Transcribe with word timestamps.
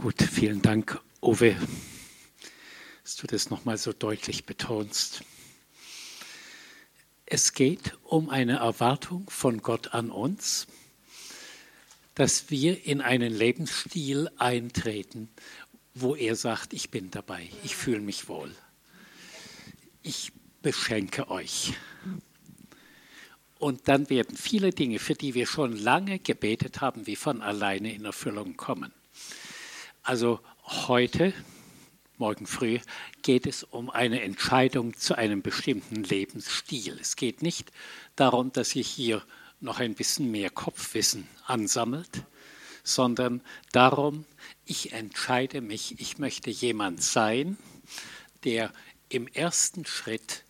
Gut, 0.00 0.22
vielen 0.22 0.62
Dank, 0.62 1.00
Uwe, 1.20 1.56
dass 3.02 3.16
du 3.16 3.26
das 3.26 3.50
nochmal 3.50 3.76
so 3.78 3.92
deutlich 3.92 4.46
betonst. 4.46 5.24
Es 7.26 7.52
geht 7.52 7.98
um 8.04 8.30
eine 8.30 8.58
Erwartung 8.58 9.28
von 9.28 9.60
Gott 9.60 9.94
an 9.94 10.12
uns, 10.12 10.68
dass 12.14 12.48
wir 12.48 12.86
in 12.86 13.00
einen 13.00 13.32
Lebensstil 13.32 14.30
eintreten, 14.38 15.28
wo 15.94 16.14
er 16.14 16.36
sagt, 16.36 16.74
ich 16.74 16.90
bin 16.92 17.10
dabei, 17.10 17.50
ich 17.64 17.74
fühle 17.74 17.98
mich 17.98 18.28
wohl. 18.28 18.54
Ich 20.04 20.30
beschenke 20.62 21.28
euch. 21.28 21.72
Und 23.58 23.88
dann 23.88 24.08
werden 24.10 24.36
viele 24.36 24.70
Dinge, 24.70 25.00
für 25.00 25.14
die 25.14 25.34
wir 25.34 25.48
schon 25.48 25.76
lange 25.76 26.20
gebetet 26.20 26.80
haben, 26.80 27.08
wie 27.08 27.16
von 27.16 27.42
alleine 27.42 27.92
in 27.92 28.04
Erfüllung 28.04 28.56
kommen. 28.56 28.92
Also 30.08 30.40
heute, 30.64 31.34
morgen 32.16 32.46
früh, 32.46 32.78
geht 33.20 33.46
es 33.46 33.62
um 33.62 33.90
eine 33.90 34.22
Entscheidung 34.22 34.96
zu 34.96 35.18
einem 35.18 35.42
bestimmten 35.42 36.02
Lebensstil. 36.02 36.96
Es 36.98 37.14
geht 37.14 37.42
nicht 37.42 37.70
darum, 38.16 38.50
dass 38.50 38.74
ihr 38.74 38.84
hier 38.84 39.22
noch 39.60 39.80
ein 39.80 39.94
bisschen 39.94 40.30
mehr 40.30 40.48
Kopfwissen 40.48 41.28
ansammelt, 41.44 42.24
sondern 42.82 43.42
darum, 43.72 44.24
ich 44.64 44.94
entscheide 44.94 45.60
mich, 45.60 46.00
ich 46.00 46.16
möchte 46.16 46.48
jemand 46.48 47.02
sein, 47.02 47.58
der 48.44 48.72
im 49.10 49.28
ersten 49.28 49.84
Schritt 49.84 50.42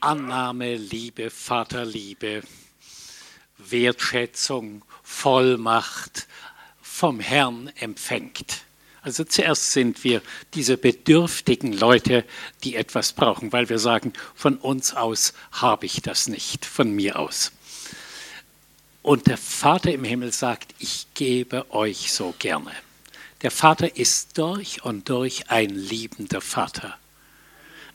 Annahme, 0.00 0.76
Liebe, 0.76 1.28
Vaterliebe, 1.28 2.42
Wertschätzung, 3.58 4.86
Vollmacht 5.02 6.28
vom 6.92 7.20
Herrn 7.20 7.72
empfängt. 7.80 8.64
Also 9.00 9.24
zuerst 9.24 9.72
sind 9.72 10.04
wir 10.04 10.20
diese 10.52 10.76
bedürftigen 10.76 11.72
Leute, 11.72 12.22
die 12.62 12.76
etwas 12.76 13.14
brauchen, 13.14 13.50
weil 13.50 13.70
wir 13.70 13.78
sagen, 13.78 14.12
von 14.34 14.58
uns 14.58 14.94
aus 14.94 15.32
habe 15.52 15.86
ich 15.86 16.02
das 16.02 16.28
nicht, 16.28 16.66
von 16.66 16.92
mir 16.92 17.18
aus. 17.18 17.50
Und 19.00 19.26
der 19.26 19.38
Vater 19.38 19.90
im 19.90 20.04
Himmel 20.04 20.32
sagt, 20.32 20.74
ich 20.78 21.06
gebe 21.14 21.72
euch 21.72 22.12
so 22.12 22.34
gerne. 22.38 22.72
Der 23.40 23.50
Vater 23.50 23.96
ist 23.96 24.36
durch 24.36 24.84
und 24.84 25.08
durch 25.08 25.50
ein 25.50 25.70
liebender 25.70 26.42
Vater. 26.42 26.96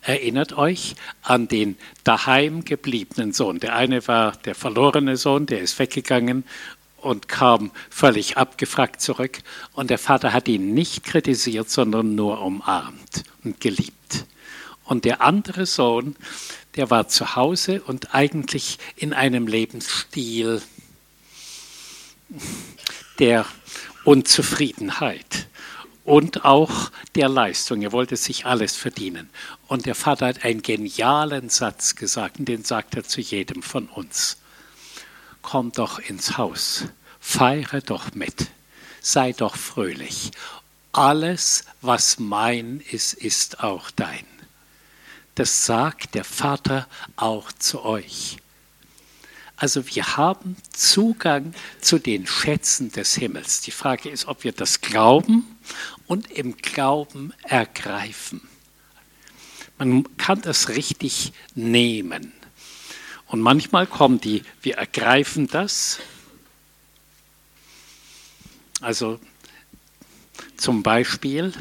Erinnert 0.01 0.53
euch 0.53 0.95
an 1.21 1.47
den 1.47 1.77
daheim 2.03 2.65
gebliebenen 2.65 3.31
Sohn. 3.31 3.59
Der 3.59 3.75
eine 3.75 4.07
war 4.07 4.33
der 4.37 4.55
verlorene 4.55 5.17
Sohn, 5.17 5.45
der 5.45 5.61
ist 5.61 5.77
weggegangen 5.79 6.43
und 6.97 7.27
kam 7.27 7.71
völlig 7.89 8.37
abgefragt 8.37 9.01
zurück. 9.01 9.39
Und 9.73 9.89
der 9.89 9.97
Vater 9.97 10.33
hat 10.33 10.47
ihn 10.47 10.73
nicht 10.73 11.03
kritisiert, 11.03 11.69
sondern 11.69 12.15
nur 12.15 12.41
umarmt 12.41 13.23
und 13.43 13.61
geliebt. 13.61 14.25
Und 14.83 15.05
der 15.05 15.21
andere 15.21 15.65
Sohn, 15.65 16.15
der 16.75 16.89
war 16.89 17.07
zu 17.07 17.35
Hause 17.35 17.81
und 17.81 18.15
eigentlich 18.15 18.77
in 18.95 19.13
einem 19.13 19.47
Lebensstil 19.47 20.61
der 23.19 23.45
Unzufriedenheit 24.03 25.47
und 26.05 26.45
auch 26.45 26.91
der 27.15 27.27
Leistung. 27.27 27.81
Er 27.81 27.91
wollte 27.91 28.15
sich 28.15 28.45
alles 28.45 28.77
verdienen. 28.77 29.29
Und 29.67 29.85
der 29.85 29.95
Vater 29.95 30.27
hat 30.27 30.45
einen 30.45 30.61
genialen 30.61 31.49
Satz 31.49 31.95
gesagt, 31.95 32.39
und 32.39 32.45
den 32.45 32.63
sagt 32.63 32.95
er 32.95 33.03
zu 33.03 33.19
jedem 33.19 33.61
von 33.61 33.87
uns. 33.87 34.37
Komm 35.49 35.71
doch 35.71 35.99
ins 35.99 36.37
Haus, 36.37 36.83
feiere 37.21 37.79
doch 37.79 38.13
mit, 38.13 38.47
sei 39.01 39.31
doch 39.31 39.55
fröhlich. 39.55 40.31
Alles, 40.91 41.63
was 41.79 42.19
mein 42.19 42.81
ist, 42.91 43.13
ist 43.13 43.63
auch 43.63 43.89
dein. 43.91 44.25
Das 45.35 45.65
sagt 45.65 46.15
der 46.15 46.25
Vater 46.25 46.85
auch 47.15 47.49
zu 47.53 47.81
euch. 47.85 48.35
Also 49.55 49.87
wir 49.87 50.17
haben 50.17 50.57
Zugang 50.73 51.53
zu 51.79 51.97
den 51.97 52.27
Schätzen 52.27 52.91
des 52.91 53.15
Himmels. 53.15 53.61
Die 53.61 53.71
Frage 53.71 54.09
ist, 54.09 54.27
ob 54.27 54.43
wir 54.43 54.51
das 54.51 54.81
glauben 54.81 55.45
und 56.07 56.29
im 56.29 56.57
Glauben 56.57 57.31
ergreifen. 57.43 58.41
Man 59.77 60.17
kann 60.17 60.41
das 60.41 60.67
richtig 60.67 61.31
nehmen. 61.55 62.33
Und 63.27 63.41
manchmal 63.41 63.87
kommen 63.87 64.21
die, 64.21 64.43
wir 64.61 64.77
ergreifen 64.77 65.47
das. 65.47 65.99
Also 68.81 69.19
zum 70.55 70.83
Beispiel, 70.83 71.53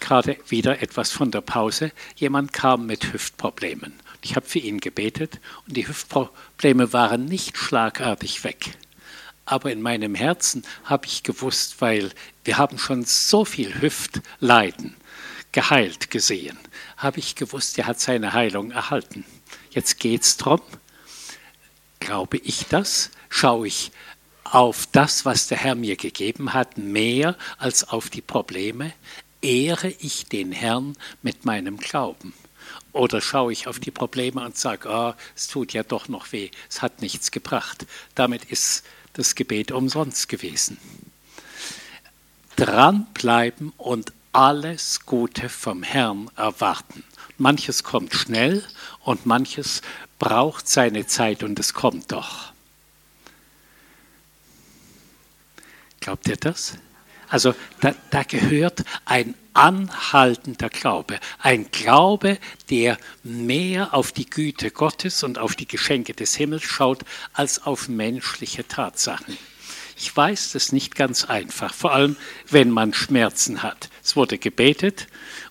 gerade 0.00 0.36
wieder 0.48 0.82
etwas 0.82 1.10
von 1.12 1.30
der 1.30 1.42
Pause, 1.42 1.92
jemand 2.16 2.52
kam 2.52 2.86
mit 2.86 3.12
Hüftproblemen. 3.12 3.92
Ich 4.22 4.36
habe 4.36 4.46
für 4.46 4.58
ihn 4.58 4.80
gebetet 4.80 5.40
und 5.66 5.76
die 5.76 5.86
Hüftprobleme 5.86 6.92
waren 6.92 7.24
nicht 7.24 7.56
schlagartig 7.56 8.44
weg. 8.44 8.76
Aber 9.44 9.72
in 9.72 9.82
meinem 9.82 10.14
Herzen 10.14 10.64
habe 10.84 11.06
ich 11.06 11.22
gewusst, 11.22 11.80
weil 11.80 12.10
wir 12.44 12.58
haben 12.58 12.78
schon 12.78 13.04
so 13.04 13.44
viel 13.44 13.80
Hüftleiden 13.80 14.94
geheilt 15.52 16.10
gesehen, 16.10 16.58
habe 16.96 17.18
ich 17.18 17.34
gewusst, 17.34 17.76
er 17.78 17.86
hat 17.86 17.98
seine 17.98 18.32
Heilung 18.32 18.70
erhalten. 18.70 19.24
Jetzt 19.70 20.00
geht 20.00 20.22
es 20.22 20.36
darum, 20.36 20.60
glaube 22.00 22.38
ich 22.38 22.66
das? 22.66 23.10
Schaue 23.28 23.68
ich 23.68 23.92
auf 24.42 24.88
das, 24.90 25.24
was 25.24 25.46
der 25.46 25.58
Herr 25.58 25.76
mir 25.76 25.96
gegeben 25.96 26.52
hat, 26.52 26.76
mehr 26.76 27.36
als 27.58 27.88
auf 27.88 28.10
die 28.10 28.20
Probleme? 28.20 28.92
Ehre 29.42 29.94
ich 30.00 30.26
den 30.26 30.50
Herrn 30.50 30.96
mit 31.22 31.44
meinem 31.44 31.76
Glauben? 31.76 32.34
Oder 32.92 33.20
schaue 33.20 33.52
ich 33.52 33.68
auf 33.68 33.78
die 33.78 33.92
Probleme 33.92 34.44
und 34.44 34.58
sage, 34.58 34.88
oh, 34.90 35.14
es 35.36 35.46
tut 35.46 35.72
ja 35.72 35.84
doch 35.84 36.08
noch 36.08 36.32
weh, 36.32 36.50
es 36.68 36.82
hat 36.82 37.00
nichts 37.00 37.30
gebracht. 37.30 37.86
Damit 38.16 38.44
ist 38.46 38.84
das 39.12 39.36
Gebet 39.36 39.70
umsonst 39.70 40.28
gewesen. 40.28 40.78
Dranbleiben 42.56 43.72
und 43.76 44.12
alles 44.32 45.06
Gute 45.06 45.48
vom 45.48 45.84
Herrn 45.84 46.28
erwarten. 46.36 47.04
Manches 47.40 47.84
kommt 47.84 48.12
schnell 48.12 48.62
und 49.00 49.24
manches 49.24 49.80
braucht 50.18 50.68
seine 50.68 51.06
Zeit 51.06 51.42
und 51.42 51.58
es 51.58 51.72
kommt 51.72 52.12
doch. 52.12 52.52
Glaubt 56.00 56.28
ihr 56.28 56.36
das? 56.36 56.74
Also 57.28 57.54
da, 57.80 57.94
da 58.10 58.24
gehört 58.24 58.84
ein 59.06 59.34
anhaltender 59.54 60.68
Glaube, 60.68 61.18
ein 61.38 61.70
Glaube, 61.70 62.38
der 62.68 62.98
mehr 63.22 63.94
auf 63.94 64.12
die 64.12 64.28
Güte 64.28 64.70
Gottes 64.70 65.22
und 65.22 65.38
auf 65.38 65.56
die 65.56 65.66
Geschenke 65.66 66.12
des 66.12 66.34
Himmels 66.34 66.64
schaut, 66.64 67.04
als 67.32 67.62
auf 67.62 67.88
menschliche 67.88 68.68
Tatsachen. 68.68 69.38
Ich 69.96 70.16
weiß, 70.16 70.52
das 70.52 70.64
ist 70.64 70.72
nicht 70.72 70.94
ganz 70.94 71.24
einfach, 71.24 71.72
vor 71.72 71.92
allem 71.92 72.16
wenn 72.48 72.70
man 72.70 72.94
Schmerzen 72.94 73.62
hat. 73.62 73.90
Es 74.02 74.16
wurde 74.16 74.38
gebetet 74.38 75.06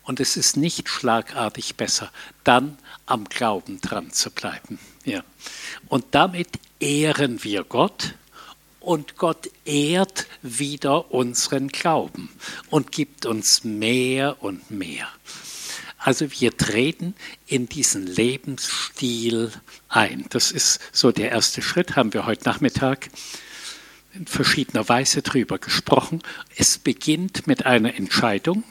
und 0.09 0.19
es 0.19 0.37
ist 0.37 0.57
nicht 0.57 0.89
schlagartig 0.89 1.75
besser, 1.75 2.11
dann 2.43 2.79
am 3.05 3.25
Glauben 3.25 3.79
dran 3.79 4.09
zu 4.11 4.31
bleiben. 4.31 4.79
Ja. 5.05 5.23
Und 5.87 6.03
damit 6.15 6.47
ehren 6.79 7.43
wir 7.43 7.63
Gott 7.63 8.15
und 8.79 9.17
Gott 9.17 9.51
ehrt 9.65 10.25
wieder 10.41 11.11
unseren 11.11 11.67
Glauben 11.67 12.31
und 12.71 12.91
gibt 12.91 13.27
uns 13.27 13.63
mehr 13.63 14.41
und 14.41 14.71
mehr. 14.71 15.07
Also 15.99 16.31
wir 16.41 16.57
treten 16.57 17.13
in 17.45 17.69
diesen 17.69 18.07
Lebensstil 18.07 19.51
ein. 19.89 20.25
Das 20.29 20.51
ist 20.51 20.79
so 20.91 21.11
der 21.11 21.29
erste 21.29 21.61
Schritt, 21.61 21.95
haben 21.95 22.15
wir 22.15 22.25
heute 22.25 22.49
Nachmittag 22.49 23.11
in 24.15 24.25
verschiedener 24.25 24.89
Weise 24.89 25.21
darüber 25.21 25.59
gesprochen. 25.59 26.23
Es 26.55 26.79
beginnt 26.79 27.45
mit 27.45 27.67
einer 27.67 27.93
Entscheidung. 27.93 28.63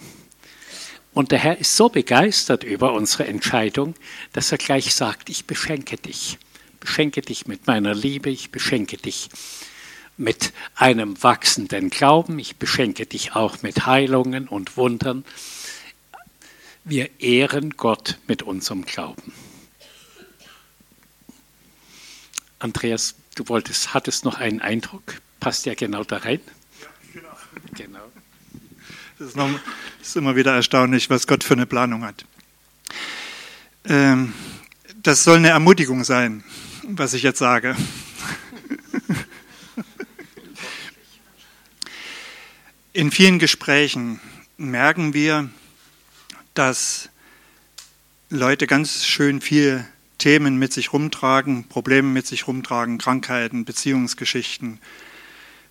Und 1.19 1.33
der 1.33 1.41
Herr 1.41 1.59
ist 1.59 1.77
so 1.77 1.89
begeistert 1.89 2.63
über 2.63 2.93
unsere 2.93 3.27
Entscheidung, 3.27 3.97
dass 4.35 4.53
er 4.53 4.59
gleich 4.59 4.95
sagt, 4.95 5.31
ich 5.31 5.47
beschenke 5.47 5.97
dich. 5.97 6.39
Beschenke 6.79 7.23
dich 7.23 7.49
mit 7.49 7.67
meiner 7.67 7.93
Liebe, 7.93 8.31
ich 8.31 8.53
beschenke 8.53 8.99
dich 8.99 9.29
mit 10.17 10.53
einem 10.77 11.21
wachsenden 11.21 11.91
Glauben. 11.91 12.39
Ich 12.39 12.59
beschenke 12.59 13.05
dich 13.05 13.35
auch 13.35 13.63
mit 13.63 13.85
Heilungen 13.85 14.47
und 14.47 14.77
Wundern. 14.77 15.25
Wir 16.85 17.11
ehren 17.19 17.71
Gott 17.71 18.19
mit 18.29 18.45
unserem 18.45 18.85
Glauben. 18.85 19.33
Andreas, 22.61 23.17
du 23.35 23.49
wolltest, 23.49 23.93
hattest 23.93 24.25
noch 24.25 24.39
einen 24.39 24.61
Eindruck. 24.61 25.21
Passt 25.41 25.67
ja 25.67 25.75
genau 25.75 26.05
da 26.05 26.19
rein. 26.19 26.41
Ja, 26.81 26.89
genau. 27.13 27.37
genau. 27.75 28.09
Das 29.19 29.31
ist, 29.31 29.37
noch, 29.37 29.51
ist, 30.09 30.17
immer 30.17 30.37
wieder 30.37 30.55
erstaunlich, 30.55 31.11
was 31.11 31.27
Gott 31.27 31.45
für 31.45 31.53
eine 31.53 31.67
Planung 31.67 32.03
hat. 32.03 32.25
Ähm, 33.85 34.33
das 35.03 35.23
soll 35.23 35.37
eine 35.37 35.51
Ermutigung 35.51 36.03
sein, 36.03 36.45
was 36.85 37.13
ich 37.13 37.23
jetzt 37.23 37.39
sage. 37.39 37.77
In 42.95 43.11
vielen 43.11 43.39
Gesprächen 43.39 44.19
merken 44.57 45.13
wir, 45.13 45.51
dass 46.55 47.11
Leute 48.31 48.67
ganz 48.67 49.05
schön 49.05 49.43
viel 49.43 49.85
Themen 50.17 50.57
mit 50.59 50.73
sich 50.73 50.95
rumtragen, 50.95 51.69
Probleme 51.69 52.09
mit 52.09 52.27
sich 52.27 52.47
rumtragen, 52.47 52.97
Krankheiten, 52.97 53.67
Beziehungsgeschichten, 53.67 54.81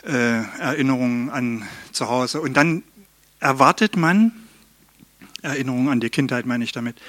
äh, 0.06 0.44
Erinnerungen 0.60 1.31
an 1.31 1.68
zu 1.92 2.07
Hause. 2.07 2.39
Und 2.39 2.54
dann 2.54 2.84
erwartet 3.39 3.95
man, 3.95 4.31
Erinnerungen 5.42 5.89
an 5.89 6.00
die 6.00 6.10
Kindheit 6.10 6.45
meine 6.45 6.63
ich 6.63 6.72
damit, 6.72 7.00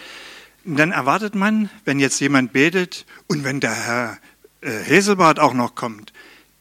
dann 0.65 0.93
erwartet 0.93 1.35
man, 1.35 1.71
wenn 1.85 1.99
jetzt 1.99 2.21
jemand 2.21 2.53
betet 2.53 3.07
und 3.27 3.45
wenn 3.45 3.61
der 3.61 3.75
Herr 3.75 4.19
äh, 4.61 4.71
Heselbart 4.71 5.39
auch 5.39 5.55
noch 5.55 5.75
kommt, 5.75 6.13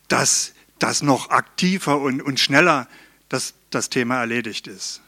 dass 0.07 0.53
das 0.79 1.01
noch 1.01 1.29
aktiver 1.29 1.99
und, 1.99 2.21
und 2.21 2.39
schneller 2.39 2.87
das, 3.29 3.53
das 3.69 3.89
Thema 3.89 4.19
erledigt 4.19 4.67
ist. 4.67 5.01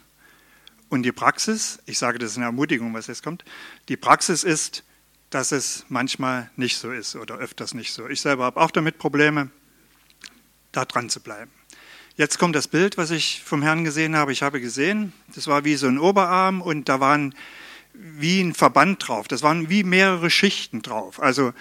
Und 0.88 1.04
die 1.04 1.12
Praxis, 1.12 1.78
ich 1.86 1.98
sage, 1.98 2.18
das 2.18 2.32
ist 2.32 2.36
eine 2.36 2.46
Ermutigung, 2.46 2.92
was 2.92 3.06
jetzt 3.06 3.22
kommt, 3.22 3.44
die 3.88 3.96
Praxis 3.96 4.42
ist, 4.42 4.82
dass 5.30 5.52
es 5.52 5.86
manchmal 5.88 6.50
nicht 6.56 6.76
so 6.76 6.90
ist 6.90 7.14
oder 7.14 7.36
öfters 7.36 7.72
nicht 7.72 7.92
so. 7.92 8.08
Ich 8.08 8.20
selber 8.20 8.44
habe 8.44 8.60
auch 8.60 8.72
damit 8.72 8.98
Probleme, 8.98 9.50
da 10.72 10.84
dran 10.84 11.08
zu 11.08 11.20
bleiben. 11.20 11.52
Jetzt 12.20 12.38
kommt 12.38 12.54
das 12.54 12.68
Bild, 12.68 12.98
was 12.98 13.10
ich 13.12 13.40
vom 13.42 13.62
Herrn 13.62 13.82
gesehen 13.82 14.14
habe. 14.14 14.30
Ich 14.30 14.42
habe 14.42 14.60
gesehen, 14.60 15.14
das 15.34 15.46
war 15.46 15.64
wie 15.64 15.76
so 15.76 15.86
ein 15.86 15.98
Oberarm 15.98 16.60
und 16.60 16.90
da 16.90 17.00
waren 17.00 17.34
wie 17.94 18.42
ein 18.42 18.52
Verband 18.52 19.08
drauf. 19.08 19.26
Das 19.26 19.40
waren 19.40 19.70
wie 19.70 19.84
mehrere 19.84 20.28
Schichten 20.28 20.82
drauf. 20.82 21.18
Also 21.18 21.54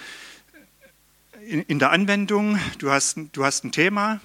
in, 1.47 1.61
in 1.61 1.79
der 1.79 1.91
Anwendung, 1.91 2.59
du 2.77 2.91
hast, 2.91 3.17
du 3.31 3.45
hast 3.45 3.63
ein 3.63 3.71
Thema, 3.71 4.19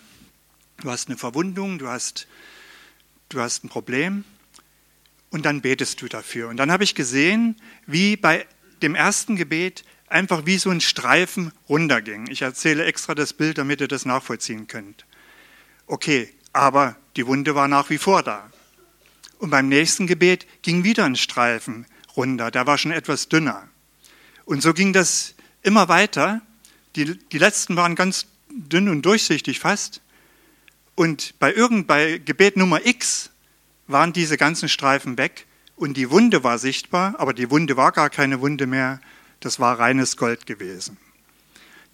du 0.78 0.90
hast 0.90 1.08
eine 1.08 1.16
Verwundung, 1.16 1.78
du 1.78 1.86
hast, 1.86 2.26
du 3.28 3.38
hast 3.38 3.62
ein 3.62 3.68
Problem 3.68 4.24
und 5.30 5.46
dann 5.46 5.60
betest 5.60 6.02
du 6.02 6.08
dafür. 6.08 6.48
Und 6.48 6.56
dann 6.56 6.72
habe 6.72 6.82
ich 6.82 6.96
gesehen, 6.96 7.54
wie 7.86 8.16
bei 8.16 8.44
dem 8.82 8.96
ersten 8.96 9.36
Gebet 9.36 9.84
einfach 10.08 10.46
wie 10.46 10.58
so 10.58 10.70
ein 10.70 10.80
Streifen 10.80 11.52
runterging. 11.68 12.28
Ich 12.28 12.42
erzähle 12.42 12.86
extra 12.86 13.14
das 13.14 13.34
Bild, 13.34 13.56
damit 13.56 13.80
ihr 13.80 13.86
das 13.86 14.04
nachvollziehen 14.04 14.66
könnt. 14.66 15.06
Okay, 15.86 16.32
aber 16.52 16.96
die 17.16 17.26
Wunde 17.26 17.54
war 17.54 17.68
nach 17.68 17.90
wie 17.90 17.98
vor 17.98 18.22
da. 18.22 18.50
Und 19.38 19.50
beim 19.50 19.68
nächsten 19.68 20.06
Gebet 20.06 20.46
ging 20.62 20.84
wieder 20.84 21.04
ein 21.04 21.16
Streifen 21.16 21.86
runter, 22.16 22.50
der 22.50 22.66
war 22.66 22.78
schon 22.78 22.92
etwas 22.92 23.28
dünner. 23.28 23.68
Und 24.44 24.62
so 24.62 24.72
ging 24.72 24.92
das 24.92 25.34
immer 25.62 25.88
weiter. 25.88 26.40
Die, 26.96 27.18
die 27.18 27.38
letzten 27.38 27.76
waren 27.76 27.96
ganz 27.96 28.26
dünn 28.50 28.88
und 28.88 29.02
durchsichtig 29.02 29.58
fast. 29.58 30.00
Und 30.94 31.34
bei 31.38 31.52
irgend 31.52 31.86
bei 31.86 32.18
Gebet 32.18 32.56
Nummer 32.56 32.86
X 32.86 33.30
waren 33.86 34.12
diese 34.12 34.36
ganzen 34.36 34.68
Streifen 34.68 35.18
weg 35.18 35.46
und 35.76 35.96
die 35.96 36.10
Wunde 36.10 36.44
war 36.44 36.58
sichtbar, 36.58 37.14
aber 37.18 37.34
die 37.34 37.50
Wunde 37.50 37.76
war 37.76 37.92
gar 37.92 38.10
keine 38.10 38.40
Wunde 38.40 38.66
mehr, 38.66 39.00
das 39.40 39.58
war 39.58 39.78
reines 39.78 40.16
Gold 40.16 40.46
gewesen. 40.46 40.96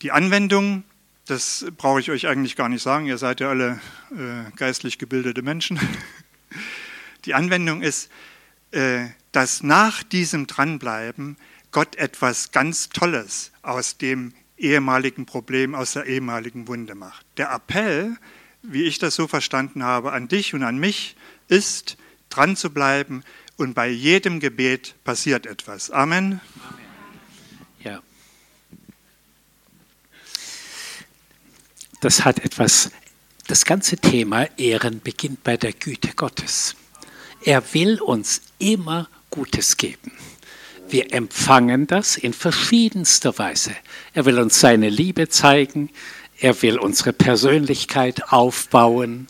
Die 0.03 0.13
Anwendung, 0.13 0.85
das 1.31 1.65
brauche 1.77 2.01
ich 2.01 2.11
euch 2.11 2.27
eigentlich 2.27 2.57
gar 2.57 2.69
nicht 2.69 2.83
sagen, 2.83 3.07
ihr 3.07 3.17
seid 3.17 3.39
ja 3.41 3.51
alle 3.51 3.81
äh, 4.11 4.51
geistlich 4.57 4.99
gebildete 4.99 5.43
Menschen. 5.43 5.79
Die 7.25 7.35
Anwendung 7.35 7.83
ist, 7.83 8.11
äh, 8.73 9.07
dass 9.31 9.63
nach 9.63 10.03
diesem 10.03 10.49
Dranbleiben 10.49 11.37
Gott 11.71 11.95
etwas 11.97 12.51
ganz 12.51 12.89
Tolles 12.89 13.53
aus 13.63 13.97
dem 13.97 14.35
ehemaligen 14.59 15.25
Problem, 15.25 15.77
aus 15.77 15.93
der 15.93 16.07
ehemaligen 16.07 16.67
Wunde 16.67 16.97
macht. 16.97 17.25
Der 17.37 17.53
Appell, 17.53 18.17
wie 18.63 18.83
ich 18.83 18.99
das 18.99 19.15
so 19.15 19.29
verstanden 19.29 19.85
habe, 19.85 20.11
an 20.11 20.27
dich 20.27 20.53
und 20.53 20.65
an 20.65 20.79
mich 20.79 21.17
ist, 21.47 21.97
dran 22.29 22.57
zu 22.57 22.71
bleiben 22.71 23.23
und 23.57 23.75
bei 23.75 23.89
jedem 23.89 24.41
Gebet 24.41 24.97
passiert 25.05 25.47
etwas. 25.47 25.93
Amen. 25.93 26.41
Amen. 26.65 26.81
Ja. 27.85 28.03
Das 32.01 32.25
hat 32.25 32.39
etwas, 32.39 32.91
das 33.47 33.67
ganze 33.67 33.99
Thema 33.99 34.49
Ehren 34.59 35.01
beginnt 35.01 35.45
bei 35.45 35.59
der 35.59 35.75
Güte 35.75 36.15
Gottes. 36.15 36.75
Er 37.45 37.63
will 37.75 38.01
uns 38.01 38.41
immer 38.59 39.09
Gutes 39.29 39.77
geben. 39.77 40.13
Wir 40.89 41.13
empfangen 41.13 41.87
das 41.87 42.17
in 42.17 42.33
verschiedenster 42.33 43.39
Weise. 43.39 43.77
Er 44.15 44.25
will 44.25 44.39
uns 44.39 44.59
seine 44.59 44.89
Liebe 44.89 45.29
zeigen, 45.29 45.91
er 46.39 46.61
will 46.63 46.79
unsere 46.79 47.13
Persönlichkeit 47.13 48.33
aufbauen, 48.33 49.29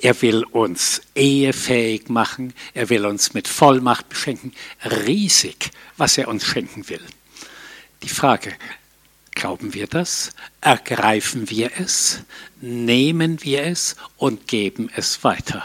er 0.00 0.22
will 0.22 0.44
uns 0.44 1.02
ehefähig 1.16 2.08
machen, 2.08 2.54
er 2.74 2.88
will 2.90 3.06
uns 3.06 3.34
mit 3.34 3.48
Vollmacht 3.48 4.08
beschenken. 4.08 4.52
Riesig, 4.84 5.72
was 5.96 6.16
er 6.16 6.28
uns 6.28 6.44
schenken 6.44 6.88
will. 6.88 7.02
Die 8.04 8.08
Frage, 8.08 8.54
glauben 9.38 9.72
wir 9.72 9.86
das? 9.86 10.32
Ergreifen 10.60 11.48
wir 11.48 11.70
es? 11.78 12.20
Nehmen 12.60 13.42
wir 13.42 13.62
es 13.62 13.96
und 14.16 14.48
geben 14.48 14.90
es 14.94 15.22
weiter? 15.22 15.64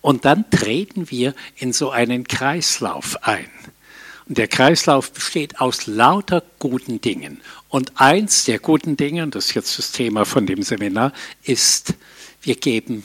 Und 0.00 0.24
dann 0.24 0.48
treten 0.50 1.10
wir 1.10 1.34
in 1.56 1.72
so 1.72 1.90
einen 1.90 2.26
Kreislauf 2.26 3.22
ein. 3.24 3.50
Und 4.28 4.38
der 4.38 4.46
Kreislauf 4.46 5.12
besteht 5.12 5.60
aus 5.60 5.86
lauter 5.86 6.42
guten 6.58 7.00
Dingen. 7.00 7.40
Und 7.68 8.00
eins 8.00 8.44
der 8.44 8.60
guten 8.60 8.96
Dinge, 8.96 9.24
und 9.24 9.34
das 9.34 9.46
ist 9.46 9.54
jetzt 9.54 9.78
das 9.78 9.90
Thema 9.90 10.24
von 10.24 10.46
dem 10.46 10.62
Seminar, 10.62 11.12
ist, 11.42 11.94
wir 12.42 12.54
geben 12.54 13.02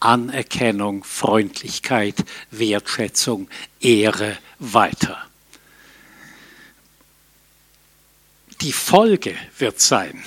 Anerkennung, 0.00 1.02
Freundlichkeit, 1.02 2.16
Wertschätzung, 2.50 3.48
Ehre 3.80 4.36
weiter. 4.58 5.26
Die 8.60 8.72
Folge 8.72 9.34
wird 9.58 9.80
sein, 9.80 10.22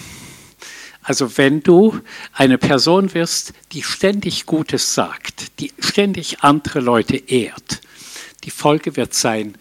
also 1.01 1.37
wenn 1.37 1.63
du 1.63 1.99
eine 2.33 2.59
Person 2.59 3.13
wirst, 3.15 3.53
die 3.71 3.81
ständig 3.81 4.45
Gutes 4.45 4.93
sagt, 4.93 5.59
die 5.59 5.73
ständig 5.79 6.41
andere 6.41 6.81
Leute 6.81 7.17
ehrt, 7.17 7.81
die 8.43 8.51
Folge 8.51 8.95
wird 8.95 9.15
sein, 9.15 9.57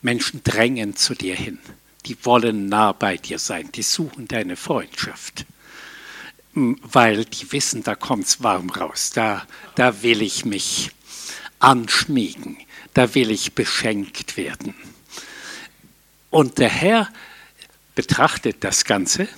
Menschen 0.00 0.42
drängen 0.44 0.96
zu 0.96 1.14
dir 1.14 1.34
hin, 1.34 1.58
die 2.06 2.16
wollen 2.24 2.70
nah 2.70 2.92
bei 2.92 3.18
dir 3.18 3.38
sein, 3.38 3.70
die 3.72 3.82
suchen 3.82 4.28
deine 4.28 4.56
Freundschaft, 4.56 5.44
weil 6.54 7.26
die 7.26 7.52
wissen, 7.52 7.82
da 7.82 7.94
kommt's 7.94 8.42
warm 8.42 8.70
raus, 8.70 9.10
da, 9.14 9.46
da 9.74 10.02
will 10.02 10.22
ich 10.22 10.46
mich 10.46 10.90
anschmiegen, 11.58 12.56
da 12.94 13.14
will 13.14 13.30
ich 13.30 13.52
beschenkt 13.54 14.38
werden. 14.38 14.74
Und 16.34 16.58
der 16.58 16.68
Herr 16.68 17.08
betrachtet 17.94 18.64
das 18.64 18.84
Ganze. 18.84 19.28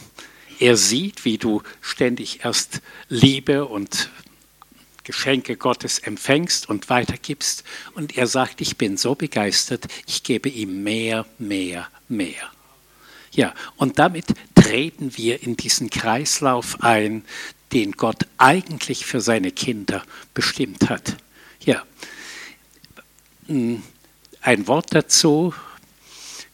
Er 0.58 0.78
sieht, 0.78 1.26
wie 1.26 1.36
du 1.36 1.62
ständig 1.82 2.42
erst 2.42 2.80
Liebe 3.10 3.66
und 3.66 4.08
Geschenke 5.04 5.58
Gottes 5.58 5.98
empfängst 5.98 6.70
und 6.70 6.88
weitergibst. 6.88 7.64
Und 7.94 8.16
er 8.16 8.26
sagt, 8.26 8.62
ich 8.62 8.78
bin 8.78 8.96
so 8.96 9.14
begeistert, 9.14 9.88
ich 10.06 10.22
gebe 10.22 10.48
ihm 10.48 10.84
mehr, 10.84 11.26
mehr, 11.38 11.86
mehr. 12.08 12.50
Ja, 13.30 13.52
und 13.76 13.98
damit 13.98 14.28
treten 14.54 15.18
wir 15.18 15.42
in 15.42 15.54
diesen 15.54 15.90
Kreislauf 15.90 16.80
ein, 16.80 17.26
den 17.74 17.92
Gott 17.92 18.22
eigentlich 18.38 19.04
für 19.04 19.20
seine 19.20 19.50
Kinder 19.50 20.02
bestimmt 20.32 20.88
hat. 20.88 21.18
Ja, 21.60 21.82
ein 23.48 23.82
Wort 24.66 24.94
dazu, 24.94 25.52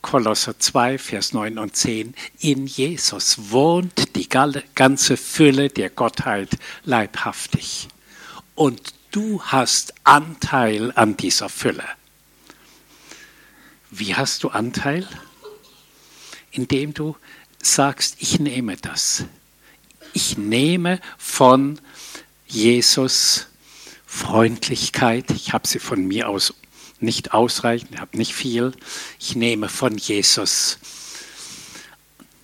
Kolosser 0.02 0.58
2, 0.58 0.98
Vers 0.98 1.32
9 1.32 1.58
und 1.58 1.76
10, 1.76 2.14
in 2.40 2.66
Jesus 2.66 3.50
wohnt 3.50 4.16
die 4.16 4.28
ganze 4.28 5.16
Fülle 5.16 5.68
der 5.68 5.90
Gottheit 5.90 6.58
leibhaftig. 6.84 7.88
Und 8.54 8.92
du 9.12 9.42
hast 9.42 9.94
Anteil 10.04 10.92
an 10.96 11.16
dieser 11.16 11.48
Fülle. 11.48 11.84
Wie 13.90 14.14
hast 14.14 14.42
du 14.42 14.48
Anteil? 14.48 15.06
Indem 16.50 16.92
du 16.92 17.16
sagst, 17.62 18.16
ich 18.18 18.40
nehme 18.40 18.76
das. 18.76 19.24
Ich 20.12 20.36
nehme 20.36 21.00
von 21.16 21.80
Jesus 22.46 23.46
Freundlichkeit, 24.04 25.30
ich 25.30 25.54
habe 25.54 25.66
sie 25.66 25.78
von 25.78 26.04
mir 26.06 26.28
aus 26.28 26.52
nicht 27.02 27.34
ausreichend, 27.34 27.90
ich 27.94 28.00
habe 28.00 28.16
nicht 28.16 28.34
viel. 28.34 28.72
Ich 29.18 29.36
nehme 29.36 29.68
von 29.68 29.96
Jesus 29.96 30.78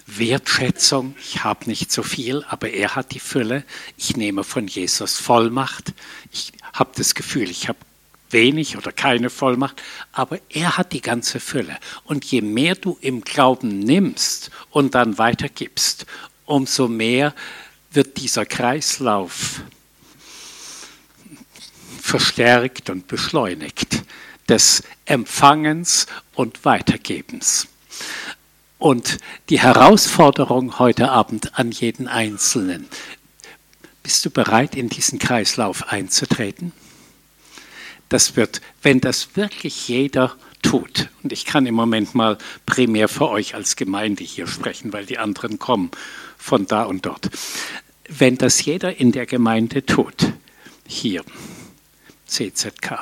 Wertschätzung, 0.07 1.15
ich 1.21 1.45
habe 1.45 1.67
nicht 1.67 1.93
so 1.93 2.03
viel, 2.03 2.45
aber 2.49 2.71
er 2.71 2.97
hat 2.97 3.13
die 3.13 3.21
Fülle. 3.21 3.65
Ich 3.97 4.17
nehme 4.17 4.43
von 4.43 4.67
Jesus 4.67 5.19
Vollmacht. 5.19 5.93
Ich 6.33 6.53
habe 6.73 6.91
das 6.97 7.15
Gefühl, 7.15 7.51
ich 7.51 7.69
habe 7.69 7.79
wenig 8.31 8.77
oder 8.77 8.93
keine 8.93 9.31
Vollmacht, 9.31 9.83
aber 10.13 10.39
er 10.49 10.77
hat 10.77 10.93
die 10.93 11.01
ganze 11.01 11.41
Fülle. 11.41 11.79
Und 12.05 12.25
je 12.25 12.41
mehr 12.41 12.75
du 12.75 12.99
im 13.01 13.23
Glauben 13.23 13.79
nimmst 13.79 14.51
und 14.71 14.95
dann 14.95 15.19
weitergibst, 15.19 16.07
umso 16.47 16.89
mehr 16.89 17.35
wird 17.91 18.17
dieser 18.19 18.47
Kreislauf 18.47 19.61
verstärkt 22.01 22.91
und 22.91 23.07
beschleunigt 23.07 24.03
des 24.49 24.83
Empfangens 25.05 26.07
und 26.35 26.65
Weitergebens. 26.65 27.69
Und 28.79 29.19
die 29.49 29.61
Herausforderung 29.61 30.79
heute 30.79 31.11
Abend 31.11 31.59
an 31.59 31.73
jeden 31.73 32.07
Einzelnen, 32.07 32.87
bist 34.03 34.25
du 34.25 34.31
bereit, 34.31 34.77
in 34.77 34.89
diesen 34.89 35.19
Kreislauf 35.19 35.89
einzutreten? 35.89 36.73
Das 38.09 38.37
wird, 38.37 38.61
wenn 38.83 39.01
das 39.01 39.37
wirklich 39.37 39.89
jeder 39.89 40.35
tut, 40.63 41.09
und 41.23 41.33
ich 41.33 41.45
kann 41.45 41.67
im 41.67 41.75
Moment 41.75 42.15
mal 42.15 42.39
primär 42.65 43.09
für 43.09 43.29
euch 43.29 43.55
als 43.55 43.77
Gemeinde 43.77 44.25
hier 44.25 44.47
sprechen, 44.47 44.93
weil 44.93 45.07
die 45.07 45.19
anderen 45.19 45.59
kommen 45.59 45.91
von 46.39 46.67
da 46.67 46.85
und 46.85 47.05
dort. 47.05 47.29
Wenn 48.09 48.39
das 48.39 48.65
jeder 48.65 48.99
in 48.99 49.13
der 49.13 49.27
Gemeinde 49.27 49.85
tut, 49.85 50.33
hier, 50.87 51.23
CZK, 52.27 53.01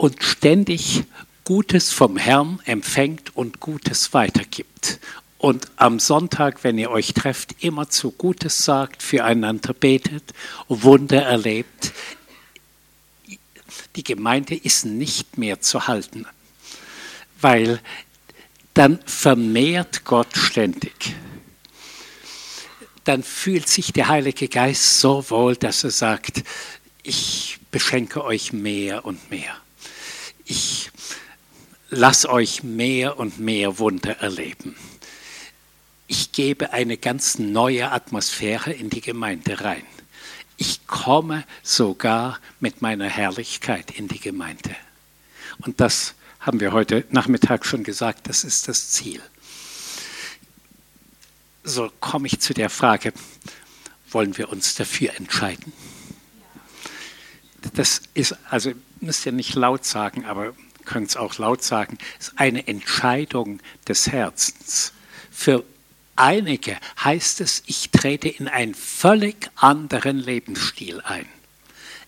und 0.00 0.22
ständig 0.22 1.04
Gutes 1.44 1.92
vom 1.92 2.16
Herrn 2.16 2.58
empfängt 2.64 3.36
und 3.36 3.60
Gutes 3.60 4.14
weitergibt. 4.14 4.98
Und 5.36 5.70
am 5.76 6.00
Sonntag, 6.00 6.64
wenn 6.64 6.78
ihr 6.78 6.90
euch 6.90 7.12
trefft, 7.12 7.62
immer 7.62 7.90
zu 7.90 8.10
Gutes 8.10 8.64
sagt, 8.64 9.02
füreinander 9.02 9.74
betet, 9.74 10.32
Wunder 10.68 11.20
erlebt. 11.22 11.92
Die 13.94 14.02
Gemeinde 14.02 14.54
ist 14.54 14.86
nicht 14.86 15.36
mehr 15.36 15.60
zu 15.60 15.86
halten, 15.86 16.24
weil 17.38 17.78
dann 18.72 19.00
vermehrt 19.04 20.06
Gott 20.06 20.34
ständig. 20.34 21.14
Dann 23.04 23.22
fühlt 23.22 23.68
sich 23.68 23.92
der 23.92 24.08
Heilige 24.08 24.48
Geist 24.48 25.00
so 25.00 25.28
wohl, 25.28 25.56
dass 25.56 25.84
er 25.84 25.90
sagt, 25.90 26.42
ich 27.02 27.58
beschenke 27.70 28.24
euch 28.24 28.54
mehr 28.54 29.04
und 29.04 29.30
mehr. 29.30 29.60
Ich 30.50 30.90
lass 31.90 32.26
euch 32.26 32.64
mehr 32.64 33.20
und 33.20 33.38
mehr 33.38 33.78
Wunder 33.78 34.18
erleben. 34.18 34.74
Ich 36.08 36.32
gebe 36.32 36.72
eine 36.72 36.96
ganz 36.96 37.38
neue 37.38 37.92
Atmosphäre 37.92 38.72
in 38.72 38.90
die 38.90 39.00
Gemeinde 39.00 39.60
rein. 39.60 39.84
Ich 40.56 40.88
komme 40.88 41.44
sogar 41.62 42.40
mit 42.58 42.82
meiner 42.82 43.08
Herrlichkeit 43.08 43.92
in 43.92 44.08
die 44.08 44.18
Gemeinde. 44.18 44.74
Und 45.60 45.80
das 45.80 46.14
haben 46.40 46.58
wir 46.58 46.72
heute 46.72 47.04
Nachmittag 47.10 47.64
schon 47.64 47.84
gesagt, 47.84 48.28
das 48.28 48.42
ist 48.42 48.66
das 48.66 48.90
Ziel. 48.90 49.22
So 51.62 51.92
komme 52.00 52.26
ich 52.26 52.40
zu 52.40 52.54
der 52.54 52.70
Frage, 52.70 53.12
wollen 54.10 54.36
wir 54.36 54.48
uns 54.48 54.74
dafür 54.74 55.14
entscheiden? 55.14 55.72
Das 57.74 58.02
ist, 58.14 58.34
also 58.50 58.72
müsst 59.00 59.26
ihr 59.26 59.32
nicht 59.32 59.54
laut 59.54 59.84
sagen, 59.84 60.24
aber 60.24 60.54
können 60.84 61.06
es 61.06 61.16
auch 61.16 61.38
laut 61.38 61.62
sagen, 61.62 61.98
ist 62.18 62.32
eine 62.36 62.66
Entscheidung 62.66 63.60
des 63.86 64.10
Herzens. 64.10 64.92
Für 65.30 65.64
einige 66.16 66.78
heißt 67.02 67.40
es, 67.40 67.62
ich 67.66 67.90
trete 67.90 68.28
in 68.28 68.48
einen 68.48 68.74
völlig 68.74 69.50
anderen 69.56 70.18
Lebensstil 70.18 71.00
ein. 71.02 71.26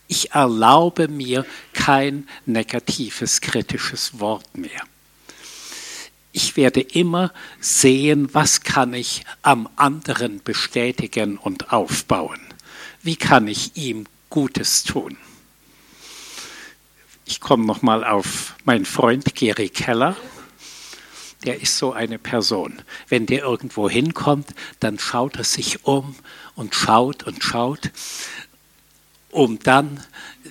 Ich 0.08 0.32
erlaube 0.32 1.08
mir 1.08 1.46
kein 1.72 2.28
negatives, 2.44 3.40
kritisches 3.40 4.20
Wort 4.20 4.56
mehr. 4.56 4.82
Ich 6.32 6.56
werde 6.56 6.80
immer 6.80 7.32
sehen, 7.60 8.32
was 8.32 8.62
kann 8.62 8.94
ich 8.94 9.24
am 9.42 9.68
anderen 9.76 10.42
bestätigen 10.42 11.36
und 11.38 11.72
aufbauen. 11.72 12.40
Wie 13.02 13.16
kann 13.16 13.48
ich 13.48 13.76
ihm 13.76 14.06
Gutes 14.30 14.82
tun? 14.82 15.18
Ich 17.24 17.40
komme 17.40 17.64
nochmal 17.64 18.04
auf 18.04 18.54
meinen 18.64 18.84
Freund 18.84 19.34
Gary 19.34 19.68
Keller. 19.68 20.16
Der 21.44 21.60
ist 21.60 21.78
so 21.78 21.92
eine 21.92 22.18
Person. 22.18 22.82
Wenn 23.08 23.26
der 23.26 23.42
irgendwo 23.42 23.88
hinkommt, 23.88 24.54
dann 24.80 24.98
schaut 24.98 25.36
er 25.36 25.44
sich 25.44 25.84
um 25.84 26.14
und 26.54 26.74
schaut 26.74 27.24
und 27.24 27.42
schaut, 27.42 27.90
um 29.30 29.58
dann 29.58 30.04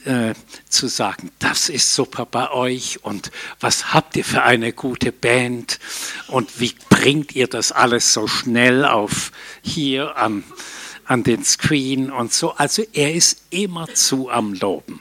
äh, 0.05 0.33
zu 0.67 0.87
sagen, 0.87 1.31
das 1.39 1.69
ist 1.69 1.93
super 1.93 2.25
bei 2.25 2.51
euch 2.51 3.03
und 3.03 3.31
was 3.59 3.93
habt 3.93 4.17
ihr 4.17 4.25
für 4.25 4.43
eine 4.43 4.73
gute 4.73 5.11
Band 5.11 5.79
und 6.27 6.59
wie 6.59 6.73
bringt 6.89 7.35
ihr 7.35 7.47
das 7.47 7.71
alles 7.71 8.13
so 8.13 8.27
schnell 8.27 8.83
auf 8.83 9.31
hier 9.61 10.17
an, 10.17 10.43
an 11.05 11.23
den 11.23 11.43
Screen 11.43 12.11
und 12.11 12.33
so. 12.33 12.53
Also 12.53 12.83
er 12.93 13.13
ist 13.13 13.43
immer 13.49 13.93
zu 13.93 14.29
am 14.29 14.53
Loben. 14.53 14.99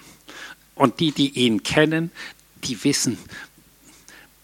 Und 0.80 0.98
die, 0.98 1.12
die 1.12 1.28
ihn 1.38 1.62
kennen, 1.62 2.10
die 2.64 2.84
wissen, 2.84 3.18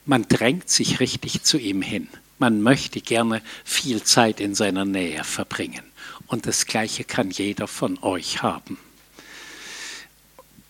man 0.05 0.29
drängt 0.29 0.69
sich 0.69 1.01
richtig 1.01 1.45
zu 1.45 1.57
ihm 1.57 1.81
hin. 1.81 2.09
Man 2.39 2.61
möchte 2.61 3.01
gerne 3.01 3.41
viel 3.65 4.03
Zeit 4.03 4.39
in 4.39 4.55
seiner 4.55 4.85
Nähe 4.85 5.25
verbringen. 5.25 5.81
Und 6.27 6.45
das 6.45 6.67
Gleiche 6.67 7.05
kann 7.05 7.31
jeder 7.31 7.67
von 7.67 7.99
euch 8.03 8.43
haben. 8.43 8.77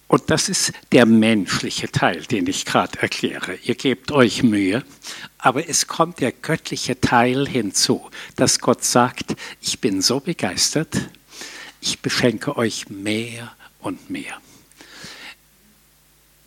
Und 0.06 0.30
das 0.30 0.48
ist 0.48 0.72
der 0.92 1.04
menschliche 1.04 1.90
Teil, 1.90 2.22
den 2.22 2.46
ich 2.46 2.64
gerade 2.64 3.00
erkläre. 3.00 3.56
Ihr 3.64 3.74
gebt 3.74 4.12
euch 4.12 4.44
Mühe, 4.44 4.84
aber 5.36 5.68
es 5.68 5.88
kommt 5.88 6.20
der 6.20 6.30
göttliche 6.30 7.00
Teil 7.00 7.48
hinzu, 7.48 8.08
dass 8.36 8.60
Gott 8.60 8.84
sagt, 8.84 9.34
ich 9.60 9.80
bin 9.80 10.00
so 10.00 10.20
begeistert, 10.20 10.96
ich 11.80 11.98
beschenke 11.98 12.56
euch 12.56 12.88
mehr 12.88 13.52
und 13.80 14.10
mehr 14.10 14.40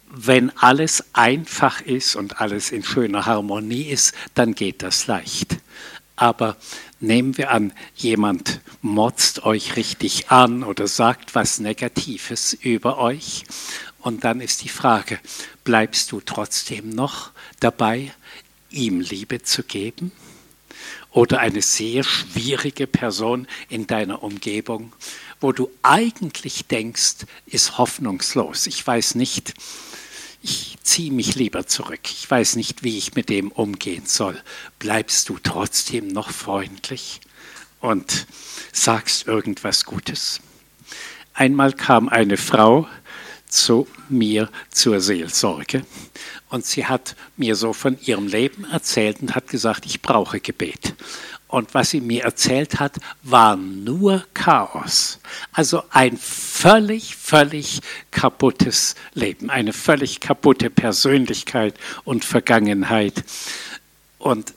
wenn 0.10 0.52
alles 0.58 1.04
einfach 1.14 1.82
ist 1.82 2.16
und 2.16 2.42
alles 2.42 2.72
in 2.72 2.84
schöner 2.84 3.26
Harmonie 3.26 3.84
ist, 3.84 4.14
dann 4.34 4.56
geht 4.56 4.82
das 4.82 5.08
leicht. 5.08 5.58
Aber 6.16 6.58
nehmen 7.00 7.38
wir 7.38 7.52
an, 7.52 7.72
jemand 7.96 8.60
motzt 8.82 9.44
euch 9.44 9.76
richtig 9.76 10.32
an 10.32 10.64
oder 10.64 10.88
sagt 10.88 11.36
was 11.36 11.60
Negatives 11.60 12.54
über 12.54 12.98
euch. 12.98 13.46
Und 14.00 14.24
dann 14.24 14.42
ist 14.42 14.64
die 14.64 14.70
Frage, 14.70 15.20
bleibst 15.64 16.12
du 16.12 16.22
trotzdem 16.22 16.90
noch 16.90 17.32
dabei, 17.60 18.12
ihm 18.72 19.02
Liebe 19.02 19.44
zu 19.44 19.64
geben? 19.64 20.12
Oder 21.12 21.40
eine 21.40 21.62
sehr 21.62 22.04
schwierige 22.04 22.88
Person 22.88 23.48
in 23.68 23.88
deiner 23.88 24.24
Umgebung, 24.24 24.94
wo 25.42 25.52
du 25.52 25.70
eigentlich 25.82 26.66
denkst, 26.68 27.26
ist 27.46 27.78
hoffnungslos. 27.78 28.68
Ich 28.68 28.86
weiß 28.86 29.16
nicht, 29.16 29.54
ich 30.42 30.78
ziehe 30.84 31.12
mich 31.12 31.36
lieber 31.36 31.68
zurück. 31.68 32.02
Ich 32.04 32.30
weiß 32.30 32.56
nicht, 32.56 32.84
wie 32.84 32.98
ich 32.98 33.16
mit 33.16 33.30
dem 33.30 33.52
umgehen 33.52 34.06
soll. 34.06 34.42
Bleibst 34.80 35.30
du 35.30 35.38
trotzdem 35.42 36.08
noch 36.08 36.32
freundlich 36.32 37.22
und 37.80 38.28
sagst 38.72 39.28
irgendwas 39.28 39.86
Gutes? 39.86 40.40
Einmal 41.34 41.74
kam 41.74 42.10
eine 42.10 42.38
Frau 42.38 42.88
zu 43.48 43.88
mir 44.10 44.50
zur 44.70 45.02
Seelsorge 45.02 45.86
und 46.50 46.66
sie 46.66 46.86
hat 46.86 47.16
mir 47.38 47.56
so 47.56 47.74
von 47.74 48.00
ihrem 48.02 48.28
Leben 48.28 48.66
erzählt 48.66 49.22
und 49.22 49.36
hat 49.36 49.48
gesagt, 49.48 49.86
ich 49.86 50.02
brauche 50.02 50.40
Gebet. 50.40 50.96
Und 51.50 51.74
was 51.74 51.90
sie 51.90 52.00
mir 52.00 52.26
erzählt 52.26 52.80
hat, 52.80 52.98
war 53.24 53.56
nur 53.56 54.24
Chaos. 54.36 55.18
Also 55.52 55.84
ein 55.90 56.16
völlig, 56.16 57.16
völlig 57.16 57.82
kaputtes 58.12 58.94
Leben, 59.16 59.50
eine 59.50 59.74
völlig 59.74 60.20
kaputte 60.20 60.70
Persönlichkeit 60.70 61.74
und 62.04 62.24
Vergangenheit. 62.24 63.24
Und 64.20 64.54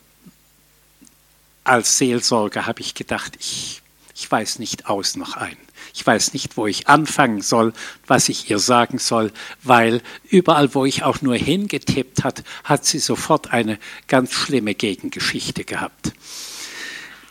als 1.64 1.96
Seelsorger 1.96 2.66
habe 2.66 2.82
ich 2.82 2.94
gedacht, 2.94 3.36
ich, 3.40 3.80
ich 4.14 4.30
weiß 4.30 4.58
nicht 4.58 4.86
aus 4.86 5.16
noch 5.16 5.38
ein. 5.38 5.56
Ich 5.94 6.06
weiß 6.06 6.34
nicht, 6.34 6.58
wo 6.58 6.66
ich 6.66 6.88
anfangen 6.88 7.40
soll, 7.40 7.72
was 8.06 8.28
ich 8.28 8.50
ihr 8.50 8.58
sagen 8.58 8.98
soll, 8.98 9.32
weil 9.62 10.02
überall, 10.28 10.74
wo 10.74 10.84
ich 10.84 11.04
auch 11.04 11.22
nur 11.22 11.36
hingetippt 11.36 12.22
hat, 12.22 12.44
hat 12.64 12.84
sie 12.84 12.98
sofort 12.98 13.50
eine 13.50 13.78
ganz 14.08 14.32
schlimme 14.32 14.74
Gegengeschichte 14.74 15.64
gehabt 15.64 16.12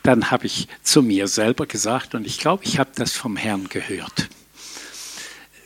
dann 0.04 0.32
habe 0.32 0.48
ich 0.48 0.68
zu 0.84 1.02
mir 1.02 1.28
selber 1.28 1.66
gesagt, 1.66 2.16
und 2.16 2.26
ich 2.26 2.40
glaube, 2.40 2.64
ich 2.64 2.80
habe 2.80 2.92
das 2.96 3.14
vom 3.14 3.38
Herrn 3.38 3.70
gehört, 3.70 4.30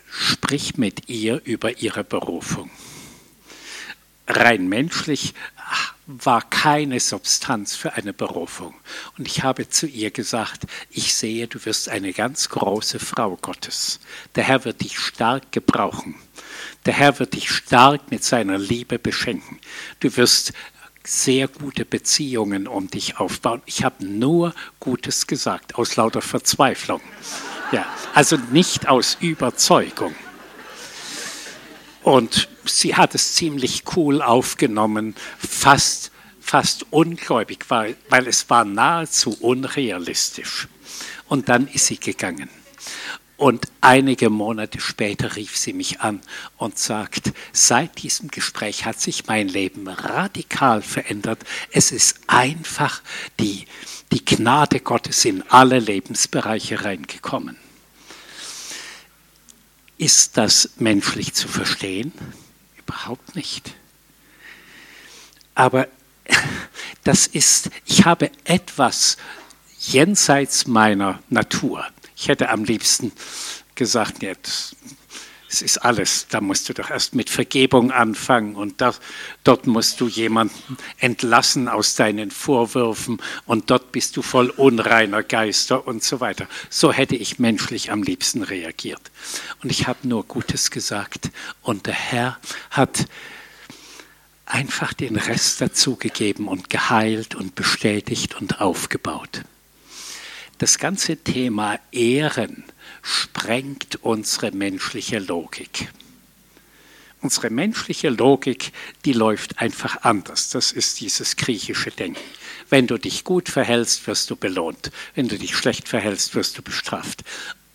sprich 0.09 0.77
mit 0.77 1.09
ihr 1.09 1.41
über 1.45 1.77
ihre 1.79 2.03
Berufung. 2.03 2.69
Rein 4.27 4.67
menschlich 4.67 5.33
war 6.07 6.41
keine 6.49 6.99
Substanz 6.99 7.75
für 7.75 7.93
eine 7.93 8.13
Berufung. 8.13 8.75
Und 9.17 9.27
ich 9.27 9.43
habe 9.43 9.69
zu 9.69 9.87
ihr 9.87 10.11
gesagt, 10.11 10.65
ich 10.91 11.15
sehe, 11.15 11.47
du 11.47 11.63
wirst 11.65 11.89
eine 11.89 12.13
ganz 12.13 12.49
große 12.49 12.99
Frau 12.99 13.37
Gottes. 13.37 13.99
Der 14.35 14.43
Herr 14.43 14.65
wird 14.65 14.81
dich 14.81 14.99
stark 14.99 15.51
gebrauchen. 15.51 16.15
Der 16.85 16.93
Herr 16.93 17.17
wird 17.19 17.33
dich 17.33 17.49
stark 17.49 18.11
mit 18.11 18.23
seiner 18.23 18.59
Liebe 18.59 18.99
beschenken. 18.99 19.59
Du 19.99 20.15
wirst 20.15 20.53
sehr 21.05 21.47
gute 21.47 21.85
Beziehungen 21.85 22.67
um 22.67 22.89
dich 22.89 23.17
aufbauen. 23.17 23.61
Ich 23.65 23.83
habe 23.83 24.05
nur 24.05 24.53
Gutes 24.79 25.27
gesagt, 25.27 25.75
aus 25.75 25.95
lauter 25.95 26.21
Verzweiflung. 26.21 27.01
Ja, 27.71 27.85
also 28.13 28.37
nicht 28.51 28.87
aus 28.87 29.17
Überzeugung. 29.19 30.15
Und 32.03 32.49
sie 32.65 32.95
hat 32.95 33.15
es 33.15 33.33
ziemlich 33.33 33.83
cool 33.95 34.21
aufgenommen, 34.21 35.15
fast, 35.39 36.11
fast 36.39 36.85
ungläubig, 36.91 37.65
weil, 37.69 37.95
weil 38.09 38.27
es 38.27 38.49
war 38.49 38.65
nahezu 38.65 39.35
unrealistisch. 39.39 40.67
Und 41.27 41.49
dann 41.49 41.67
ist 41.67 41.87
sie 41.87 41.99
gegangen. 41.99 42.49
Und 43.37 43.67
einige 43.81 44.29
Monate 44.29 44.79
später 44.79 45.35
rief 45.35 45.57
sie 45.57 45.73
mich 45.73 45.99
an 45.99 46.21
und 46.57 46.79
sagt, 46.79 47.33
seit 47.51 48.01
diesem 48.01 48.29
Gespräch 48.29 48.85
hat 48.85 49.01
sich 49.01 49.27
mein 49.27 49.49
Leben 49.49 49.87
radikal 49.89 50.81
verändert. 50.81 51.43
Es 51.71 51.91
ist 51.91 52.19
einfach 52.27 53.01
die, 53.39 53.65
die 54.13 54.23
Gnade 54.23 54.79
Gottes 54.79 55.25
in 55.25 55.43
alle 55.49 55.79
Lebensbereiche 55.79 56.85
reingekommen. 56.85 57.57
Ist 59.97 60.37
das 60.37 60.71
menschlich 60.77 61.33
zu 61.33 61.49
verstehen? 61.49 62.13
Überhaupt 62.77 63.35
nicht. 63.35 63.73
Aber 65.55 65.87
das 67.03 67.27
ist, 67.27 67.69
ich 67.85 68.05
habe 68.05 68.31
etwas 68.45 69.17
jenseits 69.79 70.67
meiner 70.67 71.19
Natur. 71.29 71.85
Ich 72.25 72.29
hätte 72.29 72.49
am 72.49 72.63
liebsten 72.63 73.11
gesagt, 73.75 74.23
jetzt, 74.23 74.75
es 75.47 75.61
ist 75.61 75.77
alles, 75.77 76.25
da 76.27 76.41
musst 76.41 76.67
du 76.67 76.73
doch 76.73 76.89
erst 76.89 77.13
mit 77.13 77.29
Vergebung 77.29 77.91
anfangen 77.91 78.55
und 78.55 78.81
da, 78.81 78.95
dort 79.43 79.67
musst 79.67 80.01
du 80.01 80.07
jemanden 80.07 80.75
entlassen 80.97 81.67
aus 81.67 81.93
deinen 81.93 82.31
Vorwürfen 82.31 83.21
und 83.45 83.69
dort 83.69 83.91
bist 83.91 84.17
du 84.17 84.23
voll 84.23 84.49
unreiner 84.49 85.21
Geister 85.21 85.85
und 85.87 86.03
so 86.03 86.19
weiter. 86.19 86.47
So 86.71 86.91
hätte 86.91 87.15
ich 87.15 87.37
menschlich 87.37 87.91
am 87.91 88.01
liebsten 88.01 88.41
reagiert. 88.41 89.11
Und 89.61 89.69
ich 89.69 89.85
habe 89.85 90.07
nur 90.07 90.23
Gutes 90.23 90.71
gesagt 90.71 91.29
und 91.61 91.85
der 91.85 91.93
Herr 91.93 92.39
hat 92.71 93.05
einfach 94.47 94.93
den 94.93 95.15
Rest 95.15 95.61
dazugegeben 95.61 96.47
und 96.47 96.71
geheilt 96.71 97.35
und 97.35 97.53
bestätigt 97.53 98.33
und 98.33 98.61
aufgebaut. 98.61 99.43
Das 100.57 100.77
ganze 100.77 101.17
Thema 101.17 101.79
Ehren 101.91 102.63
sprengt 103.01 103.97
unsere 104.03 104.51
menschliche 104.51 105.19
Logik. 105.19 105.89
Unsere 107.21 107.49
menschliche 107.49 108.07
Logik, 108.07 108.71
die 109.03 109.11
läuft 109.11 109.59
einfach 109.59 110.03
anders. 110.03 110.49
Das 110.49 110.71
ist 110.71 111.01
dieses 111.01 111.35
griechische 111.35 111.91
Denken. 111.91 112.21
Wenn 112.69 112.87
du 112.87 112.97
dich 112.97 113.25
gut 113.25 113.49
verhältst, 113.49 114.07
wirst 114.07 114.29
du 114.29 114.37
belohnt. 114.37 114.91
Wenn 115.13 115.27
du 115.27 115.37
dich 115.37 115.57
schlecht 115.57 115.89
verhältst, 115.89 116.35
wirst 116.35 116.57
du 116.57 116.61
bestraft. 116.61 117.23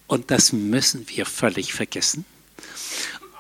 Und 0.07 0.31
das 0.31 0.53
müssen 0.55 1.07
wir 1.11 1.27
völlig 1.27 1.75
vergessen. 1.75 2.25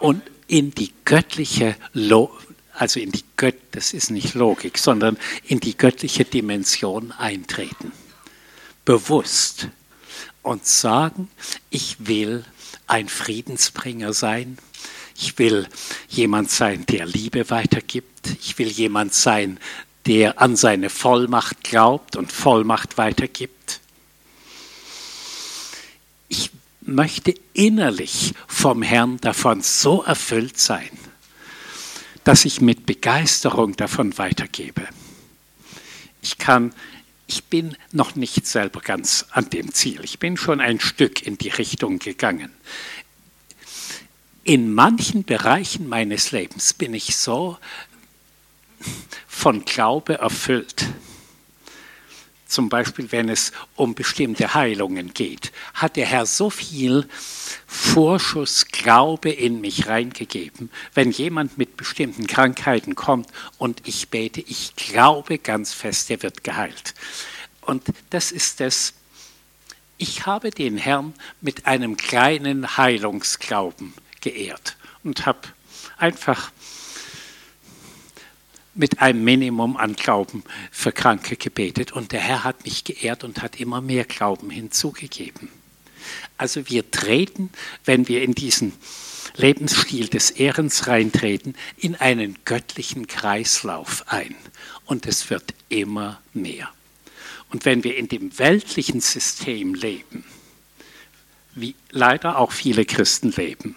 Und 0.01 0.23
in 0.49 0.73
die 0.73 0.93
göttliche 1.07 1.77
Logik, 1.95 2.47
also 2.75 3.01
in 3.01 3.13
die 3.13 3.25
Gött, 3.37 3.57
das 3.73 3.95
ist 3.95 4.11
nicht 4.11 4.35
Logik, 4.35 4.77
sondern 4.77 5.17
in 5.47 5.61
die 5.61 5.77
göttliche 5.77 6.25
Dimension 6.25 7.13
eintreten 7.13 7.93
bewusst 8.85 9.69
und 10.43 10.67
sagen, 10.67 11.29
ich 11.71 11.97
will 12.01 12.45
ein 12.87 13.09
Friedensbringer 13.09 14.13
sein, 14.13 14.59
ich 15.17 15.39
will 15.39 15.69
jemand 16.09 16.51
sein, 16.51 16.87
der 16.87 17.07
Liebe 17.07 17.51
weitergibt, 17.51 18.37
ich 18.41 18.59
will 18.59 18.69
jemand 18.69 19.15
sein, 19.15 19.61
der 20.07 20.41
an 20.41 20.57
seine 20.57 20.89
Vollmacht 20.89 21.63
glaubt 21.63 22.17
und 22.17 22.33
Vollmacht 22.33 22.97
weitergibt. 22.97 23.81
Ich 26.29 26.51
möchte 26.81 27.35
innerlich 27.53 28.35
vom 28.47 28.83
Herrn 28.83 29.19
davon 29.19 29.63
so 29.63 30.03
erfüllt 30.03 30.59
sein, 30.59 30.91
dass 32.25 32.45
ich 32.45 32.61
mit 32.61 32.87
Begeisterung 32.87 33.77
davon 33.77 34.17
weitergebe. 34.17 34.89
Ich 36.23 36.39
kann 36.39 36.73
ich 37.31 37.45
bin 37.45 37.77
noch 37.93 38.17
nicht 38.17 38.45
selber 38.45 38.81
ganz 38.81 39.27
an 39.31 39.49
dem 39.51 39.73
Ziel. 39.73 40.01
Ich 40.03 40.19
bin 40.19 40.37
schon 40.37 40.61
ein 40.61 40.81
Stück 40.81 41.25
in 41.25 41.39
die 41.39 41.49
Richtung 41.49 42.01
gegangen. 42.01 42.51
In 44.43 44.75
manchen 44.75 45.23
Bereichen 45.23 45.89
meines 45.89 46.33
Lebens 46.33 46.75
bin 46.75 46.93
ich 46.93 47.17
so 47.17 47.57
von 49.29 49.65
Glaube 49.65 50.15
erfüllt. 50.15 50.89
Zum 52.51 52.69
Beispiel, 52.69 53.13
wenn 53.13 53.29
es 53.29 53.53
um 53.77 53.95
bestimmte 53.95 54.55
Heilungen 54.55 55.15
geht, 55.15 55.53
hat 55.73 55.95
der 55.95 56.07
Herr 56.07 56.27
so 56.27 56.51
viel 56.51 57.09
Vorschuss 57.65 58.67
Glaube 58.67 59.31
in 59.31 59.61
mich 59.61 59.87
reingegeben. 59.87 60.69
Wenn 60.93 61.13
jemand 61.13 61.59
mit 61.59 61.77
bestimmten 61.77 62.27
Krankheiten 62.27 62.97
kommt 62.97 63.29
und 63.59 63.87
ich 63.87 64.09
bete, 64.09 64.41
ich 64.41 64.75
glaube 64.75 65.39
ganz 65.39 65.73
fest, 65.73 66.11
er 66.11 66.25
wird 66.25 66.43
geheilt. 66.43 66.95
Und 67.61 67.85
das 68.11 68.33
ist 68.33 68.61
es. 68.61 68.95
Ich 69.97 70.27
habe 70.27 70.51
den 70.51 70.77
Herrn 70.77 71.15
mit 71.41 71.67
einem 71.67 71.97
kleinen 71.97 72.77
Heilungsglauben 72.77 73.95
geehrt 74.23 74.77
und 75.05 75.25
habe 75.25 75.43
einfach 75.99 76.51
mit 78.75 79.01
einem 79.01 79.25
Minimum 79.25 79.77
an 79.77 79.95
Glauben 79.95 80.45
für 80.71 80.93
Kranke 80.93 81.37
gebetet. 81.37 81.93
Und 81.93 82.13
der 82.13 82.21
Herr 82.21 82.45
hat 82.45 82.65
mich 82.65 82.85
geehrt 82.85 83.25
und 83.25 83.43
hat 83.43 83.61
immer 83.61 83.81
mehr 83.81 84.05
Glauben 84.05 84.51
hinzugegeben. 84.51 85.49
Also 86.39 86.69
wir 86.69 86.91
treten, 86.91 87.51
wenn 87.85 88.09
wir 88.09 88.23
in 88.23 88.35
diesen 88.35 88.73
Lebensstil 89.37 90.09
des 90.09 90.31
Ehrens 90.31 90.87
reintreten, 90.87 91.55
in 91.77 91.97
einen 91.97 92.39
göttlichen 92.45 93.07
Kreislauf 93.07 94.05
ein. 94.07 94.35
Und 94.85 95.07
es 95.07 95.31
wird 95.31 95.55
immer 95.69 96.21
mehr. 96.33 96.69
Und 97.51 97.65
wenn 97.65 97.85
wir 97.85 97.97
in 97.97 98.09
dem 98.09 98.39
weltlichen 98.39 99.01
System 99.01 99.75
leben, 99.75 100.25
wie 101.55 101.75
leider 101.91 102.39
auch 102.39 102.53
viele 102.53 102.85
Christen 102.85 103.33
leben, 103.33 103.75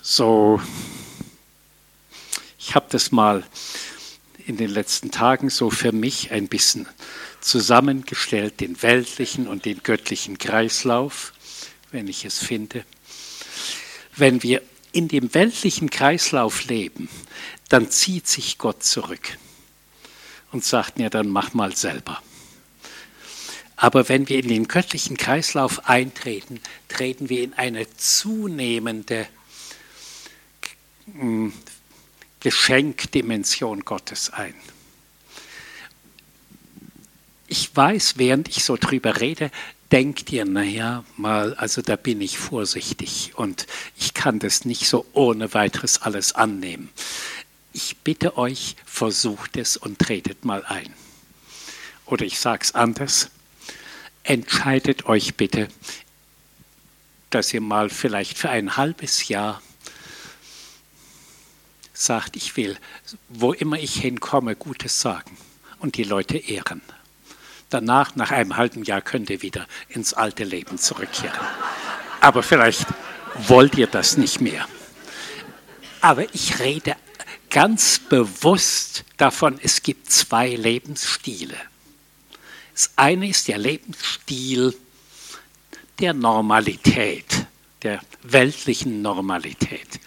so, 0.00 0.60
ich 2.64 2.76
habe 2.76 2.86
das 2.90 3.10
mal 3.10 3.44
in 4.46 4.56
den 4.56 4.70
letzten 4.70 5.10
Tagen 5.10 5.50
so 5.50 5.68
für 5.68 5.90
mich 5.90 6.30
ein 6.30 6.46
bisschen 6.46 6.86
zusammengestellt, 7.40 8.60
den 8.60 8.80
weltlichen 8.82 9.48
und 9.48 9.64
den 9.64 9.82
göttlichen 9.82 10.38
Kreislauf, 10.38 11.32
wenn 11.90 12.06
ich 12.06 12.24
es 12.24 12.38
finde. 12.38 12.84
Wenn 14.14 14.42
wir 14.44 14.62
in 14.92 15.08
dem 15.08 15.34
weltlichen 15.34 15.90
Kreislauf 15.90 16.64
leben, 16.66 17.08
dann 17.68 17.90
zieht 17.90 18.28
sich 18.28 18.58
Gott 18.58 18.84
zurück 18.84 19.38
und 20.52 20.64
sagt 20.64 20.98
mir, 20.98 21.10
dann 21.10 21.28
mach 21.28 21.54
mal 21.54 21.74
selber. 21.74 22.22
Aber 23.74 24.08
wenn 24.08 24.28
wir 24.28 24.38
in 24.38 24.48
den 24.48 24.68
göttlichen 24.68 25.16
Kreislauf 25.16 25.88
eintreten, 25.88 26.60
treten 26.88 27.28
wir 27.28 27.42
in 27.42 27.54
eine 27.54 27.88
zunehmende 27.96 29.26
hm, 31.12 31.52
Geschenkdimension 32.42 33.84
Gottes 33.84 34.30
ein 34.30 34.54
ich 37.52 37.76
weiß, 37.76 38.14
während 38.16 38.48
ich 38.48 38.64
so 38.64 38.78
drüber 38.78 39.20
rede, 39.20 39.50
denkt 39.92 40.32
ihr, 40.32 40.46
naja, 40.46 41.04
mal, 41.18 41.52
also 41.56 41.82
da 41.82 41.96
bin 41.96 42.22
ich 42.22 42.38
vorsichtig 42.38 43.32
und 43.34 43.66
ich 43.98 44.14
kann 44.14 44.38
das 44.38 44.64
nicht 44.64 44.88
so 44.88 45.04
ohne 45.12 45.52
weiteres 45.52 46.00
alles 46.00 46.32
annehmen. 46.32 46.88
Ich 47.74 47.98
bitte 47.98 48.38
euch, 48.38 48.76
versucht 48.86 49.58
es 49.58 49.76
und 49.76 49.98
tretet 49.98 50.46
mal 50.46 50.64
ein. 50.64 50.94
Oder 52.06 52.24
ich 52.24 52.40
sage 52.40 52.62
es 52.62 52.74
anders, 52.74 53.28
entscheidet 54.22 55.04
euch 55.04 55.34
bitte, 55.34 55.68
dass 57.28 57.52
ihr 57.52 57.60
mal 57.60 57.90
vielleicht 57.90 58.38
für 58.38 58.48
ein 58.48 58.78
halbes 58.78 59.28
Jahr 59.28 59.60
sagt, 62.04 62.36
ich 62.36 62.56
will, 62.56 62.76
wo 63.28 63.52
immer 63.52 63.78
ich 63.78 63.94
hinkomme, 63.94 64.56
Gutes 64.56 65.00
sagen 65.00 65.36
und 65.78 65.96
die 65.96 66.04
Leute 66.04 66.38
ehren. 66.38 66.82
Danach, 67.70 68.16
nach 68.16 68.30
einem 68.30 68.56
halben 68.56 68.84
Jahr, 68.84 69.00
könnt 69.00 69.30
ihr 69.30 69.42
wieder 69.42 69.66
ins 69.88 70.12
alte 70.12 70.44
Leben 70.44 70.78
zurückkehren. 70.78 71.40
Aber 72.20 72.42
vielleicht 72.42 72.86
wollt 73.48 73.76
ihr 73.76 73.86
das 73.86 74.16
nicht 74.16 74.40
mehr. 74.40 74.68
Aber 76.00 76.32
ich 76.34 76.58
rede 76.58 76.96
ganz 77.48 77.98
bewusst 77.98 79.04
davon, 79.16 79.58
es 79.62 79.82
gibt 79.82 80.10
zwei 80.10 80.50
Lebensstile. 80.50 81.56
Das 82.74 82.90
eine 82.96 83.28
ist 83.28 83.48
der 83.48 83.58
Lebensstil 83.58 84.74
der 85.98 86.14
Normalität, 86.14 87.46
der 87.82 88.00
weltlichen 88.22 89.02
Normalität. 89.02 90.00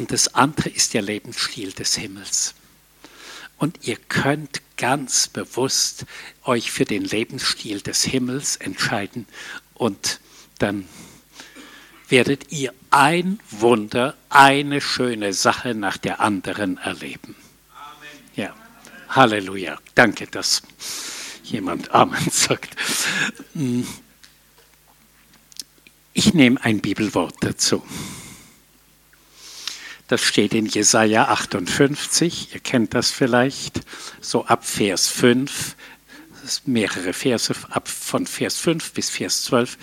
Und 0.00 0.12
das 0.12 0.34
andere 0.34 0.70
ist 0.70 0.94
der 0.94 1.02
Lebensstil 1.02 1.72
des 1.72 1.94
Himmels. 1.94 2.54
Und 3.58 3.86
ihr 3.86 3.96
könnt 3.96 4.62
ganz 4.78 5.28
bewusst 5.28 6.06
euch 6.42 6.72
für 6.72 6.86
den 6.86 7.04
Lebensstil 7.04 7.82
des 7.82 8.04
Himmels 8.04 8.56
entscheiden 8.56 9.26
und 9.74 10.20
dann 10.58 10.88
werdet 12.08 12.50
ihr 12.50 12.72
ein 12.88 13.40
Wunder, 13.50 14.16
eine 14.30 14.80
schöne 14.80 15.34
Sache 15.34 15.74
nach 15.74 15.98
der 15.98 16.20
anderen 16.20 16.78
erleben. 16.78 17.36
Amen. 17.74 18.24
Ja, 18.36 18.54
Halleluja. 19.10 19.78
Danke, 19.94 20.28
dass 20.28 20.62
jemand 21.44 21.90
Amen 21.90 22.26
sagt. 22.30 22.74
Ich 26.14 26.32
nehme 26.32 26.64
ein 26.64 26.80
Bibelwort 26.80 27.34
dazu. 27.40 27.84
Das 30.10 30.22
steht 30.22 30.54
in 30.54 30.66
Jesaja 30.66 31.28
58, 31.28 32.52
ihr 32.52 32.58
kennt 32.58 32.94
das 32.94 33.12
vielleicht, 33.12 33.82
so 34.20 34.44
ab 34.44 34.66
Vers 34.66 35.06
5, 35.06 35.76
mehrere 36.66 37.12
Verse, 37.12 37.54
ab 37.70 37.86
von 37.86 38.26
Vers 38.26 38.56
5 38.56 38.92
bis 38.92 39.08
Vers 39.08 39.44
12. 39.44 39.78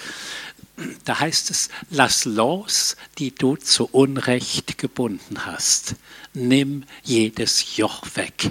Da 1.05 1.21
heißt 1.21 1.49
es, 1.49 1.69
lass 1.89 2.25
los, 2.25 2.97
die 3.19 3.33
du 3.33 3.55
zu 3.55 3.85
Unrecht 3.85 4.77
gebunden 4.77 5.45
hast. 5.45 5.95
Nimm 6.33 6.83
jedes 7.03 7.77
Joch 7.77 8.05
weg. 8.15 8.49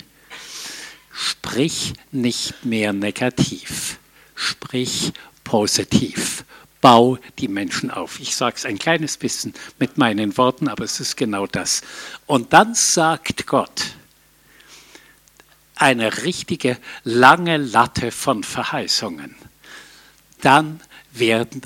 Sprich 1.13 1.93
nicht 2.11 2.65
mehr 2.65 2.95
negativ, 2.95 3.99
sprich 4.35 5.13
positiv 5.45 6.46
bau 6.87 7.19
die 7.41 7.49
Menschen 7.49 7.91
auf. 7.91 8.21
Ich 8.21 8.37
sage 8.37 8.55
es 8.59 8.65
ein 8.65 8.79
kleines 8.79 9.17
bisschen 9.17 9.55
mit 9.81 9.99
meinen 9.99 10.37
Worten, 10.37 10.69
aber 10.69 10.85
es 10.85 11.01
ist 11.01 11.17
genau 11.17 11.49
das. 11.49 11.83
Und 12.27 12.53
dann 12.53 12.77
sagt 12.77 13.49
Gott 13.49 13.97
eine 15.75 16.23
richtige 16.23 16.79
lange 17.03 17.57
Latte 17.57 18.13
von 18.13 18.45
Verheißungen. 18.45 19.35
Dann 20.43 20.81
werden, 21.11 21.63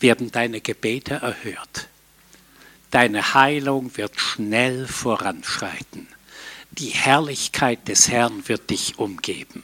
werden 0.00 0.32
deine 0.32 0.62
Gebete 0.62 1.14
erhört. 1.14 1.86
Deine 2.90 3.34
Heilung 3.34 3.96
wird 3.96 4.18
schnell 4.18 4.88
voranschreiten. 4.88 6.08
Die 6.72 6.90
Herrlichkeit 6.90 7.86
des 7.86 8.08
Herrn 8.08 8.48
wird 8.48 8.68
dich 8.70 8.98
umgeben. 8.98 9.62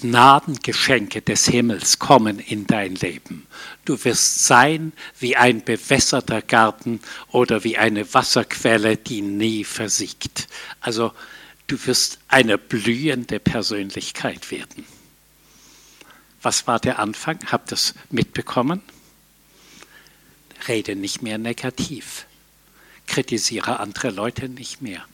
Gnadengeschenke 0.00 1.20
des 1.20 1.46
Himmels 1.46 1.98
kommen 1.98 2.38
in 2.38 2.66
dein 2.66 2.94
Leben. 2.94 3.46
Du 3.84 4.02
wirst 4.04 4.46
sein 4.46 4.92
wie 5.18 5.36
ein 5.36 5.62
bewässerter 5.62 6.40
Garten 6.40 7.00
oder 7.30 7.62
wie 7.62 7.76
eine 7.76 8.12
Wasserquelle, 8.14 8.96
die 8.96 9.20
nie 9.20 9.64
versiegt. 9.64 10.48
Also 10.80 11.12
du 11.66 11.76
wirst 11.86 12.20
eine 12.28 12.56
blühende 12.56 13.38
Persönlichkeit 13.38 14.50
werden. 14.50 14.86
Was 16.40 16.66
war 16.66 16.80
der 16.80 16.98
Anfang? 16.98 17.38
Habt 17.52 17.68
ihr 17.68 17.76
das 17.76 17.94
mitbekommen? 18.10 18.80
Rede 20.68 20.96
nicht 20.96 21.20
mehr 21.20 21.36
negativ. 21.36 22.26
Kritisiere 23.06 23.78
andere 23.78 24.08
Leute 24.08 24.48
nicht 24.48 24.80
mehr 24.80 25.04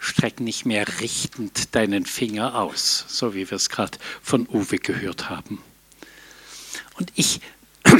streck 0.00 0.40
nicht 0.40 0.64
mehr 0.64 0.86
richtend 1.00 1.74
deinen 1.74 2.06
Finger 2.06 2.56
aus, 2.56 3.04
so 3.06 3.34
wie 3.34 3.48
wir 3.50 3.56
es 3.56 3.68
gerade 3.68 3.98
von 4.22 4.48
Uwe 4.48 4.78
gehört 4.78 5.28
haben. 5.28 5.62
Und 6.98 7.12
ich 7.14 7.40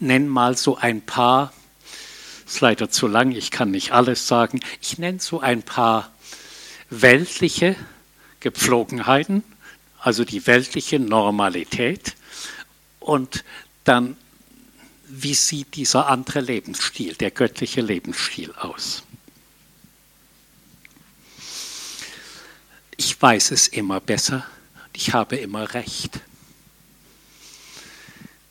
nenne 0.00 0.26
mal 0.26 0.56
so 0.56 0.76
ein 0.76 1.02
paar, 1.02 1.52
ist 2.46 2.62
leider 2.62 2.90
zu 2.90 3.06
lang, 3.06 3.30
ich 3.32 3.50
kann 3.50 3.70
nicht 3.70 3.92
alles 3.92 4.26
sagen, 4.26 4.60
ich 4.80 4.98
nenne 4.98 5.20
so 5.20 5.40
ein 5.40 5.62
paar 5.62 6.10
weltliche 6.88 7.76
Gepflogenheiten, 8.40 9.44
also 9.98 10.24
die 10.24 10.46
weltliche 10.46 10.98
Normalität 10.98 12.14
und 13.00 13.44
dann, 13.84 14.16
wie 15.06 15.34
sieht 15.34 15.76
dieser 15.76 16.08
andere 16.08 16.40
Lebensstil, 16.40 17.14
der 17.14 17.30
göttliche 17.30 17.82
Lebensstil 17.82 18.52
aus. 18.54 19.02
Ich 23.00 23.22
weiß 23.22 23.52
es 23.52 23.66
immer 23.66 23.98
besser, 23.98 24.46
ich 24.92 25.14
habe 25.14 25.36
immer 25.36 25.72
recht. 25.72 26.20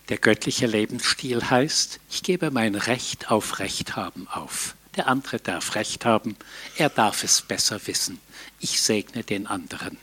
Der 0.10 0.18
göttliche 0.18 0.66
Lebensstil 0.66 1.52
heißt, 1.52 2.00
ich 2.10 2.24
gebe 2.24 2.50
mein 2.50 2.74
Recht 2.74 3.30
auf 3.30 3.60
Recht 3.60 3.96
haben 3.96 4.28
auf. 4.28 4.74
Der 4.96 5.08
andere 5.08 5.40
darf 5.40 5.76
Recht 5.76 6.04
haben, 6.04 6.36
er 6.78 6.90
darf 6.90 7.24
es 7.24 7.44
besser 7.44 7.80
wissen. 7.86 8.20
Ich 8.60 8.82
segne 8.82 9.24
den 9.24 9.46
anderen. 9.46 10.00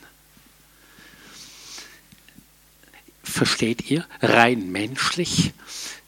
Versteht 3.25 3.91
ihr? 3.91 4.07
Rein 4.21 4.71
menschlich 4.71 5.51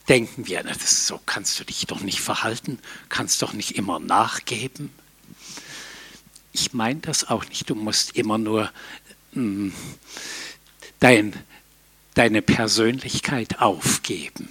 denken 0.08 0.46
wir, 0.46 0.62
das 0.62 1.06
so 1.06 1.20
kannst 1.26 1.60
du 1.60 1.64
dich 1.64 1.86
doch 1.86 2.00
nicht 2.00 2.22
verhalten, 2.22 2.78
kannst 3.10 3.42
doch 3.42 3.52
nicht 3.52 3.72
immer 3.72 3.98
nachgeben 3.98 4.90
ich 6.52 6.72
meine 6.72 7.00
das 7.00 7.28
auch 7.28 7.44
nicht. 7.48 7.70
Du 7.70 7.74
musst 7.74 8.16
immer 8.16 8.38
nur 8.38 8.70
mh, 9.32 9.42
hm, 9.42 9.74
dein, 10.98 11.34
deine 12.14 12.42
Persönlichkeit 12.42 13.60
aufgeben. 13.60 14.50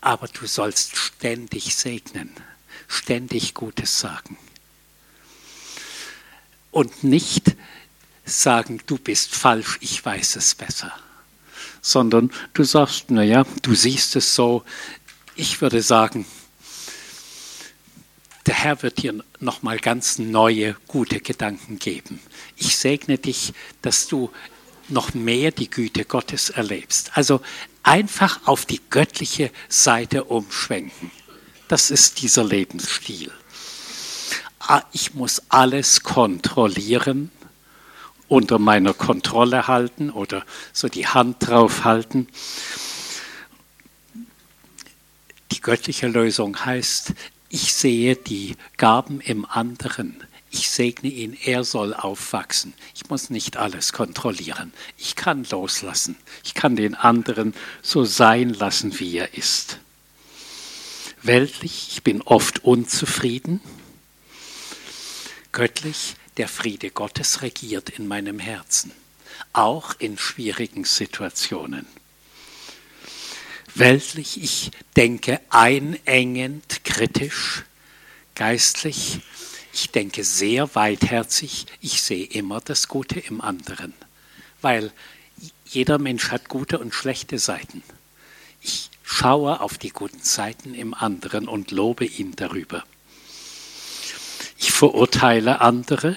Aber 0.00 0.28
du 0.28 0.46
sollst 0.46 0.96
ständig 0.96 1.74
segnen, 1.74 2.30
ständig 2.88 3.54
Gutes 3.54 3.98
sagen. 3.98 4.38
Und 6.70 7.02
nicht 7.02 7.56
sagen, 8.24 8.82
du 8.86 8.98
bist 8.98 9.34
falsch, 9.34 9.78
ich 9.80 10.04
weiß 10.04 10.36
es 10.36 10.54
besser. 10.54 10.92
Sondern 11.80 12.32
du 12.52 12.64
sagst, 12.64 13.10
naja, 13.10 13.46
du 13.62 13.74
siehst 13.74 14.16
es 14.16 14.34
so. 14.34 14.64
Ich 15.36 15.60
würde 15.60 15.82
sagen, 15.82 16.26
der 18.46 18.54
Herr 18.54 18.82
wird 18.82 19.02
dir 19.02 19.24
nochmal 19.40 19.78
ganz 19.78 20.18
neue, 20.18 20.76
gute 20.86 21.20
Gedanken 21.20 21.78
geben. 21.78 22.20
Ich 22.56 22.76
segne 22.76 23.18
dich, 23.18 23.52
dass 23.82 24.06
du 24.06 24.30
noch 24.88 25.14
mehr 25.14 25.50
die 25.50 25.68
Güte 25.68 26.04
Gottes 26.04 26.50
erlebst. 26.50 27.16
Also 27.16 27.40
einfach 27.82 28.46
auf 28.46 28.64
die 28.64 28.80
göttliche 28.88 29.50
Seite 29.68 30.24
umschwenken. 30.24 31.10
Das 31.68 31.90
ist 31.90 32.22
dieser 32.22 32.44
Lebensstil. 32.44 33.32
Ah, 34.60 34.82
ich 34.92 35.14
muss 35.14 35.42
alles 35.48 36.02
kontrollieren, 36.02 37.30
unter 38.28 38.58
meiner 38.58 38.94
Kontrolle 38.94 39.66
halten 39.66 40.10
oder 40.10 40.44
so 40.72 40.88
die 40.88 41.06
Hand 41.06 41.48
drauf 41.48 41.84
halten. 41.84 42.28
Die 45.52 45.60
göttliche 45.60 46.08
Lösung 46.08 46.64
heißt, 46.64 47.14
ich 47.48 47.74
sehe 47.74 48.16
die 48.16 48.56
Gaben 48.76 49.20
im 49.20 49.44
anderen. 49.44 50.22
Ich 50.50 50.70
segne 50.70 51.10
ihn, 51.10 51.36
er 51.44 51.64
soll 51.64 51.92
aufwachsen. 51.92 52.72
Ich 52.94 53.08
muss 53.10 53.30
nicht 53.30 53.56
alles 53.56 53.92
kontrollieren. 53.92 54.72
Ich 54.96 55.16
kann 55.16 55.44
loslassen. 55.44 56.16
Ich 56.44 56.54
kann 56.54 56.76
den 56.76 56.94
anderen 56.94 57.54
so 57.82 58.04
sein 58.04 58.54
lassen, 58.54 58.98
wie 58.98 59.16
er 59.16 59.34
ist. 59.34 59.78
Weltlich, 61.22 61.88
ich 61.92 62.02
bin 62.02 62.22
oft 62.22 62.64
unzufrieden. 62.64 63.60
Göttlich, 65.52 66.14
der 66.36 66.48
Friede 66.48 66.90
Gottes 66.90 67.42
regiert 67.42 67.90
in 67.90 68.06
meinem 68.06 68.38
Herzen, 68.38 68.92
auch 69.52 69.94
in 69.98 70.18
schwierigen 70.18 70.84
Situationen 70.84 71.86
weltlich, 73.78 74.42
ich 74.42 74.70
denke 74.96 75.40
einengend, 75.50 76.84
kritisch, 76.84 77.64
geistlich, 78.34 79.20
ich 79.72 79.90
denke 79.90 80.24
sehr 80.24 80.74
weitherzig, 80.74 81.66
ich 81.80 82.02
sehe 82.02 82.24
immer 82.24 82.60
das 82.60 82.88
Gute 82.88 83.20
im 83.20 83.40
anderen, 83.40 83.92
weil 84.62 84.92
jeder 85.66 85.98
Mensch 85.98 86.30
hat 86.30 86.48
gute 86.48 86.78
und 86.78 86.94
schlechte 86.94 87.38
Seiten. 87.38 87.82
Ich 88.62 88.90
schaue 89.02 89.60
auf 89.60 89.78
die 89.78 89.90
guten 89.90 90.22
Seiten 90.22 90.74
im 90.74 90.94
anderen 90.94 91.46
und 91.48 91.70
lobe 91.70 92.04
ihn 92.04 92.34
darüber. 92.36 92.84
Ich 94.58 94.72
verurteile 94.72 95.60
andere 95.60 96.16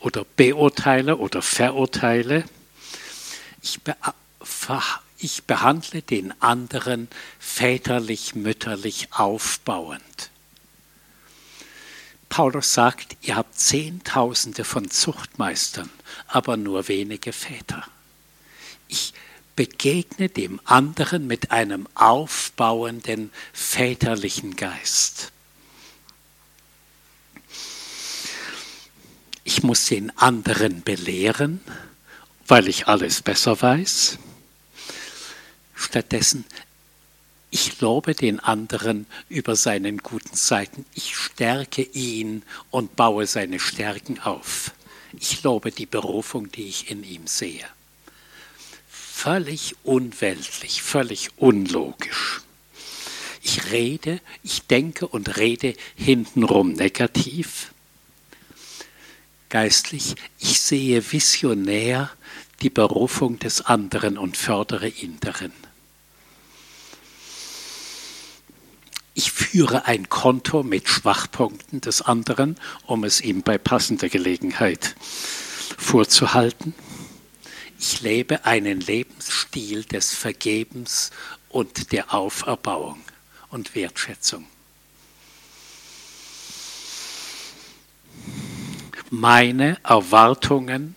oder 0.00 0.24
beurteile 0.36 1.16
oder 1.18 1.42
verurteile. 1.42 2.44
Ich 3.62 3.80
ich 5.18 5.44
behandle 5.44 6.02
den 6.02 6.40
anderen 6.42 7.08
väterlich, 7.38 8.34
mütterlich 8.34 9.08
aufbauend. 9.12 10.30
Paulus 12.28 12.74
sagt, 12.74 13.16
ihr 13.22 13.36
habt 13.36 13.58
Zehntausende 13.58 14.64
von 14.64 14.90
Zuchtmeistern, 14.90 15.88
aber 16.26 16.56
nur 16.56 16.88
wenige 16.88 17.32
Väter. 17.32 17.86
Ich 18.88 19.14
begegne 19.54 20.28
dem 20.28 20.60
anderen 20.64 21.26
mit 21.26 21.50
einem 21.50 21.88
aufbauenden 21.94 23.30
väterlichen 23.54 24.56
Geist. 24.56 25.32
Ich 29.44 29.62
muss 29.62 29.86
den 29.86 30.16
anderen 30.18 30.82
belehren, 30.82 31.60
weil 32.46 32.68
ich 32.68 32.88
alles 32.88 33.22
besser 33.22 33.62
weiß 33.62 34.18
Stattdessen, 35.76 36.44
ich 37.50 37.80
lobe 37.80 38.14
den 38.14 38.40
anderen 38.40 39.06
über 39.28 39.54
seinen 39.54 39.98
guten 39.98 40.34
Seiten. 40.34 40.84
Ich 40.94 41.16
stärke 41.16 41.82
ihn 41.82 42.42
und 42.70 42.96
baue 42.96 43.26
seine 43.26 43.60
Stärken 43.60 44.18
auf. 44.18 44.72
Ich 45.18 45.42
lobe 45.42 45.70
die 45.70 45.86
Berufung, 45.86 46.50
die 46.50 46.66
ich 46.66 46.90
in 46.90 47.04
ihm 47.04 47.26
sehe. 47.26 47.64
Völlig 48.90 49.76
unweltlich, 49.84 50.82
völlig 50.82 51.30
unlogisch. 51.36 52.40
Ich 53.42 53.70
rede, 53.70 54.20
ich 54.42 54.66
denke 54.66 55.06
und 55.06 55.36
rede 55.36 55.74
hintenrum 55.94 56.72
negativ. 56.72 57.72
Geistlich, 59.48 60.16
ich 60.38 60.60
sehe 60.60 61.12
visionär 61.12 62.10
die 62.60 62.70
Berufung 62.70 63.38
des 63.38 63.62
anderen 63.62 64.18
und 64.18 64.36
fördere 64.36 64.88
ihn 64.88 65.18
darin. 65.20 65.52
Ich 69.18 69.32
führe 69.32 69.86
ein 69.86 70.10
Konto 70.10 70.62
mit 70.62 70.90
Schwachpunkten 70.90 71.80
des 71.80 72.02
anderen, 72.02 72.58
um 72.84 73.02
es 73.02 73.22
ihm 73.22 73.40
bei 73.40 73.56
passender 73.56 74.10
Gelegenheit 74.10 74.94
vorzuhalten. 75.78 76.74
Ich 77.78 78.02
lebe 78.02 78.44
einen 78.44 78.78
Lebensstil 78.78 79.84
des 79.84 80.14
Vergebens 80.14 81.12
und 81.48 81.92
der 81.92 82.12
Auferbauung 82.12 83.00
und 83.48 83.74
Wertschätzung. 83.74 84.46
Meine 89.08 89.78
Erwartungen 89.82 90.94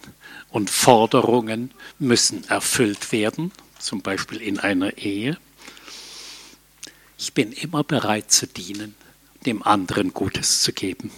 und 0.49 0.69
Forderungen 0.69 1.71
müssen 1.99 2.43
erfüllt 2.49 3.13
werden, 3.13 3.53
zum 3.79 4.01
Beispiel 4.01 4.41
in 4.41 4.59
einer 4.59 4.97
Ehe. 4.97 5.37
Ich 7.21 7.33
bin 7.33 7.51
immer 7.51 7.83
bereit 7.83 8.31
zu 8.31 8.47
dienen, 8.47 8.95
dem 9.45 9.61
anderen 9.61 10.13
Gutes 10.13 10.61
zu 10.61 10.71
geben. 10.71 11.11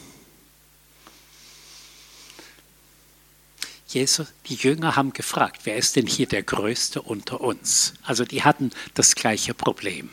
Jesus, 3.87 4.33
die 4.47 4.55
Jünger 4.55 4.95
haben 4.95 5.13
gefragt, 5.13 5.61
wer 5.65 5.75
ist 5.75 5.95
denn 5.95 6.07
hier 6.07 6.25
der 6.25 6.41
Größte 6.41 7.03
unter 7.03 7.39
uns? 7.41 7.93
Also 8.01 8.25
die 8.25 8.43
hatten 8.43 8.71
das 8.95 9.13
gleiche 9.13 9.53
Problem. 9.53 10.09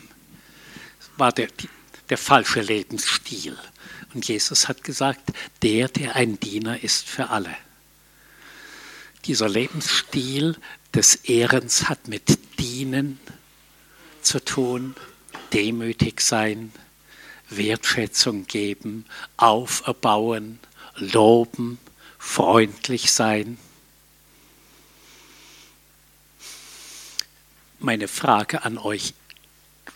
Es 0.99 1.09
war 1.17 1.31
der, 1.31 1.47
der 2.09 2.19
falsche 2.19 2.61
Lebensstil. 2.61 3.57
Und 4.13 4.27
Jesus 4.27 4.67
hat 4.67 4.83
gesagt, 4.83 5.31
der, 5.63 5.87
der 5.87 6.15
ein 6.15 6.39
Diener 6.39 6.83
ist 6.83 7.07
für 7.07 7.29
alle. 7.29 7.55
Dieser 9.25 9.49
Lebensstil 9.49 10.55
des 10.93 11.15
Ehrens 11.15 11.89
hat 11.89 12.07
mit 12.07 12.59
Dienen 12.59 13.19
zu 14.21 14.43
tun, 14.43 14.95
demütig 15.53 16.21
sein, 16.21 16.71
Wertschätzung 17.49 18.45
geben, 18.47 19.05
auferbauen, 19.37 20.59
loben, 20.95 21.79
freundlich 22.17 23.11
sein. 23.11 23.57
Meine 27.79 28.07
Frage 28.07 28.63
an 28.63 28.77
euch, 28.77 29.13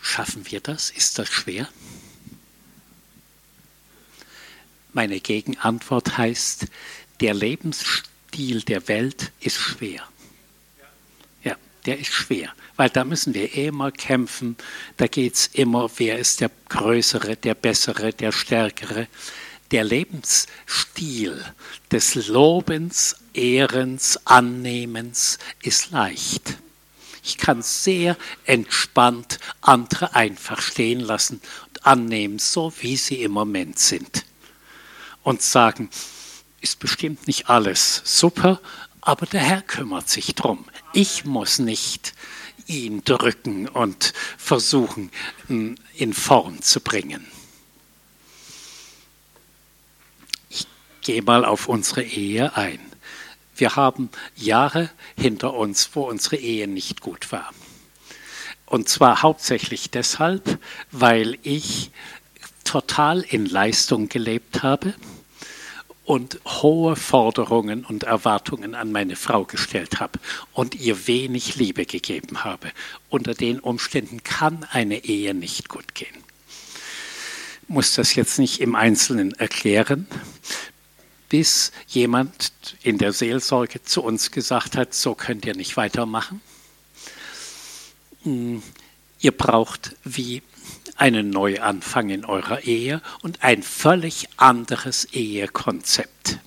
schaffen 0.00 0.50
wir 0.50 0.60
das? 0.60 0.90
Ist 0.90 1.18
das 1.18 1.28
schwer? 1.28 1.68
Meine 4.92 5.20
Gegenantwort 5.20 6.16
heißt, 6.16 6.66
der 7.20 7.34
Lebensstil 7.34 8.62
der 8.62 8.88
Welt 8.88 9.32
ist 9.40 9.56
schwer. 9.56 10.08
Der 11.86 11.98
ist 11.98 12.12
schwer, 12.12 12.50
weil 12.76 12.88
da 12.88 13.04
müssen 13.04 13.34
wir 13.34 13.54
immer 13.54 13.92
kämpfen. 13.92 14.56
Da 14.96 15.06
geht 15.06 15.34
es 15.34 15.46
immer, 15.48 15.90
wer 15.96 16.18
ist 16.18 16.40
der 16.40 16.50
Größere, 16.68 17.36
der 17.36 17.54
Bessere, 17.54 18.12
der 18.12 18.32
Stärkere. 18.32 19.08
Der 19.70 19.84
Lebensstil 19.84 21.44
des 21.90 22.14
Lobens, 22.28 23.16
Ehrens, 23.34 24.18
Annehmens 24.24 25.38
ist 25.62 25.90
leicht. 25.90 26.56
Ich 27.22 27.38
kann 27.38 27.62
sehr 27.62 28.16
entspannt 28.44 29.38
andere 29.62 30.14
einfach 30.14 30.60
stehen 30.60 31.00
lassen 31.00 31.40
und 31.66 31.86
annehmen, 31.86 32.38
so 32.38 32.72
wie 32.80 32.96
sie 32.96 33.22
im 33.22 33.32
Moment 33.32 33.78
sind 33.78 34.24
und 35.22 35.42
sagen, 35.42 35.88
ist 36.60 36.78
bestimmt 36.78 37.26
nicht 37.26 37.48
alles 37.48 38.02
super, 38.04 38.60
aber 39.00 39.26
der 39.26 39.40
Herr 39.40 39.62
kümmert 39.62 40.08
sich 40.08 40.34
drum. 40.34 40.66
Ich 40.96 41.24
muss 41.24 41.58
nicht 41.58 42.14
ihn 42.68 43.02
drücken 43.04 43.66
und 43.66 44.12
versuchen, 44.38 45.10
in 45.48 46.14
Form 46.14 46.62
zu 46.62 46.80
bringen. 46.80 47.26
Ich 50.48 50.68
gehe 51.02 51.22
mal 51.22 51.44
auf 51.44 51.68
unsere 51.68 52.04
Ehe 52.04 52.56
ein. 52.56 52.78
Wir 53.56 53.74
haben 53.74 54.08
Jahre 54.36 54.88
hinter 55.18 55.54
uns, 55.54 55.90
wo 55.94 56.08
unsere 56.08 56.36
Ehe 56.36 56.68
nicht 56.68 57.00
gut 57.00 57.32
war. 57.32 57.52
Und 58.64 58.88
zwar 58.88 59.22
hauptsächlich 59.22 59.90
deshalb, 59.90 60.60
weil 60.92 61.38
ich 61.42 61.90
total 62.62 63.22
in 63.22 63.46
Leistung 63.46 64.08
gelebt 64.08 64.62
habe 64.62 64.94
und 66.04 66.38
hohe 66.46 66.96
Forderungen 66.96 67.84
und 67.84 68.04
Erwartungen 68.04 68.74
an 68.74 68.92
meine 68.92 69.16
Frau 69.16 69.44
gestellt 69.44 70.00
habe 70.00 70.18
und 70.52 70.74
ihr 70.74 71.06
wenig 71.06 71.56
Liebe 71.56 71.86
gegeben 71.86 72.44
habe. 72.44 72.70
Unter 73.08 73.34
den 73.34 73.58
Umständen 73.58 74.22
kann 74.22 74.64
eine 74.70 75.04
Ehe 75.04 75.34
nicht 75.34 75.68
gut 75.68 75.94
gehen. 75.94 76.14
Ich 77.62 77.68
muss 77.68 77.94
das 77.94 78.14
jetzt 78.14 78.38
nicht 78.38 78.60
im 78.60 78.74
Einzelnen 78.74 79.32
erklären, 79.32 80.06
bis 81.30 81.72
jemand 81.88 82.52
in 82.82 82.98
der 82.98 83.14
Seelsorge 83.14 83.82
zu 83.82 84.02
uns 84.02 84.30
gesagt 84.30 84.76
hat, 84.76 84.92
so 84.92 85.14
könnt 85.14 85.46
ihr 85.46 85.56
nicht 85.56 85.78
weitermachen. 85.78 86.42
Hm, 88.24 88.62
ihr 89.20 89.32
braucht 89.32 89.96
wie 90.04 90.42
einen 90.96 91.30
Neuanfang 91.30 92.10
in 92.10 92.24
eurer 92.24 92.62
Ehe 92.62 93.00
und 93.22 93.42
ein 93.42 93.62
völlig 93.62 94.28
anderes 94.36 95.06
Ehekonzept. 95.06 96.38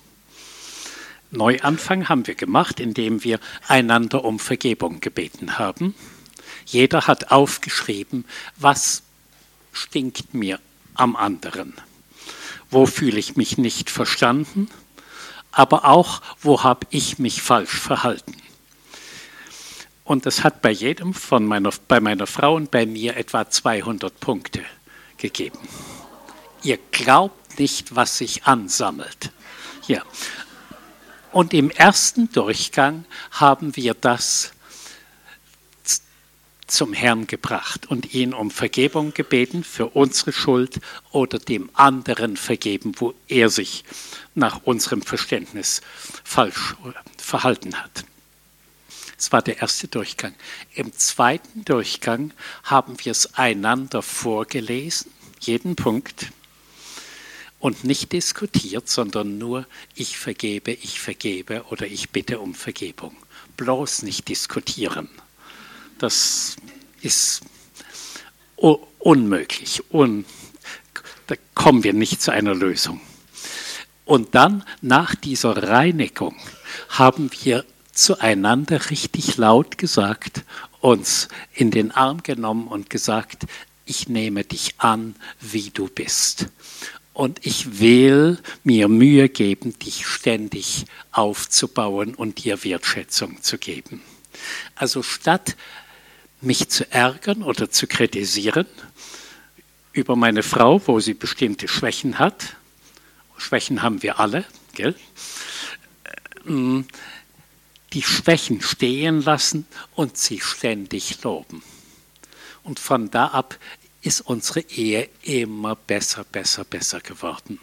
Neuanfang 1.30 2.08
haben 2.08 2.26
wir 2.26 2.34
gemacht, 2.34 2.80
indem 2.80 3.22
wir 3.22 3.38
einander 3.66 4.24
um 4.24 4.38
Vergebung 4.38 5.00
gebeten 5.00 5.58
haben. 5.58 5.94
Jeder 6.64 7.06
hat 7.06 7.30
aufgeschrieben, 7.30 8.24
was 8.56 9.02
stinkt 9.72 10.34
mir 10.34 10.58
am 10.94 11.16
anderen. 11.16 11.74
Wo 12.70 12.86
fühle 12.86 13.18
ich 13.18 13.36
mich 13.36 13.58
nicht 13.58 13.90
verstanden, 13.90 14.68
aber 15.52 15.84
auch, 15.84 16.22
wo 16.40 16.62
habe 16.62 16.86
ich 16.90 17.18
mich 17.18 17.42
falsch 17.42 17.78
verhalten. 17.78 18.36
Und 20.08 20.24
das 20.24 20.42
hat 20.42 20.62
bei 20.62 20.70
jedem 20.70 21.12
von 21.12 21.44
meiner, 21.44 21.70
bei 21.86 22.00
meiner 22.00 22.26
Frau 22.26 22.54
und 22.54 22.70
bei 22.70 22.86
mir 22.86 23.18
etwa 23.18 23.50
200 23.50 24.18
Punkte 24.20 24.64
gegeben. 25.18 25.58
Ihr 26.62 26.78
glaubt 26.92 27.58
nicht, 27.58 27.94
was 27.94 28.16
sich 28.16 28.44
ansammelt. 28.44 29.32
Ja. 29.86 30.02
Und 31.30 31.52
im 31.52 31.70
ersten 31.70 32.32
Durchgang 32.32 33.04
haben 33.32 33.76
wir 33.76 33.92
das 33.92 34.52
zum 36.66 36.94
Herrn 36.94 37.26
gebracht 37.26 37.84
und 37.84 38.14
ihn 38.14 38.32
um 38.32 38.50
Vergebung 38.50 39.12
gebeten 39.12 39.62
für 39.62 39.88
unsere 39.88 40.32
Schuld 40.32 40.80
oder 41.10 41.38
dem 41.38 41.68
anderen 41.74 42.38
vergeben, 42.38 42.92
wo 42.96 43.12
er 43.28 43.50
sich 43.50 43.84
nach 44.34 44.62
unserem 44.64 45.02
Verständnis 45.02 45.82
falsch 46.24 46.76
verhalten 47.18 47.74
hat. 47.74 48.06
Das 49.18 49.32
war 49.32 49.42
der 49.42 49.58
erste 49.60 49.88
Durchgang. 49.88 50.34
Im 50.74 50.92
zweiten 50.96 51.64
Durchgang 51.64 52.32
haben 52.62 52.96
wir 53.04 53.12
es 53.12 53.34
einander 53.34 54.00
vorgelesen, 54.00 55.10
jeden 55.40 55.76
Punkt, 55.76 56.32
und 57.58 57.82
nicht 57.82 58.12
diskutiert, 58.12 58.88
sondern 58.88 59.36
nur 59.36 59.66
ich 59.96 60.16
vergebe, 60.16 60.70
ich 60.70 61.00
vergebe 61.00 61.64
oder 61.70 61.86
ich 61.86 62.10
bitte 62.10 62.38
um 62.38 62.54
Vergebung. 62.54 63.16
Bloß 63.56 64.02
nicht 64.02 64.28
diskutieren. 64.28 65.08
Das 65.98 66.54
ist 67.02 67.42
unmöglich. 68.54 69.82
Un 69.92 70.24
da 71.26 71.34
kommen 71.54 71.82
wir 71.84 71.92
nicht 71.92 72.22
zu 72.22 72.30
einer 72.30 72.54
Lösung. 72.54 73.00
Und 74.04 74.34
dann 74.34 74.64
nach 74.80 75.14
dieser 75.14 75.68
Reinigung 75.68 76.36
haben 76.88 77.30
wir 77.42 77.66
zueinander 77.98 78.90
richtig 78.90 79.36
laut 79.36 79.76
gesagt, 79.76 80.44
uns 80.80 81.28
in 81.52 81.70
den 81.70 81.90
Arm 81.90 82.22
genommen 82.22 82.68
und 82.68 82.90
gesagt, 82.90 83.46
ich 83.84 84.08
nehme 84.08 84.44
dich 84.44 84.74
an, 84.78 85.16
wie 85.40 85.70
du 85.70 85.88
bist. 85.88 86.46
Und 87.12 87.44
ich 87.44 87.80
will 87.80 88.38
mir 88.62 88.86
Mühe 88.86 89.28
geben, 89.28 89.76
dich 89.80 90.06
ständig 90.06 90.84
aufzubauen 91.10 92.14
und 92.14 92.44
dir 92.44 92.62
Wertschätzung 92.62 93.42
zu 93.42 93.58
geben. 93.58 94.02
Also 94.76 95.02
statt 95.02 95.56
mich 96.40 96.68
zu 96.68 96.88
ärgern 96.92 97.42
oder 97.42 97.70
zu 97.70 97.88
kritisieren 97.88 98.66
über 99.92 100.14
meine 100.14 100.44
Frau, 100.44 100.80
wo 100.86 101.00
sie 101.00 101.14
bestimmte 101.14 101.66
Schwächen 101.66 102.20
hat. 102.20 102.54
Schwächen 103.36 103.82
haben 103.82 104.04
wir 104.04 104.20
alle, 104.20 104.44
gell? 104.74 104.94
Die 107.92 108.02
Schwächen 108.02 108.60
stehen 108.60 109.22
lassen 109.22 109.66
und 109.94 110.16
sie 110.18 110.40
ständig 110.40 111.22
loben. 111.22 111.62
Und 112.62 112.78
von 112.78 113.10
da 113.10 113.28
ab 113.28 113.58
ist 114.02 114.20
unsere 114.20 114.60
Ehe 114.60 115.08
immer 115.22 115.74
besser, 115.74 116.24
besser, 116.24 116.64
besser 116.64 117.00
geworden. 117.00 117.58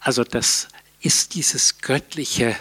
Also 0.00 0.24
das 0.24 0.68
ist 1.00 1.34
dieses 1.34 1.78
göttliche 1.78 2.56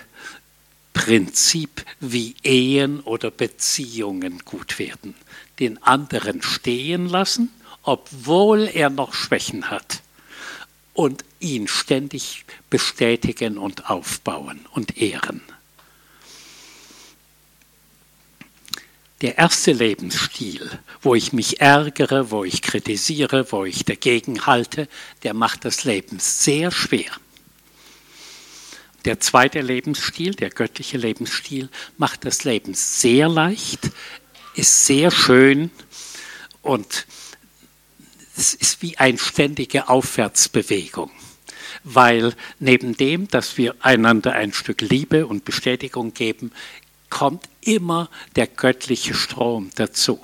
Prinzip, 0.93 1.85
wie 1.99 2.35
Ehen 2.43 3.01
oder 3.01 3.29
Beziehungen 3.31 4.39
gut 4.39 4.79
werden. 4.79 5.13
Den 5.59 5.81
anderen 5.83 6.41
stehen 6.41 7.07
lassen, 7.07 7.51
obwohl 7.83 8.69
er 8.73 8.89
noch 8.89 9.13
Schwächen 9.13 9.69
hat. 9.69 10.01
Und 10.93 11.25
ihn 11.39 11.67
ständig 11.67 12.45
bestätigen 12.69 13.57
und 13.57 13.89
aufbauen 13.89 14.65
und 14.71 14.97
ehren. 14.97 15.41
Der 19.25 19.39
erste 19.39 19.71
Lebensstil, 19.71 20.69
wo 21.01 21.15
ich 21.15 21.33
mich 21.33 21.59
ärgere, 21.59 22.29
wo 22.29 22.43
ich 22.43 22.61
kritisiere, 22.61 23.51
wo 23.51 23.65
ich 23.65 23.83
dagegen 23.83 24.45
halte, 24.45 24.87
der 25.23 25.33
macht 25.33 25.65
das 25.65 25.83
Leben 25.83 26.19
sehr 26.19 26.69
schwer. 26.69 27.09
Der 29.03 29.19
zweite 29.19 29.61
Lebensstil, 29.61 30.35
der 30.35 30.51
göttliche 30.51 30.99
Lebensstil, 30.99 31.69
macht 31.97 32.23
das 32.23 32.43
Leben 32.43 32.75
sehr 32.75 33.27
leicht, 33.27 33.89
ist 34.53 34.85
sehr 34.85 35.09
schön 35.09 35.71
und 36.61 37.07
es 38.37 38.53
ist 38.53 38.83
wie 38.83 38.99
eine 38.99 39.17
ständige 39.17 39.89
Aufwärtsbewegung. 39.89 41.09
Weil 41.83 42.35
neben 42.59 42.95
dem, 42.95 43.27
dass 43.27 43.57
wir 43.57 43.75
einander 43.79 44.33
ein 44.33 44.53
Stück 44.53 44.81
Liebe 44.81 45.25
und 45.25 45.45
Bestätigung 45.45 46.13
geben, 46.13 46.51
kommt 47.15 47.47
immer 47.61 48.09
der 48.35 48.45
göttliche 48.45 49.13
Strom 49.13 49.69
dazu 49.75 50.19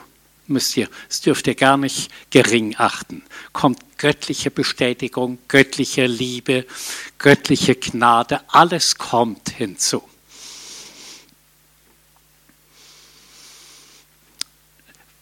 müsst 0.51 0.75
ihr, 0.75 0.89
das 1.07 1.21
dürft 1.21 1.47
ihr 1.47 1.55
gar 1.55 1.77
nicht 1.77 2.11
gering 2.29 2.75
achten, 2.77 3.23
kommt 3.53 3.97
göttliche 3.97 4.51
Bestätigung, 4.51 5.37
göttliche 5.47 6.05
Liebe, 6.05 6.65
göttliche 7.17 7.75
Gnade, 7.75 8.41
alles 8.49 8.97
kommt 8.97 9.51
hinzu. 9.51 10.03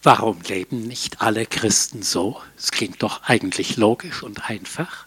Warum 0.02 0.42
leben 0.42 0.88
nicht 0.88 1.22
alle 1.22 1.46
Christen 1.46 2.02
so? 2.02 2.42
Es 2.58 2.72
klingt 2.72 3.04
doch 3.04 3.22
eigentlich 3.26 3.78
logisch 3.78 4.24
und 4.24 4.50
einfach. 4.50 5.06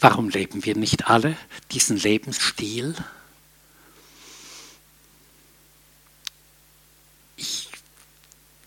Warum 0.00 0.30
leben 0.30 0.64
wir 0.64 0.74
nicht 0.74 1.08
alle 1.08 1.36
diesen 1.72 1.98
Lebensstil? 1.98 2.94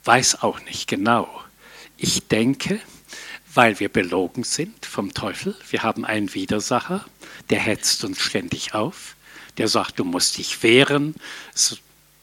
Weiß 0.03 0.41
auch 0.41 0.59
nicht 0.61 0.87
genau. 0.87 1.29
Ich 1.97 2.27
denke, 2.27 2.79
weil 3.53 3.79
wir 3.79 3.89
belogen 3.89 4.43
sind 4.43 4.85
vom 4.85 5.13
Teufel, 5.13 5.55
wir 5.69 5.83
haben 5.83 6.05
einen 6.05 6.33
Widersacher, 6.33 7.05
der 7.49 7.59
hetzt 7.59 8.03
uns 8.03 8.19
ständig 8.19 8.73
auf, 8.73 9.15
der 9.57 9.67
sagt, 9.67 9.99
du 9.99 10.05
musst 10.05 10.37
dich 10.37 10.63
wehren, 10.63 11.15
das 11.53 11.77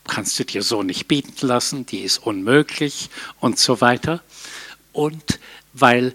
kannst 0.04 0.38
du 0.38 0.44
dir 0.44 0.62
so 0.62 0.82
nicht 0.82 1.06
bieten 1.06 1.46
lassen, 1.46 1.84
die 1.86 2.00
ist 2.00 2.18
unmöglich 2.18 3.10
und 3.40 3.58
so 3.58 3.80
weiter. 3.80 4.22
Und 4.92 5.38
weil, 5.74 6.14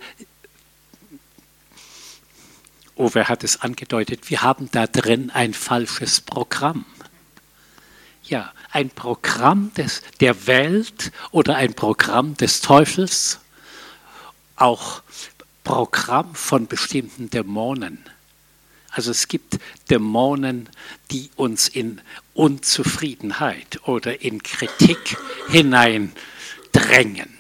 Uwe 2.97 3.27
hat 3.29 3.43
es 3.43 3.61
angedeutet, 3.61 4.29
wir 4.29 4.41
haben 4.41 4.69
da 4.71 4.87
drin 4.87 5.29
ein 5.29 5.53
falsches 5.53 6.21
Programm. 6.21 6.85
Ja, 8.33 8.51
ein 8.71 8.89
Programm 8.89 9.71
des, 9.75 10.01
der 10.19 10.47
Welt 10.47 11.11
oder 11.29 11.55
ein 11.55 11.75
Programm 11.75 12.35
des 12.35 12.61
Teufels, 12.61 13.37
auch 14.55 15.03
Programm 15.63 16.33
von 16.33 16.65
bestimmten 16.65 17.29
Dämonen. 17.29 18.03
Also 18.89 19.11
es 19.11 19.27
gibt 19.27 19.59
Dämonen, 19.91 20.67
die 21.11 21.29
uns 21.35 21.67
in 21.67 22.01
Unzufriedenheit 22.33 23.87
oder 23.87 24.21
in 24.21 24.41
Kritik 24.41 25.15
hineindrängen. 25.49 27.37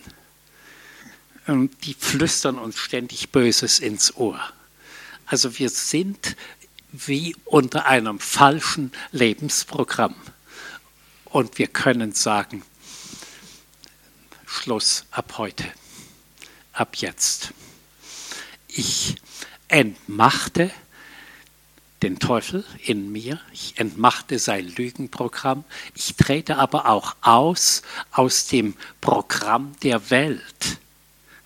Und 1.47 1.71
die 1.85 1.95
flüstern 1.95 2.59
uns 2.59 2.77
ständig 2.77 3.31
Böses 3.31 3.79
ins 3.79 4.15
Ohr. 4.15 4.39
Also 5.25 5.57
wir 5.57 5.71
sind 5.71 6.35
wie 6.91 7.35
unter 7.45 7.87
einem 7.87 8.19
falschen 8.19 8.91
Lebensprogramm. 9.11 10.13
Und 11.33 11.57
wir 11.57 11.65
können 11.65 12.11
sagen, 12.11 12.61
Schluss 14.45 15.05
ab 15.09 15.39
heute, 15.39 15.65
ab 16.73 16.95
jetzt. 16.97 17.53
Ich 18.67 19.15
entmachte 19.67 20.69
den 22.03 22.19
Teufel 22.19 22.63
in 22.83 23.11
mir, 23.11 23.41
ich 23.51 23.79
entmachte 23.79 24.37
sein 24.37 24.67
Lügenprogramm, 24.75 25.63
ich 25.95 26.15
trete 26.15 26.57
aber 26.57 26.87
auch 26.87 27.15
aus 27.21 27.81
aus 28.11 28.45
dem 28.45 28.75
Programm 29.01 29.71
der 29.81 30.11
Welt, 30.11 30.77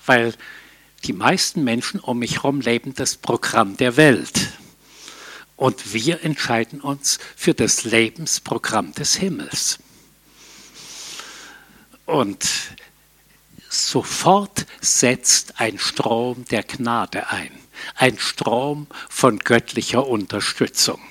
weil 0.05 0.33
die 1.05 1.13
meisten 1.13 1.63
Menschen 1.63 2.01
um 2.01 2.19
mich 2.19 2.43
herum 2.43 2.59
leben 2.59 2.93
das 2.93 3.15
Programm 3.15 3.77
der 3.77 3.95
Welt. 3.95 4.49
Und 5.57 5.93
wir 5.93 6.23
entscheiden 6.23 6.79
uns 6.81 7.17
für 7.35 7.53
das 7.53 7.83
Lebensprogramm 7.83 8.93
des 8.93 9.15
Himmels. 9.15 9.79
Und 12.05 12.47
sofort 13.67 14.65
setzt 14.79 15.59
ein 15.59 15.79
Strom 15.79 16.45
der 16.45 16.63
Gnade 16.63 17.29
ein, 17.31 17.51
ein 17.95 18.17
Strom 18.19 18.87
von 19.09 19.39
göttlicher 19.39 20.07
Unterstützung. 20.07 21.01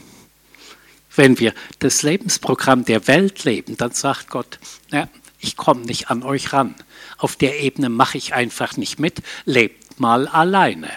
Wenn 1.15 1.39
wir 1.39 1.53
das 1.81 2.03
Lebensprogramm 2.03 2.85
der 2.85 3.07
Welt 3.09 3.45
leben, 3.45 3.77
dann 3.77 3.93
sagt 3.93 4.31
Gott, 4.31 4.59
ja, 4.93 5.09
ich 5.41 5.57
komme 5.57 5.83
nicht 5.83 6.11
an 6.11 6.23
euch 6.23 6.53
ran. 6.53 6.75
Auf 7.19 7.37
der 7.37 7.61
Ebene 7.61 7.89
mache 7.89 8.17
ich 8.17 8.33
einfach 8.33 8.77
nicht 8.77 8.99
mit, 9.01 9.23
lebt 9.45 9.99
mal 9.99 10.29
alleine. 10.29 10.91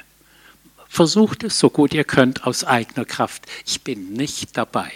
Versucht 0.90 1.44
es 1.44 1.60
so 1.60 1.70
gut 1.70 1.94
ihr 1.94 2.04
könnt 2.04 2.46
aus 2.46 2.64
eigener 2.64 3.06
Kraft. 3.06 3.46
Ich 3.66 3.84
bin 3.84 4.12
nicht 4.14 4.58
dabei. 4.58 4.92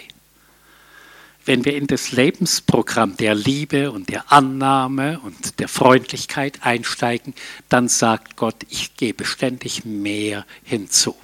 Wenn 1.46 1.64
wir 1.64 1.76
in 1.76 1.86
das 1.86 2.10
Lebensprogramm 2.10 3.16
der 3.16 3.34
Liebe 3.34 3.92
und 3.92 4.08
der 4.08 4.32
Annahme 4.32 5.20
und 5.20 5.60
der 5.60 5.68
Freundlichkeit 5.68 6.58
einsteigen, 6.62 7.34
dann 7.68 7.88
sagt 7.88 8.36
Gott, 8.36 8.56
ich 8.70 8.96
gebe 8.96 9.24
ständig 9.24 9.84
mehr 9.84 10.44
hinzu. 10.64 11.16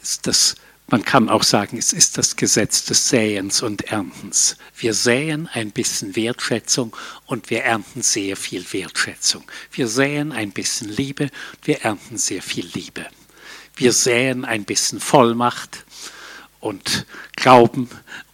Ist 0.00 0.26
das 0.26 0.54
man 0.90 1.04
kann 1.04 1.28
auch 1.28 1.42
sagen, 1.42 1.76
es 1.76 1.92
ist 1.92 2.16
das 2.16 2.36
Gesetz 2.36 2.84
des 2.86 3.10
Säens 3.10 3.62
und 3.62 3.92
Erntens. 3.92 4.56
Wir 4.76 4.94
säen 4.94 5.46
ein 5.52 5.70
bisschen 5.70 6.16
Wertschätzung 6.16 6.96
und 7.26 7.50
wir 7.50 7.62
ernten 7.62 8.00
sehr 8.00 8.36
viel 8.36 8.64
Wertschätzung. 8.72 9.44
Wir 9.70 9.86
säen 9.86 10.32
ein 10.32 10.50
bisschen 10.50 10.88
Liebe, 10.88 11.28
wir 11.62 11.82
ernten 11.82 12.16
sehr 12.16 12.40
viel 12.40 12.66
Liebe. 12.72 13.06
Wir 13.76 13.92
säen 13.92 14.46
ein 14.46 14.64
bisschen 14.64 14.98
Vollmacht 14.98 15.84
und 16.58 17.04
Glauben 17.36 17.90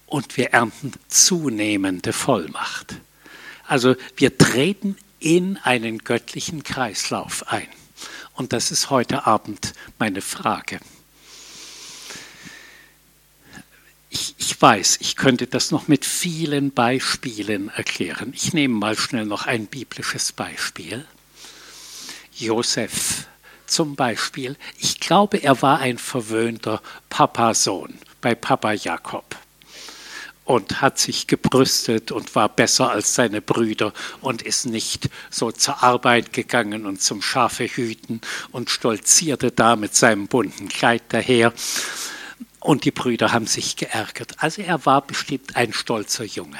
und 0.06 0.36
wir 0.36 0.50
ernten 0.50 0.92
zunehmende 1.08 2.12
Vollmacht. 2.12 2.94
Also 3.66 3.96
wir 4.16 4.38
treten 4.38 4.96
in 5.18 5.56
einen 5.56 5.98
göttlichen 5.98 6.62
Kreislauf 6.62 7.48
ein. 7.48 7.66
Und 8.34 8.52
das 8.52 8.70
ist 8.70 8.90
heute 8.90 9.26
Abend 9.26 9.72
meine 9.98 10.20
Frage. 10.20 10.78
Ich, 14.14 14.36
ich, 14.38 14.62
weiß, 14.62 14.98
ich 15.00 15.16
könnte 15.16 15.48
das 15.48 15.72
noch 15.72 15.88
mit 15.88 16.04
vielen 16.04 16.70
Beispielen 16.70 17.68
erklären. 17.70 18.32
Ich 18.32 18.52
nehme 18.52 18.74
mal 18.74 18.96
schnell 18.96 19.26
noch 19.26 19.46
ein 19.46 19.66
biblisches 19.66 20.30
Beispiel. 20.30 21.04
Josef 22.32 23.26
zum 23.66 23.96
Beispiel. 23.96 24.56
Ich 24.78 25.00
glaube, 25.00 25.38
er 25.38 25.60
war 25.62 25.80
ein 25.80 25.98
verwöhnter 25.98 26.80
Papasohn 27.10 27.98
bei 28.20 28.36
Papa 28.36 28.72
Jakob 28.72 29.36
und 30.44 30.80
hat 30.80 31.00
sich 31.00 31.26
gebrüstet 31.26 32.12
und 32.12 32.36
war 32.36 32.48
besser 32.48 32.90
als 32.90 33.16
seine 33.16 33.40
Brüder 33.40 33.92
und 34.20 34.42
ist 34.42 34.66
nicht 34.66 35.10
so 35.28 35.50
zur 35.50 35.82
Arbeit 35.82 36.32
gegangen 36.32 36.86
und 36.86 37.02
zum 37.02 37.20
Schafe 37.20 37.66
hüten 37.66 38.20
und 38.52 38.70
stolzierte 38.70 39.50
da 39.50 39.74
mit 39.74 39.96
seinem 39.96 40.28
bunten 40.28 40.68
Kleid 40.68 41.02
daher 41.08 41.52
Und 42.64 42.86
die 42.86 42.92
Brüder 42.92 43.34
haben 43.34 43.46
sich 43.46 43.76
geärgert. 43.76 44.36
Also 44.38 44.62
er 44.62 44.86
war 44.86 45.06
bestimmt 45.06 45.54
ein 45.54 45.74
stolzer 45.74 46.24
Junge. 46.24 46.58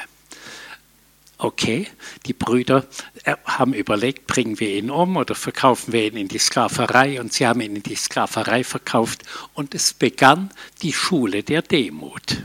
Okay, 1.39 1.87
die 2.27 2.33
Brüder 2.33 2.85
äh, 3.23 3.35
haben 3.43 3.73
überlegt, 3.73 4.27
bringen 4.27 4.59
wir 4.59 4.69
ihn 4.69 4.91
um 4.91 5.17
oder 5.17 5.33
verkaufen 5.33 5.93
wir 5.93 6.05
ihn 6.05 6.15
in 6.15 6.27
die 6.27 6.37
Sklaverei 6.37 7.19
und 7.19 7.33
sie 7.33 7.47
haben 7.47 7.59
ihn 7.59 7.77
in 7.77 7.81
die 7.81 7.95
Sklaverei 7.95 8.63
verkauft 8.63 9.23
und 9.55 9.73
es 9.73 9.95
begann 9.95 10.51
die 10.83 10.93
Schule 10.93 11.41
der 11.41 11.63
Demut. 11.63 12.37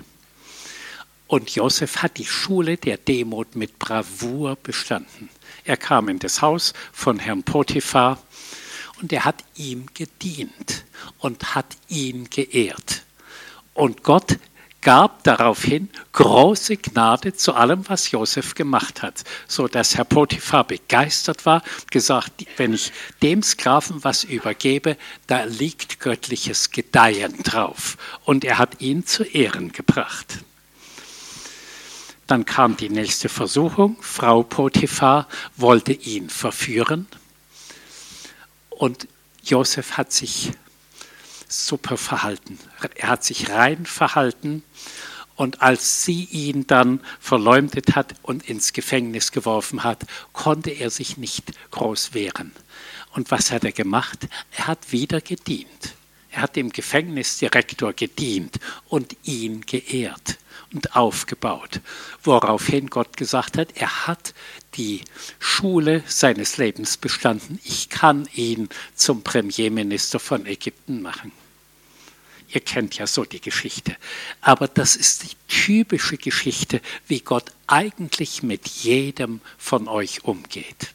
Und 1.27 1.51
Josef 1.51 1.99
hat 1.99 2.17
die 2.17 2.25
Schule 2.25 2.79
der 2.79 2.97
Demut 2.97 3.57
mit 3.57 3.79
Bravour 3.79 4.57
bestanden. 4.57 5.29
Er 5.67 5.77
kam 5.77 6.09
in 6.09 6.19
das 6.19 6.41
Haus 6.41 6.73
von 6.95 7.19
Herrn 7.19 7.43
Potiphar 7.43 8.23
und 9.03 9.13
er 9.13 9.27
hat 9.27 9.45
ihm 9.55 9.85
gedient 9.93 10.87
und 11.19 11.55
hat 11.55 11.77
ihn 11.89 12.31
geehrt. 12.31 13.03
Und 13.75 14.03
Gott 14.03 14.39
gab 14.81 15.25
daraufhin 15.25 15.91
große 16.13 16.77
Gnade 16.79 17.35
zu 17.35 17.55
allem, 17.55 17.89
was 17.89 18.11
Josef 18.11 18.55
gemacht 18.55 19.03
hat, 19.03 19.25
so 19.47 19.69
dass 19.69 19.97
Herr 19.97 20.05
Potiphar 20.05 20.65
begeistert 20.65 21.45
war, 21.45 21.63
gesagt, 21.91 22.47
wenn 22.57 22.73
ich 22.73 22.93
dem 23.23 23.43
Sklaven 23.43 24.03
was 24.05 24.25
übergebe, 24.25 24.97
da 25.27 25.45
liegt 25.45 26.01
göttliches 26.01 26.71
Gedeihen 26.71 27.43
drauf. 27.43 27.97
Und 28.25 28.45
er 28.45 28.59
hat 28.59 28.81
ihn 28.81 29.07
zu 29.07 29.23
Ehren 29.25 29.73
gebracht. 29.73 30.39
Dann 32.27 32.45
kam 32.45 32.77
die 32.77 32.91
nächste 32.91 33.29
Versuchung. 33.29 33.97
Frau 34.01 34.45
Potiphar 34.45 35.27
wollte 35.57 35.93
ihn 35.93 36.31
verführen. 36.31 37.09
Und 38.71 39.09
Josef 39.43 39.97
hat 39.97 40.13
sich 40.13 40.53
super 41.53 41.97
verhalten. 41.97 42.59
Er 42.97 43.09
hat 43.09 43.25
sich 43.25 43.51
rein 43.51 43.87
verhalten. 43.87 44.63
Und 45.37 45.63
als 45.63 46.05
sie 46.05 46.25
ihn 46.25 46.67
dann 46.67 47.01
verleumdet 47.19 47.97
hat 47.97 48.15
und 48.23 48.49
ins 48.49 48.75
Gefängnis 48.75 49.33
geworfen 49.33 49.85
hat, 49.85 50.05
konnte 50.35 50.71
er 50.71 50.91
sich 50.91 51.17
nicht 51.17 51.53
groß 51.71 52.13
wehren. 52.13 52.53
Und 53.15 53.31
was 53.31 53.51
hat 53.51 53.65
er 53.65 53.73
gemacht? 53.73 54.29
Er 54.53 54.67
hat 54.67 54.93
wieder 54.93 55.21
gedient. 55.21 55.95
Er 56.31 56.43
hat 56.43 56.57
dem 56.57 56.71
Gefängnisdirektor 56.71 57.93
gedient 57.93 58.61
und 58.89 59.17
ihn 59.25 59.63
geehrt 59.63 60.39
und 60.73 60.95
aufgebaut. 60.95 61.81
Woraufhin 62.23 62.89
Gott 62.89 63.17
gesagt 63.17 63.59
hat, 63.59 63.77
er 63.77 64.07
hat 64.07 64.35
die 64.75 65.03
Schule 65.39 66.05
seines 66.07 66.57
Lebens 66.57 66.97
bestanden. 66.97 67.59
Ich 67.65 67.89
kann 67.89 68.29
ihn 68.35 68.69
zum 68.95 69.23
Premierminister 69.23 70.21
von 70.21 70.47
Ägypten 70.47 71.03
machen. 71.03 71.33
Ihr 72.53 72.61
kennt 72.61 72.97
ja 72.99 73.07
so 73.07 73.25
die 73.25 73.41
Geschichte. 73.41 73.97
Aber 74.41 74.67
das 74.67 74.97
ist 74.97 75.23
die 75.23 75.37
typische 75.49 76.17
Geschichte, 76.17 76.81
wie 77.07 77.21
Gott 77.21 77.53
eigentlich 77.67 78.43
mit 78.43 78.67
jedem 78.67 79.41
von 79.57 79.89
euch 79.89 80.25
umgeht. 80.25 80.93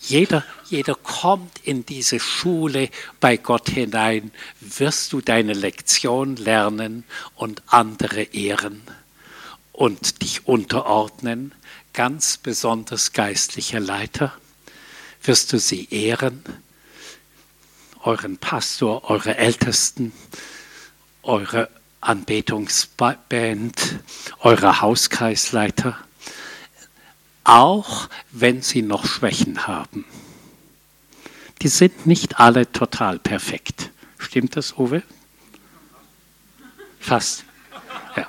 Jeder, 0.00 0.44
jeder 0.68 0.96
kommt 0.96 1.60
in 1.62 1.86
diese 1.86 2.18
Schule 2.18 2.90
bei 3.20 3.36
Gott 3.36 3.70
hinein, 3.70 4.32
wirst 4.60 5.12
du 5.12 5.20
deine 5.20 5.52
Lektion 5.52 6.34
lernen 6.34 7.04
und 7.36 7.62
andere 7.68 8.22
ehren 8.22 8.82
und 9.70 10.22
dich 10.22 10.48
unterordnen, 10.48 11.54
ganz 11.92 12.36
besonders 12.36 13.12
geistliche 13.12 13.78
Leiter, 13.78 14.34
wirst 15.22 15.52
du 15.52 15.60
sie 15.60 15.86
ehren, 15.90 16.42
euren 18.02 18.38
Pastor, 18.38 19.10
eure 19.10 19.36
Ältesten, 19.36 20.12
eure 21.22 21.68
Anbetungsband, 22.00 23.98
eure 24.40 24.80
Hauskreisleiter 24.80 25.98
auch 27.44 28.08
wenn 28.30 28.62
sie 28.62 28.82
noch 28.82 29.06
Schwächen 29.06 29.66
haben. 29.66 30.04
Die 31.60 31.68
sind 31.68 32.06
nicht 32.06 32.40
alle 32.40 32.70
total 32.70 33.18
perfekt. 33.18 33.90
Stimmt 34.18 34.56
das, 34.56 34.78
Uwe? 34.78 35.02
Fast. 36.98 37.44
Ja. 38.16 38.26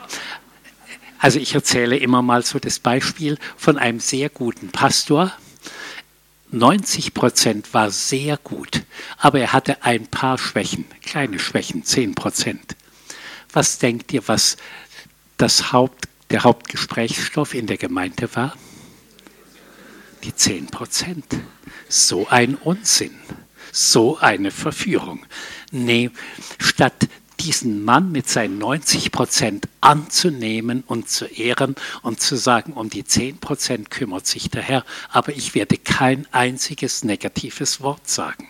Also 1.20 1.40
ich 1.40 1.56
erzähle 1.56 1.98
immer 1.98 2.22
mal 2.22 2.44
so 2.44 2.60
das 2.60 2.80
Beispiel 2.80 3.38
von 3.56 3.78
einem 3.78 4.00
sehr 4.00 4.30
guten 4.30 4.70
Pastor. 4.70 5.32
90 6.54 7.14
Prozent 7.14 7.74
war 7.74 7.91
sehr 7.91 8.38
gut, 8.38 8.84
aber 9.18 9.39
er 9.39 9.54
hatte 9.54 9.84
ein 9.84 10.08
paar 10.08 10.38
Schwächen, 10.38 10.86
kleine 11.01 11.39
Schwächen, 11.39 11.84
10 11.84 12.16
Prozent. 12.16 12.76
Was 13.51 13.80
denkt 13.80 14.14
ihr, 14.14 14.28
was 14.28 14.58
das 15.38 15.72
Haupt, 15.72 16.08
der 16.30 16.43
Hauptgesprächsstoff 16.43 17.54
in 17.54 17.68
der 17.68 17.78
Gemeinde 17.78 18.34
war? 18.36 18.56
die 20.24 20.36
10 20.36 20.68
Prozent. 20.68 21.26
So 21.89 22.28
ein 22.28 22.56
Unsinn, 22.56 23.16
so 23.72 24.18
eine 24.18 24.51
Verführung. 24.51 25.26
Nee, 25.72 26.12
statt 26.60 27.08
diesen 27.44 27.84
Mann 27.84 28.12
mit 28.12 28.30
seinen 28.30 28.58
90 28.58 29.12
Prozent 29.12 29.68
anzunehmen 29.82 30.84
und 30.88 31.10
zu 31.10 31.26
ehren 31.26 31.76
und 32.02 32.22
zu 32.22 32.38
sagen, 32.38 32.74
um 32.74 32.89
die 32.89 33.04
10 33.04 33.39
Prozent 33.39 33.91
kümmert 33.91 34.26
sich 34.26 34.50
der 34.50 34.62
Herr, 34.62 34.86
aber 35.10 35.34
ich 35.34 35.54
werde 35.54 35.78
kein 35.78 36.26
einziges 36.32 37.04
negatives 37.04 37.82
Wort 37.82 38.08
sagen. 38.10 38.48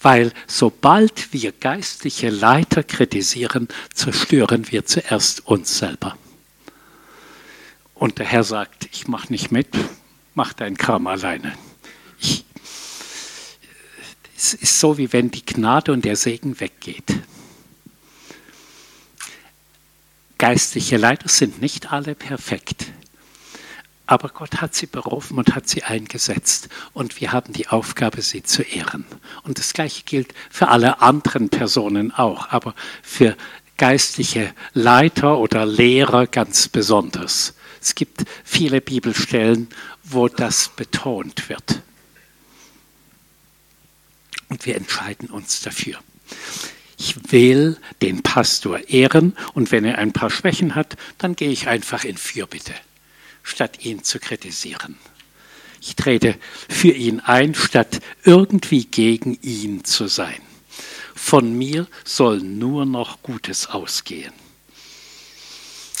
Weil 0.00 0.32
sobald 0.46 1.32
wir 1.32 1.52
geistliche 1.52 2.30
Leiter 2.30 2.82
kritisieren, 2.82 3.68
zerstören 3.92 4.70
wir 4.70 4.86
zuerst 4.86 5.46
uns 5.46 5.78
selber. 5.78 6.16
Und 7.94 8.18
der 8.18 8.26
Herr 8.26 8.44
sagt, 8.44 8.88
ich 8.92 9.08
mache 9.08 9.32
nicht 9.32 9.52
mit, 9.52 9.68
mach 10.34 10.52
dein 10.52 10.76
Kram 10.76 11.06
alleine. 11.06 11.52
Ich, 12.20 12.44
es 14.36 14.54
ist 14.54 14.80
so, 14.80 14.96
wie 14.96 15.12
wenn 15.12 15.30
die 15.30 15.44
Gnade 15.44 15.92
und 15.92 16.04
der 16.04 16.16
Segen 16.16 16.60
weggeht. 16.60 17.14
Geistliche 20.38 20.96
Leiter 20.96 21.28
sind 21.28 21.60
nicht 21.62 21.92
alle 21.92 22.14
perfekt. 22.14 22.86
Aber 24.06 24.28
Gott 24.28 24.60
hat 24.60 24.74
sie 24.74 24.86
berufen 24.86 25.36
und 25.38 25.54
hat 25.54 25.68
sie 25.68 25.82
eingesetzt. 25.82 26.68
Und 26.92 27.20
wir 27.20 27.32
haben 27.32 27.52
die 27.52 27.68
Aufgabe, 27.68 28.22
sie 28.22 28.42
zu 28.42 28.62
ehren. 28.62 29.04
Und 29.42 29.58
das 29.58 29.72
Gleiche 29.72 30.04
gilt 30.04 30.32
für 30.50 30.68
alle 30.68 31.00
anderen 31.00 31.48
Personen 31.48 32.12
auch, 32.12 32.50
aber 32.50 32.74
für 33.02 33.36
geistliche 33.76 34.54
Leiter 34.74 35.38
oder 35.38 35.66
Lehrer 35.66 36.26
ganz 36.26 36.68
besonders. 36.68 37.54
Es 37.80 37.94
gibt 37.94 38.24
viele 38.44 38.80
Bibelstellen, 38.80 39.68
wo 40.04 40.28
das 40.28 40.68
betont 40.68 41.48
wird. 41.48 41.82
Und 44.48 44.64
wir 44.66 44.76
entscheiden 44.76 45.30
uns 45.30 45.62
dafür. 45.62 45.98
Ich 46.98 47.30
will 47.30 47.76
den 48.00 48.22
Pastor 48.22 48.88
ehren 48.88 49.36
und 49.54 49.70
wenn 49.70 49.84
er 49.84 49.98
ein 49.98 50.12
paar 50.12 50.30
Schwächen 50.30 50.74
hat, 50.74 50.96
dann 51.18 51.36
gehe 51.36 51.50
ich 51.50 51.68
einfach 51.68 52.04
in 52.04 52.16
Fürbitte, 52.16 52.74
statt 53.42 53.84
ihn 53.84 54.02
zu 54.02 54.18
kritisieren. 54.18 54.96
Ich 55.80 55.94
trete 55.94 56.36
für 56.68 56.92
ihn 56.92 57.20
ein, 57.20 57.54
statt 57.54 58.00
irgendwie 58.24 58.86
gegen 58.86 59.38
ihn 59.42 59.84
zu 59.84 60.08
sein. 60.08 60.40
Von 61.14 61.56
mir 61.56 61.86
soll 62.04 62.38
nur 62.38 62.86
noch 62.86 63.22
Gutes 63.22 63.68
ausgehen. 63.68 64.32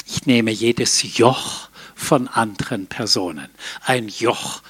Ich 0.06 0.24
nehme 0.26 0.50
jedes 0.50 1.16
Joch 1.16 1.68
von 1.94 2.28
anderen 2.28 2.86
Personen, 2.86 3.48
ein 3.84 4.08
Joch 4.08 4.62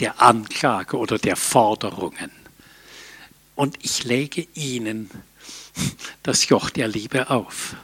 der 0.00 0.20
Anklage 0.20 0.98
oder 0.98 1.18
der 1.18 1.36
Forderungen. 1.36 2.30
Und 3.54 3.78
ich 3.82 4.04
lege 4.04 4.46
ihnen 4.54 5.10
das 6.22 6.48
Joch 6.48 6.70
der 6.70 6.88
Liebe 6.88 7.30
auf. 7.30 7.76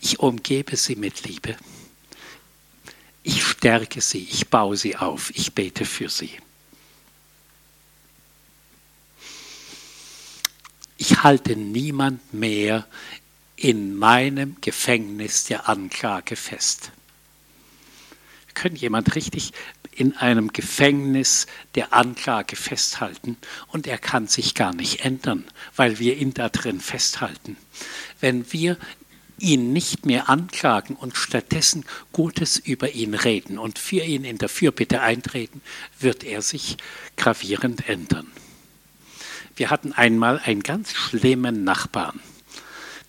Ich 0.00 0.18
umgebe 0.18 0.76
sie 0.76 0.96
mit 0.96 1.24
Liebe. 1.24 1.56
Ich 3.22 3.44
stärke 3.44 4.00
sie, 4.00 4.26
ich 4.30 4.48
baue 4.48 4.76
sie 4.76 4.96
auf, 4.96 5.30
ich 5.34 5.54
bete 5.54 5.84
für 5.84 6.08
sie. 6.08 6.38
Ich 10.96 11.22
halte 11.22 11.56
niemand 11.56 12.32
mehr 12.32 12.86
in 13.56 13.96
meinem 13.96 14.56
Gefängnis 14.60 15.44
der 15.44 15.68
Anklage 15.68 16.36
fest 16.36 16.92
können 18.60 18.76
jemand 18.76 19.14
richtig 19.14 19.52
in 20.00 20.16
einem 20.16 20.54
Gefängnis 20.54 21.46
der 21.74 21.92
Anklage 21.92 22.56
festhalten 22.56 23.36
und 23.68 23.86
er 23.86 23.98
kann 23.98 24.28
sich 24.28 24.54
gar 24.54 24.74
nicht 24.74 25.04
ändern, 25.04 25.44
weil 25.76 25.98
wir 25.98 26.16
ihn 26.16 26.32
da 26.32 26.48
drin 26.48 26.80
festhalten. 26.80 27.58
Wenn 28.18 28.50
wir 28.50 28.78
ihn 29.38 29.74
nicht 29.74 30.06
mehr 30.06 30.30
anklagen 30.30 30.96
und 30.96 31.18
stattdessen 31.18 31.84
Gutes 32.12 32.56
über 32.56 32.92
ihn 32.92 33.12
reden 33.14 33.58
und 33.58 33.78
für 33.78 34.02
ihn 34.02 34.24
in 34.24 34.38
der 34.38 34.48
Fürbitte 34.48 35.02
eintreten, 35.02 35.60
wird 35.98 36.24
er 36.24 36.40
sich 36.40 36.78
gravierend 37.18 37.86
ändern. 37.86 38.26
Wir 39.56 39.68
hatten 39.68 39.92
einmal 39.92 40.38
einen 40.38 40.62
ganz 40.62 40.94
schlimmen 40.94 41.62
Nachbarn. 41.62 42.20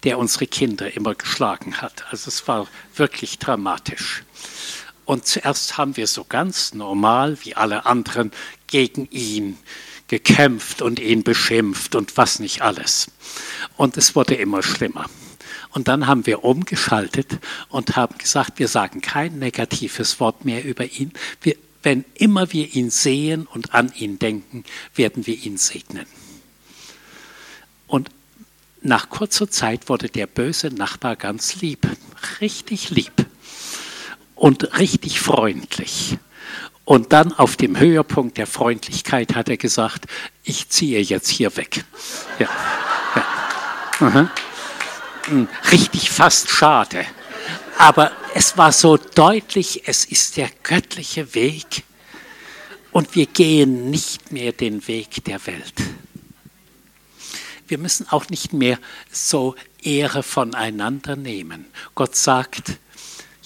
der 0.03 0.17
unsere 0.17 0.47
Kinder 0.47 0.91
immer 0.95 1.13
geschlagen 1.13 1.79
hat. 1.81 2.05
Also 2.09 2.29
es 2.29 2.47
war 2.47 2.67
wirklich 2.95 3.37
dramatisch. 3.37 4.23
Und 5.11 5.27
zuerst 5.27 5.77
haben 5.77 5.97
wir 5.97 6.07
so 6.07 6.23
ganz 6.23 6.73
normal 6.73 7.37
wie 7.43 7.57
alle 7.57 7.85
anderen 7.85 8.31
gegen 8.67 9.09
ihn 9.11 9.57
gekämpft 10.07 10.81
und 10.81 11.01
ihn 11.01 11.23
beschimpft 11.23 11.95
und 11.95 12.15
was 12.15 12.39
nicht 12.39 12.61
alles. 12.61 13.11
Und 13.75 13.97
es 13.97 14.15
wurde 14.15 14.35
immer 14.35 14.63
schlimmer. 14.63 15.09
Und 15.71 15.89
dann 15.89 16.07
haben 16.07 16.25
wir 16.27 16.45
umgeschaltet 16.45 17.39
und 17.67 17.97
haben 17.97 18.17
gesagt, 18.19 18.57
wir 18.57 18.69
sagen 18.69 19.01
kein 19.01 19.37
negatives 19.37 20.21
Wort 20.21 20.45
mehr 20.45 20.63
über 20.63 20.85
ihn. 20.85 21.11
Wir, 21.41 21.57
wenn 21.83 22.05
immer 22.13 22.53
wir 22.53 22.73
ihn 22.73 22.89
sehen 22.89 23.47
und 23.47 23.73
an 23.73 23.91
ihn 23.93 24.17
denken, 24.17 24.63
werden 24.95 25.27
wir 25.27 25.35
ihn 25.35 25.57
segnen. 25.57 26.05
Und 27.85 28.07
nach 28.81 29.09
kurzer 29.09 29.51
Zeit 29.51 29.89
wurde 29.89 30.07
der 30.07 30.27
böse 30.27 30.69
Nachbar 30.69 31.17
ganz 31.17 31.59
lieb, 31.59 31.85
richtig 32.39 32.91
lieb 32.91 33.25
und 34.41 34.79
richtig 34.79 35.19
freundlich. 35.19 36.17
Und 36.83 37.13
dann 37.13 37.31
auf 37.31 37.57
dem 37.57 37.77
Höhepunkt 37.77 38.39
der 38.39 38.47
Freundlichkeit 38.47 39.35
hat 39.35 39.49
er 39.49 39.57
gesagt, 39.57 40.05
ich 40.43 40.67
ziehe 40.67 40.99
jetzt 40.99 41.29
hier 41.29 41.55
weg. 41.57 41.83
Ja. 42.39 42.49
ja. 43.99 44.31
Hm, 45.25 45.47
richtig 45.71 46.09
fast 46.09 46.49
schade. 46.49 47.05
Aber 47.77 48.11
es 48.33 48.57
war 48.57 48.71
so 48.71 48.97
deutlich, 48.97 49.83
es 49.85 50.05
ist 50.05 50.37
der 50.37 50.49
göttliche 50.63 51.35
Weg 51.35 51.83
und 52.91 53.13
wir 53.13 53.27
gehen 53.27 53.91
nicht 53.91 54.31
mehr 54.31 54.53
den 54.53 54.87
Weg 54.87 55.23
der 55.25 55.45
Welt. 55.45 55.75
Wir 57.67 57.77
müssen 57.77 58.07
auch 58.09 58.27
nicht 58.29 58.53
mehr 58.53 58.79
so 59.11 59.55
Ehre 59.83 60.23
voneinander 60.23 61.15
nehmen. 61.15 61.67
Gott 61.93 62.15
sagt, 62.15 62.79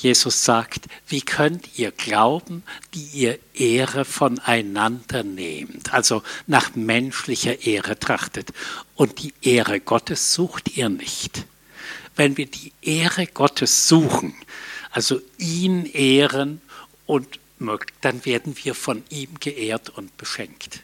Jesus 0.06 0.46
sagt, 0.46 0.86
wie 1.08 1.22
könnt 1.22 1.80
ihr 1.80 1.90
glauben, 1.90 2.62
die 2.94 3.06
ihr 3.06 3.40
Ehre 3.56 4.06
voneinander 4.06 5.24
nehmt, 5.24 5.96
also 5.96 6.22
nach 6.46 6.76
menschlicher 6.76 7.66
Ehre 7.66 7.98
trachtet 7.98 8.54
und 8.94 9.24
die 9.24 9.34
Ehre 9.42 9.80
Gottes 9.80 10.32
sucht 10.32 10.78
ihr 10.78 10.90
nicht. 10.90 11.46
Wenn 12.16 12.38
wir 12.38 12.46
die 12.46 12.72
Ehre 12.84 13.26
Gottes 13.26 13.88
suchen, 13.88 14.36
also 14.92 15.20
ihn 15.40 15.88
ehren 15.88 16.62
und 17.08 17.40
dann 18.02 18.26
werden 18.26 18.56
wir 18.62 18.76
von 18.76 19.04
ihm 19.10 19.40
geehrt 19.40 19.90
und 19.90 20.16
beschenkt. 20.18 20.82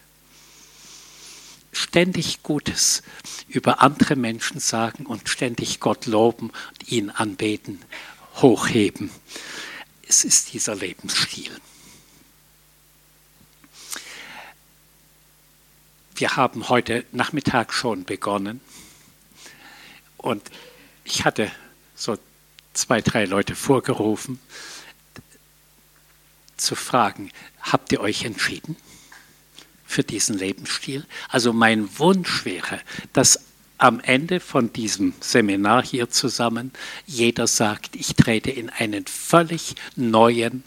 Ständig 1.71 2.41
Gutes 2.41 3.03
über 3.47 3.81
andere 3.81 4.15
Menschen 4.15 4.59
sagen 4.59 5.05
und 5.05 5.29
ständig 5.29 5.79
Gott 5.79 6.07
loben 6.07 6.49
und 6.49 6.91
ihn 6.91 7.11
anbeten, 7.11 7.83
hochheben. 8.35 9.11
Es 10.07 10.23
ist 10.23 10.53
dieser 10.53 10.75
Lebensstil. 10.75 11.51
Wir 16.15 16.35
haben 16.35 16.69
heute 16.69 17.05
Nachmittag 17.11 17.73
schon 17.73 18.03
begonnen 18.05 18.61
und 20.17 20.51
ich 21.03 21.25
hatte 21.25 21.51
so 21.95 22.17
zwei, 22.73 23.01
drei 23.01 23.25
Leute 23.25 23.55
vorgerufen, 23.55 24.39
zu 26.57 26.75
fragen, 26.75 27.31
habt 27.59 27.91
ihr 27.91 27.99
euch 28.01 28.23
entschieden 28.23 28.77
für 29.85 30.03
diesen 30.03 30.37
Lebensstil? 30.37 31.05
Also 31.27 31.53
mein 31.53 31.97
Wunsch 31.97 32.45
wäre, 32.45 32.79
dass 33.13 33.39
am 33.81 33.99
Ende 33.99 34.39
von 34.39 34.71
diesem 34.71 35.13
Seminar 35.21 35.83
hier 35.83 36.07
zusammen 36.11 36.71
jeder 37.07 37.47
sagt, 37.47 37.95
ich 37.95 38.15
trete 38.15 38.51
in 38.51 38.69
einen 38.69 39.07
völlig 39.07 39.73
neuen, 39.95 40.63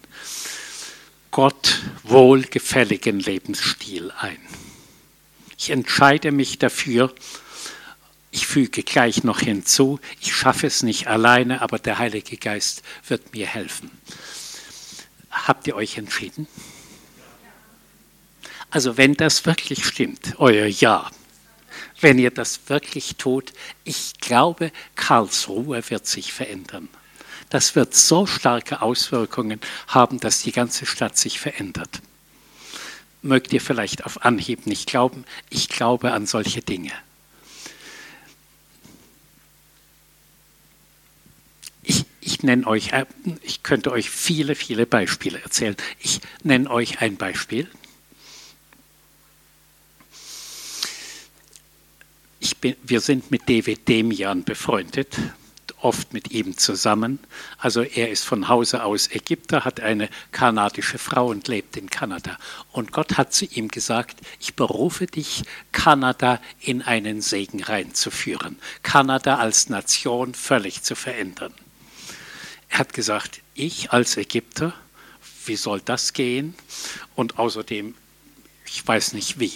Gott 1.30 1.82
wohlgefälligen 2.02 3.20
Lebensstil 3.20 4.10
ein. 4.18 4.38
Ich 5.56 5.70
entscheide 5.70 6.32
mich 6.32 6.58
dafür, 6.58 7.14
ich 8.32 8.48
füge 8.48 8.82
gleich 8.82 9.22
noch 9.22 9.38
hinzu, 9.38 10.00
ich 10.20 10.34
schaffe 10.34 10.66
es 10.66 10.82
nicht 10.82 11.06
alleine, 11.06 11.62
aber 11.62 11.78
der 11.78 11.98
Heilige 11.98 12.36
Geist 12.36 12.82
wird 13.06 13.32
mir 13.32 13.46
helfen. 13.46 13.92
Habt 15.30 15.68
ihr 15.68 15.76
euch 15.76 15.98
entschieden? 15.98 16.48
Also 18.70 18.96
wenn 18.96 19.14
das 19.14 19.46
wirklich 19.46 19.84
stimmt, 19.84 20.34
euer 20.38 20.66
Ja, 20.66 21.12
wenn 22.04 22.18
ihr 22.18 22.30
das 22.30 22.68
wirklich 22.68 23.16
tut, 23.16 23.54
ich 23.82 24.12
glaube, 24.20 24.72
Karlsruhe 24.94 25.82
wird 25.88 26.06
sich 26.06 26.34
verändern. 26.34 26.90
Das 27.48 27.76
wird 27.76 27.94
so 27.94 28.26
starke 28.26 28.82
Auswirkungen 28.82 29.58
haben, 29.88 30.20
dass 30.20 30.42
die 30.42 30.52
ganze 30.52 30.84
Stadt 30.84 31.16
sich 31.16 31.40
verändert. 31.40 32.02
Mögt 33.22 33.54
ihr 33.54 33.60
vielleicht 33.62 34.04
auf 34.04 34.22
Anhieb 34.22 34.66
nicht 34.66 34.86
glauben, 34.86 35.24
ich 35.48 35.70
glaube 35.70 36.12
an 36.12 36.26
solche 36.26 36.60
Dinge. 36.60 36.92
Ich, 41.82 42.04
ich 42.20 42.42
nenne 42.42 42.66
euch, 42.66 42.92
äh, 42.92 43.06
ich 43.40 43.62
könnte 43.62 43.90
euch 43.90 44.10
viele, 44.10 44.56
viele 44.56 44.84
Beispiele 44.84 45.40
erzählen. 45.40 45.76
Ich 46.00 46.20
nenne 46.42 46.68
euch 46.68 47.00
ein 47.00 47.16
Beispiel. 47.16 47.66
Bin, 52.64 52.76
wir 52.82 53.02
sind 53.02 53.30
mit 53.30 53.46
David 53.46 53.86
Demian 53.88 54.42
befreundet, 54.42 55.18
oft 55.82 56.14
mit 56.14 56.30
ihm 56.30 56.56
zusammen. 56.56 57.18
Also 57.58 57.82
er 57.82 58.10
ist 58.10 58.24
von 58.24 58.48
Hause 58.48 58.84
aus 58.84 59.10
Ägypter, 59.10 59.66
hat 59.66 59.80
eine 59.80 60.08
kanadische 60.32 60.96
Frau 60.96 61.26
und 61.26 61.46
lebt 61.46 61.76
in 61.76 61.90
Kanada. 61.90 62.38
Und 62.72 62.90
Gott 62.90 63.18
hat 63.18 63.34
zu 63.34 63.44
ihm 63.44 63.68
gesagt, 63.68 64.16
ich 64.40 64.54
berufe 64.54 65.06
dich, 65.06 65.42
Kanada 65.72 66.40
in 66.58 66.80
einen 66.80 67.20
Segen 67.20 67.62
reinzuführen, 67.62 68.56
Kanada 68.82 69.36
als 69.36 69.68
Nation 69.68 70.32
völlig 70.32 70.82
zu 70.82 70.94
verändern. 70.94 71.52
Er 72.70 72.78
hat 72.78 72.94
gesagt, 72.94 73.42
ich 73.52 73.92
als 73.92 74.16
Ägypter, 74.16 74.72
wie 75.44 75.56
soll 75.56 75.82
das 75.82 76.14
gehen? 76.14 76.54
Und 77.14 77.38
außerdem, 77.38 77.94
ich 78.64 78.88
weiß 78.88 79.12
nicht 79.12 79.38
wie. 79.38 79.52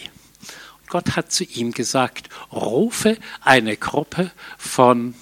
Gott 0.88 1.16
hat 1.16 1.32
zu 1.32 1.44
ihm 1.44 1.72
gesagt, 1.72 2.28
rufe 2.52 3.18
eine 3.40 3.76
Gruppe 3.76 4.30
von 4.56 5.14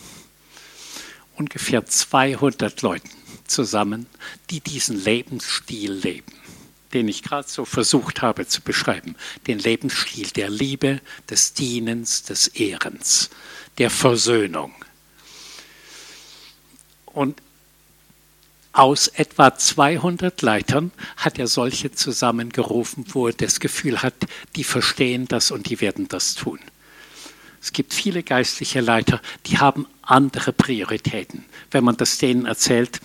ungefähr 1.36 1.84
200 1.84 2.82
Leuten 2.82 3.10
zusammen, 3.46 4.06
die 4.50 4.60
diesen 4.60 5.02
Lebensstil 5.02 5.92
leben, 5.92 6.32
den 6.92 7.08
ich 7.08 7.22
gerade 7.22 7.48
so 7.48 7.64
versucht 7.64 8.22
habe 8.22 8.46
zu 8.46 8.62
beschreiben. 8.62 9.16
Den 9.46 9.58
Lebensstil 9.58 10.30
der 10.30 10.50
Liebe, 10.50 11.00
des 11.28 11.52
Dienens, 11.52 12.22
des 12.22 12.48
Ehrens, 12.48 13.30
der 13.78 13.90
Versöhnung. 13.90 14.74
Und 17.06 17.40
aus 18.76 19.08
etwa 19.08 19.56
200 19.56 20.42
Leitern 20.42 20.92
hat 21.16 21.38
er 21.38 21.46
solche 21.46 21.92
zusammengerufen, 21.92 23.06
wo 23.08 23.26
er 23.26 23.32
das 23.32 23.58
Gefühl 23.58 24.02
hat, 24.02 24.14
die 24.54 24.64
verstehen 24.64 25.26
das 25.26 25.50
und 25.50 25.70
die 25.70 25.80
werden 25.80 26.08
das 26.08 26.34
tun. 26.34 26.58
Es 27.62 27.72
gibt 27.72 27.94
viele 27.94 28.22
geistliche 28.22 28.80
Leiter, 28.80 29.20
die 29.46 29.58
haben 29.58 29.86
andere 30.02 30.52
Prioritäten. 30.52 31.46
Wenn 31.70 31.84
man 31.84 31.96
das 31.96 32.18
denen 32.18 32.44
erzählt, 32.44 33.00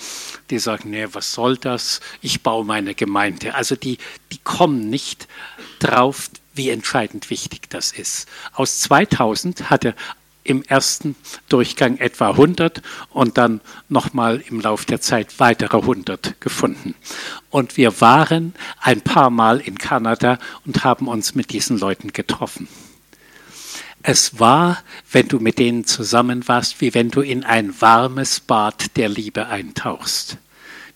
die 0.49 0.59
sagen, 0.59 0.91
nee, 0.91 1.07
was 1.13 1.31
soll 1.31 1.57
das? 1.57 2.01
Ich 2.21 2.43
baue 2.43 2.65
meine 2.65 2.93
Gemeinde. 2.93 3.55
Also 3.55 3.75
die, 3.75 3.97
die 4.31 4.39
kommen 4.39 4.89
nicht 4.89 5.27
drauf, 5.79 6.29
wie 6.53 6.69
entscheidend 6.69 7.29
wichtig 7.29 7.69
das 7.69 7.93
ist. 7.93 8.27
Aus 8.51 8.81
2000 8.81 9.69
hat 9.69 9.85
er 9.85 9.95
im 10.43 10.63
ersten 10.63 11.15
Durchgang 11.49 11.97
etwa 11.97 12.31
100 12.31 12.81
und 13.09 13.37
dann 13.37 13.61
nochmal 13.89 14.43
im 14.47 14.59
Laufe 14.59 14.85
der 14.85 15.01
Zeit 15.01 15.39
weitere 15.39 15.77
100 15.77 16.41
gefunden. 16.41 16.95
Und 17.49 17.77
wir 17.77 18.01
waren 18.01 18.53
ein 18.79 19.01
paar 19.01 19.29
Mal 19.29 19.59
in 19.59 19.77
Kanada 19.77 20.39
und 20.65 20.83
haben 20.83 21.07
uns 21.07 21.35
mit 21.35 21.51
diesen 21.51 21.77
Leuten 21.77 22.11
getroffen. 22.13 22.67
Es 24.03 24.39
war, 24.39 24.83
wenn 25.11 25.27
du 25.27 25.39
mit 25.39 25.59
denen 25.59 25.85
zusammen 25.85 26.47
warst, 26.47 26.81
wie 26.81 26.93
wenn 26.93 27.11
du 27.11 27.21
in 27.21 27.43
ein 27.43 27.79
warmes 27.81 28.39
Bad 28.39 28.97
der 28.97 29.09
Liebe 29.09 29.47
eintauchst. 29.47 30.37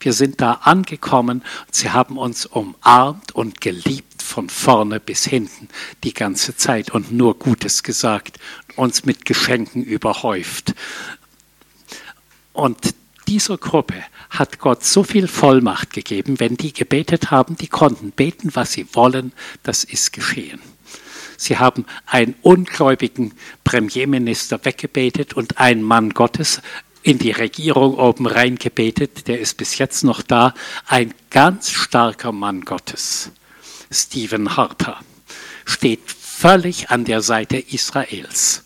Wir 0.06 0.14
sind 0.14 0.40
da 0.40 0.52
angekommen 0.62 1.44
sie 1.72 1.90
haben 1.90 2.20
uns 2.20 2.46
umarmt 2.46 3.32
und 3.32 3.60
geliebt 3.60 4.22
von 4.22 4.50
vorne 4.50 5.00
bis 5.00 5.26
hinten 5.26 5.68
die 6.04 6.14
ganze 6.14 6.56
Zeit 6.56 6.92
und 6.92 7.12
nur 7.12 7.40
Gutes 7.40 7.82
gesagt, 7.82 8.38
uns 8.76 9.06
mit 9.06 9.26
Geschenken 9.26 9.84
überhäuft. 9.84 10.76
Und 12.54 12.94
dieser 13.28 13.58
Gruppe 13.58 13.96
hat 14.30 14.60
Gott 14.60 14.84
so 14.84 15.02
viel 15.02 15.28
Vollmacht 15.28 15.94
gegeben, 15.94 16.40
wenn 16.40 16.56
die 16.56 16.72
gebetet 16.72 17.32
haben, 17.32 17.56
die 17.56 17.68
konnten 17.68 18.12
beten, 18.12 18.52
was 18.54 18.74
sie 18.74 18.86
wollen, 18.94 19.34
das 19.64 19.84
ist 19.84 20.14
geschehen. 20.14 20.62
Sie 21.38 21.58
haben 21.58 21.86
einen 22.06 22.36
ungläubigen 22.44 23.34
Premierminister 23.64 24.64
weggebetet 24.64 25.34
und 25.34 25.58
einen 25.58 25.82
Mann 25.82 26.12
Gottes 26.12 26.62
in 27.06 27.20
die 27.20 27.32
Regierung 27.32 28.00
oben 28.00 28.26
reingebetet, 28.26 29.28
der 29.28 29.40
ist 29.40 29.58
bis 29.58 29.78
jetzt 29.78 30.04
noch 30.04 30.24
da, 30.24 30.56
ein 30.88 31.14
ganz 31.30 31.70
starker 31.70 32.32
Mann 32.32 32.62
Gottes, 32.62 33.32
Stephen 33.92 34.58
Harper, 34.58 35.00
steht 35.66 36.02
völlig 36.10 36.90
an 36.90 37.06
der 37.06 37.22
Seite 37.22 37.58
Israels, 37.58 38.66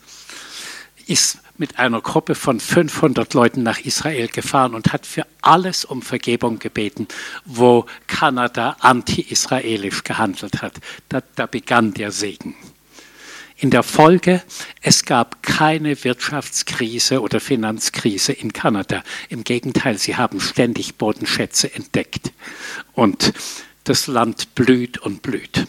ist 1.06 1.40
mit 1.58 1.80
einer 1.80 2.00
Gruppe 2.00 2.34
von 2.34 2.62
500 2.62 3.34
Leuten 3.34 3.62
nach 3.62 3.80
Israel 3.80 4.30
gefahren 4.30 4.74
und 4.74 4.94
hat 4.94 5.06
für 5.06 5.28
alles 5.42 5.84
um 5.84 6.02
Vergebung 6.02 6.60
gebeten, 6.60 7.10
wo 7.44 7.88
Kanada 8.08 8.78
anti-israelisch 8.80 10.06
gehandelt 10.06 10.62
hat. 10.62 10.76
Da, 11.10 11.22
da 11.36 11.46
begann 11.46 11.94
der 11.94 12.14
Segen. 12.14 12.56
In 13.62 13.72
der 13.72 13.84
Folge, 13.84 14.42
es 14.82 15.04
gab 15.04 15.44
keine 15.44 16.02
Wirtschaftskrise 16.06 17.22
oder 17.22 17.42
Finanzkrise 17.42 18.32
in 18.32 18.54
Kanada. 18.54 19.04
Im 19.28 19.44
Gegenteil, 19.44 19.98
sie 19.98 20.16
haben 20.16 20.40
ständig 20.40 20.96
Bodenschätze 20.96 21.74
entdeckt. 21.74 22.32
Und 22.94 23.34
das 23.84 24.08
Land 24.08 24.56
blüht 24.56 25.00
und 25.00 25.22
blüht. 25.24 25.68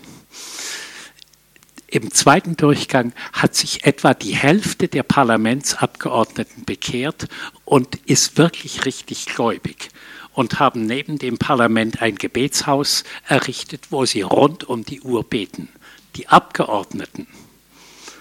Im 1.88 2.12
zweiten 2.12 2.56
Durchgang 2.56 3.12
hat 3.32 3.56
sich 3.56 3.84
etwa 3.84 4.14
die 4.14 4.36
Hälfte 4.36 4.86
der 4.86 5.02
Parlamentsabgeordneten 5.02 6.64
bekehrt 6.64 7.26
und 7.64 7.96
ist 8.06 8.38
wirklich 8.38 8.84
richtig 8.84 9.26
gläubig 9.26 9.88
und 10.32 10.60
haben 10.60 10.86
neben 10.86 11.18
dem 11.18 11.38
Parlament 11.38 12.00
ein 12.02 12.14
Gebetshaus 12.14 13.02
errichtet, 13.26 13.88
wo 13.90 14.04
sie 14.06 14.22
rund 14.22 14.62
um 14.62 14.84
die 14.84 15.00
Uhr 15.00 15.24
beten. 15.24 15.68
Die 16.14 16.28
Abgeordneten 16.28 17.26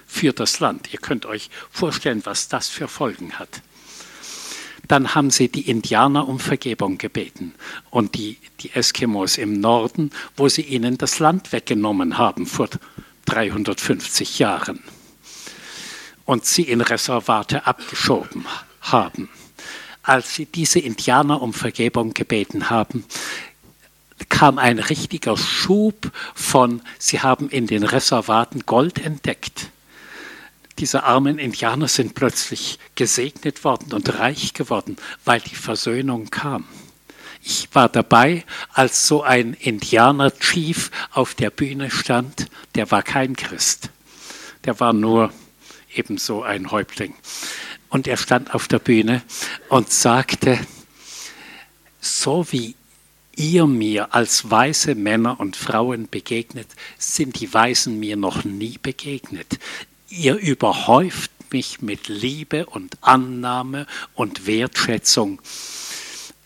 für 0.10 0.34
das 0.34 0.60
Land. 0.60 0.92
Ihr 0.92 1.00
könnt 1.00 1.26
euch 1.26 1.50
vorstellen, 1.72 2.22
was 2.26 2.50
das 2.50 2.68
für 2.68 2.90
Folgen 2.90 3.40
hat. 3.40 3.62
Dann 4.88 5.14
haben 5.14 5.30
sie 5.30 5.50
die 5.50 5.70
Indianer 5.70 6.28
um 6.28 6.40
Vergebung 6.40 6.98
gebeten 6.98 7.54
und 7.92 8.16
die, 8.16 8.38
die 8.62 8.72
Eskimos 8.74 9.38
im 9.38 9.62
Norden, 9.62 10.10
wo 10.36 10.50
sie 10.50 10.64
ihnen 10.64 10.98
das 10.98 11.20
Land 11.20 11.52
weggenommen 11.52 12.18
haben 12.18 12.48
vor 12.48 12.70
350 13.26 14.40
Jahren 14.40 14.84
und 16.26 16.46
sie 16.46 16.64
in 16.64 16.82
Reservate 16.82 17.68
abgeschoben 17.68 18.46
haben. 18.82 19.30
Als 20.02 20.34
sie 20.34 20.48
diese 20.48 20.80
Indianer 20.80 21.40
um 21.40 21.54
Vergebung 21.54 22.16
gebeten 22.16 22.72
haben, 22.72 23.06
kam 24.28 24.58
ein 24.58 24.80
richtiger 24.80 25.38
Schub 25.38 26.12
von, 26.34 26.82
sie 26.98 27.20
haben 27.20 27.50
in 27.50 27.68
den 27.68 27.84
Reservaten 27.84 28.62
Gold 28.66 28.98
entdeckt. 28.98 29.70
Diese 30.80 31.04
armen 31.04 31.40
Indianer 31.40 31.90
sind 31.90 32.16
plötzlich 32.16 32.80
gesegnet 32.96 33.66
worden 33.66 33.94
und 33.94 34.18
reich 34.18 34.54
geworden, 34.54 34.96
weil 35.26 35.42
die 35.42 35.56
Versöhnung 35.56 36.30
kam. 36.30 36.66
Ich 37.44 37.68
war 37.74 37.90
dabei, 37.90 38.46
als 38.72 39.06
so 39.06 39.22
ein 39.22 39.54
Indianer-Chief 39.54 40.92
auf 41.12 41.36
der 41.36 41.50
Bühne 41.50 41.92
stand. 41.92 42.48
Der 42.76 42.92
war 42.92 43.04
kein 43.04 43.36
Christ. 43.36 43.90
Der 44.66 44.80
war 44.80 44.94
nur 44.94 45.34
ebenso 45.94 46.44
ein 46.44 46.72
Häuptling. 46.72 47.14
Und 47.90 48.08
er 48.08 48.18
stand 48.18 48.54
auf 48.54 48.68
der 48.68 48.80
Bühne 48.80 49.22
und 49.68 49.92
sagte, 49.92 50.60
so 52.00 52.46
wie 52.52 52.76
ihr 53.36 53.68
mir 53.68 54.14
als 54.14 54.50
weise 54.52 54.96
Männer 54.96 55.40
und 55.40 55.56
Frauen 55.56 56.10
begegnet, 56.10 56.68
sind 56.98 57.40
die 57.40 57.54
Weisen 57.54 58.00
mir 58.00 58.18
noch 58.18 58.44
nie 58.44 58.78
begegnet. 58.82 59.60
Ihr 60.10 60.36
überhäuft 60.36 61.32
mich 61.52 61.82
mit 61.82 62.08
Liebe 62.08 62.66
und 62.66 62.98
Annahme 63.02 63.88
und 64.14 64.46
Wertschätzung 64.46 65.42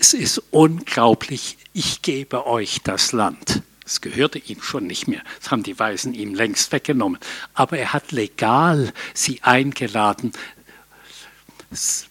es 0.04 0.14
ist 0.14 0.44
unglaublich, 0.52 1.58
ich 1.72 2.02
gebe 2.02 2.46
euch 2.46 2.82
das 2.84 3.14
Land. 3.14 3.62
Es 3.86 4.02
gehörte 4.02 4.38
ihm 4.38 4.62
schon 4.62 4.86
nicht 4.86 5.08
mehr. 5.08 5.22
Das 5.40 5.50
haben 5.50 5.64
die 5.64 5.80
Weisen 5.80 6.14
ihm 6.14 6.36
längst 6.36 6.74
weggenommen. 6.74 7.18
Aber 7.54 7.78
er 7.78 7.94
hat 7.94 8.12
legal 8.12 8.92
sie 9.14 9.42
eingeladen. 9.44 10.34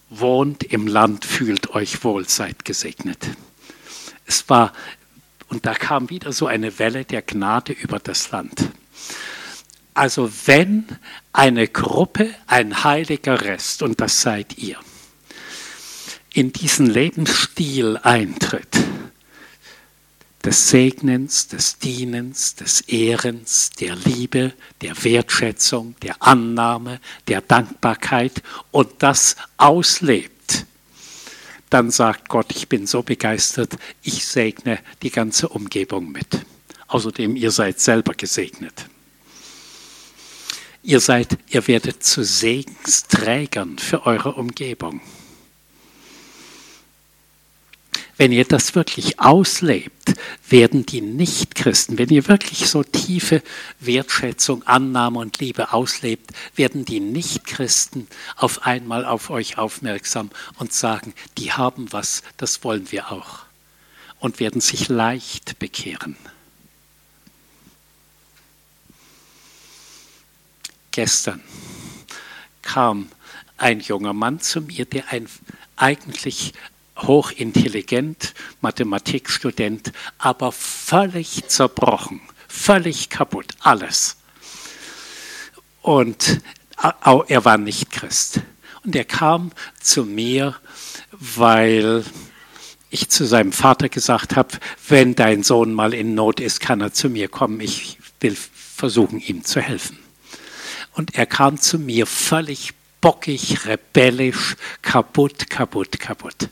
Wohnt 0.09 0.63
im 0.63 0.87
Land, 0.87 1.23
fühlt 1.23 1.69
euch 1.75 2.03
wohl, 2.03 2.27
seid 2.27 2.65
gesegnet. 2.65 3.29
Es 4.25 4.49
war, 4.49 4.73
und 5.49 5.67
da 5.67 5.75
kam 5.75 6.09
wieder 6.09 6.33
so 6.33 6.47
eine 6.47 6.79
Welle 6.79 7.05
der 7.05 7.21
Gnade 7.21 7.73
über 7.73 7.99
das 7.99 8.31
Land. 8.31 8.71
Also 9.93 10.31
wenn 10.45 10.85
eine 11.31 11.67
Gruppe, 11.67 12.33
ein 12.47 12.83
heiliger 12.83 13.41
Rest, 13.41 13.83
und 13.83 14.01
das 14.01 14.21
seid 14.21 14.57
ihr, 14.57 14.77
in 16.33 16.51
diesen 16.51 16.87
Lebensstil 16.87 17.97
eintritt, 17.97 18.79
des 20.43 20.69
Segnens, 20.69 21.47
des 21.47 21.77
Dienens, 21.77 22.55
des 22.55 22.81
Ehrens, 22.81 23.69
der 23.79 23.95
Liebe, 23.95 24.53
der 24.81 25.01
Wertschätzung, 25.03 25.95
der 26.01 26.21
Annahme, 26.21 26.99
der 27.27 27.41
Dankbarkeit 27.41 28.43
und 28.71 28.89
das 28.99 29.37
auslebt, 29.57 30.65
dann 31.69 31.91
sagt 31.91 32.29
Gott, 32.29 32.55
ich 32.55 32.67
bin 32.67 32.85
so 32.85 33.03
begeistert, 33.03 33.77
ich 34.01 34.25
segne 34.25 34.79
die 35.01 35.09
ganze 35.11 35.49
Umgebung 35.49 36.11
mit. 36.11 36.45
Außerdem, 36.87 37.35
ihr 37.35 37.49
seid 37.49 37.79
selber 37.79 38.13
gesegnet. 38.13 38.87
Ihr 40.85 40.99
seid, 40.99 41.37
ihr 41.47 41.65
werdet 41.69 42.03
zu 42.03 42.25
Segensträgern 42.25 43.77
für 43.77 44.05
eure 44.05 44.33
Umgebung. 44.33 44.99
Wenn 48.17 48.33
ihr 48.33 48.43
das 48.43 48.75
wirklich 48.75 49.19
auslebt, 49.21 50.13
werden 50.47 50.85
die 50.85 51.01
Nichtchristen, 51.01 51.97
wenn 51.97 52.09
ihr 52.09 52.27
wirklich 52.27 52.67
so 52.69 52.83
tiefe 52.83 53.41
Wertschätzung, 53.79 54.63
Annahme 54.63 55.19
und 55.19 55.39
Liebe 55.39 55.71
auslebt, 55.71 56.31
werden 56.55 56.83
die 56.83 56.99
Nichtchristen 56.99 58.07
auf 58.35 58.65
einmal 58.65 59.05
auf 59.05 59.29
euch 59.29 59.57
aufmerksam 59.57 60.31
und 60.59 60.73
sagen, 60.73 61.13
die 61.37 61.53
haben 61.53 61.91
was, 61.91 62.23
das 62.35 62.63
wollen 62.65 62.91
wir 62.91 63.11
auch. 63.11 63.39
Und 64.19 64.41
werden 64.41 64.61
sich 64.61 64.89
leicht 64.89 65.57
bekehren. 65.59 66.17
Gestern 70.93 71.41
kam 72.61 73.09
ein 73.57 73.79
junger 73.79 74.13
Mann 74.13 74.39
zu 74.39 74.61
mir, 74.61 74.85
der 74.85 75.11
ein 75.11 75.27
eigentlich 75.75 76.53
hochintelligent, 76.97 78.35
Mathematikstudent, 78.61 79.91
aber 80.19 80.51
völlig 80.51 81.47
zerbrochen, 81.47 82.21
völlig 82.47 83.09
kaputt, 83.09 83.47
alles. 83.59 84.17
Und 85.81 86.41
er 86.77 87.43
war 87.43 87.57
nicht 87.57 87.89
Christ. 87.89 88.41
Und 88.85 88.95
er 88.95 89.05
kam 89.05 89.51
zu 89.79 90.05
mir, 90.05 90.55
weil 91.11 92.03
ich 92.91 93.09
zu 93.09 93.25
seinem 93.25 93.51
Vater 93.51 93.89
gesagt 93.89 94.35
habe, 94.35 94.59
wenn 94.87 95.15
dein 95.15 95.41
Sohn 95.41 95.73
mal 95.73 95.95
in 95.95 96.13
Not 96.13 96.39
ist, 96.39 96.59
kann 96.59 96.81
er 96.81 96.93
zu 96.93 97.09
mir 97.09 97.29
kommen. 97.29 97.61
Ich 97.61 97.97
will 98.19 98.37
versuchen, 98.75 99.19
ihm 99.19 99.43
zu 99.43 99.59
helfen. 99.59 99.97
Und 100.93 101.15
er 101.15 101.25
kam 101.25 101.59
zu 101.59 101.79
mir 101.79 102.05
völlig 102.05 102.73
bockig, 103.01 103.65
rebellisch, 103.65 104.55
kaputt, 104.81 105.49
kaputt, 105.49 105.99
kaputt. 105.99 106.49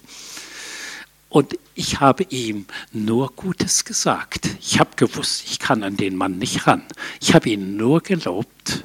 Und 1.30 1.58
ich 1.76 2.02
habe 2.02 2.24
ihm 2.24 2.66
nur 2.92 3.32
Gutes 3.36 3.86
gesagt. 3.86 4.50
Ich 4.60 4.80
habe 4.80 4.89
gewusst, 4.98 5.44
ich 5.46 5.60
kann 5.60 5.84
an 5.84 5.96
den 5.96 6.18
Mann 6.18 6.38
nicht 6.39 6.68
ran. 6.68 6.84
Ich 7.22 7.34
habe 7.34 7.50
ihn 7.50 7.78
nur 7.78 8.02
gelobt 8.02 8.84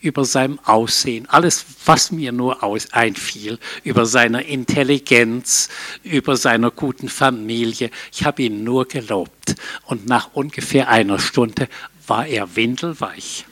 über 0.00 0.24
sein 0.24 0.58
Aussehen, 0.64 1.28
alles, 1.28 1.64
was 1.84 2.12
mir 2.12 2.32
nur 2.32 2.62
einfiel, 2.92 3.58
über 3.82 4.06
seine 4.06 4.42
Intelligenz, 4.42 5.68
über 6.02 6.36
seine 6.36 6.70
guten 6.70 7.08
Familie. 7.08 7.90
Ich 8.12 8.24
habe 8.24 8.42
ihn 8.42 8.64
nur 8.64 8.86
gelobt. 8.86 9.56
Und 9.84 10.06
nach 10.06 10.30
ungefähr 10.32 10.88
einer 10.88 11.18
Stunde 11.18 11.68
war 12.06 12.26
er 12.26 12.56
windelweich. 12.56 13.44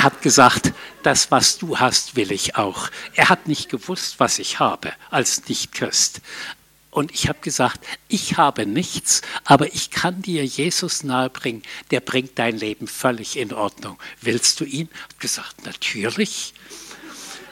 Er 0.00 0.04
hat 0.04 0.22
gesagt, 0.22 0.72
das, 1.02 1.30
was 1.30 1.58
du 1.58 1.78
hast, 1.78 2.16
will 2.16 2.32
ich 2.32 2.56
auch. 2.56 2.88
Er 3.16 3.28
hat 3.28 3.46
nicht 3.46 3.68
gewusst, 3.68 4.14
was 4.16 4.38
ich 4.38 4.58
habe 4.58 4.94
als 5.10 5.46
Nichtchrist. 5.46 6.22
Und 6.90 7.12
ich 7.12 7.28
habe 7.28 7.40
gesagt, 7.42 7.86
ich 8.08 8.38
habe 8.38 8.64
nichts, 8.64 9.20
aber 9.44 9.74
ich 9.74 9.90
kann 9.90 10.22
dir 10.22 10.42
Jesus 10.42 11.04
nahebringen, 11.04 11.62
der 11.90 12.00
bringt 12.00 12.38
dein 12.38 12.56
Leben 12.56 12.88
völlig 12.88 13.36
in 13.36 13.52
Ordnung. 13.52 13.98
Willst 14.22 14.58
du 14.60 14.64
ihn? 14.64 14.88
Habe 15.02 15.16
gesagt, 15.18 15.66
natürlich. 15.66 16.54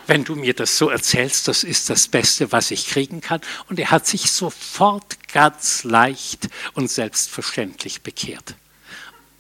Wenn 0.06 0.24
du 0.24 0.34
mir 0.34 0.54
das 0.54 0.78
so 0.78 0.88
erzählst, 0.88 1.48
das 1.48 1.64
ist 1.64 1.90
das 1.90 2.08
Beste, 2.08 2.50
was 2.50 2.70
ich 2.70 2.86
kriegen 2.86 3.20
kann. 3.20 3.42
Und 3.68 3.78
er 3.78 3.90
hat 3.90 4.06
sich 4.06 4.30
sofort 4.30 5.18
ganz 5.30 5.84
leicht 5.84 6.48
und 6.72 6.90
selbstverständlich 6.90 8.00
bekehrt. 8.00 8.54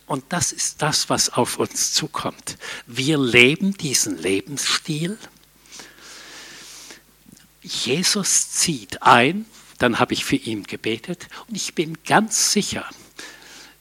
Und 0.08 0.24
das 0.30 0.52
ist 0.52 0.80
das, 0.82 1.10
was 1.10 1.30
auf 1.30 1.58
uns 1.58 1.92
zukommt. 1.92 2.56
Wir 2.86 3.18
leben 3.18 3.76
diesen 3.76 4.16
Lebensstil. 4.16 5.18
Jesus 7.62 8.50
zieht 8.50 9.02
ein, 9.02 9.44
dann 9.78 9.98
habe 9.98 10.14
ich 10.14 10.24
für 10.24 10.36
ihn 10.36 10.64
gebetet 10.64 11.28
und 11.46 11.56
ich 11.56 11.74
bin 11.74 11.98
ganz 12.04 12.52
sicher, 12.52 12.88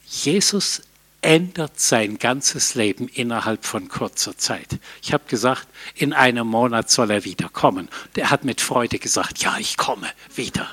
Jesus 0.05 0.82
ändert 1.21 1.80
sein 1.80 2.19
ganzes 2.19 2.75
Leben 2.75 3.07
innerhalb 3.07 3.65
von 3.65 3.88
kurzer 3.88 4.38
Zeit. 4.38 4.80
Ich 5.01 5.13
habe 5.13 5.23
gesagt, 5.28 5.67
in 5.95 6.13
einem 6.13 6.47
Monat 6.47 6.91
soll 6.91 7.09
er 7.09 7.25
wiederkommen. 7.25 7.89
Der 8.15 8.30
hat 8.30 8.43
mit 8.43 8.61
Freude 8.61 8.99
gesagt, 8.99 9.39
ja, 9.39 9.57
ich 9.57 9.78
komme 9.78 10.07
wieder. 10.36 10.69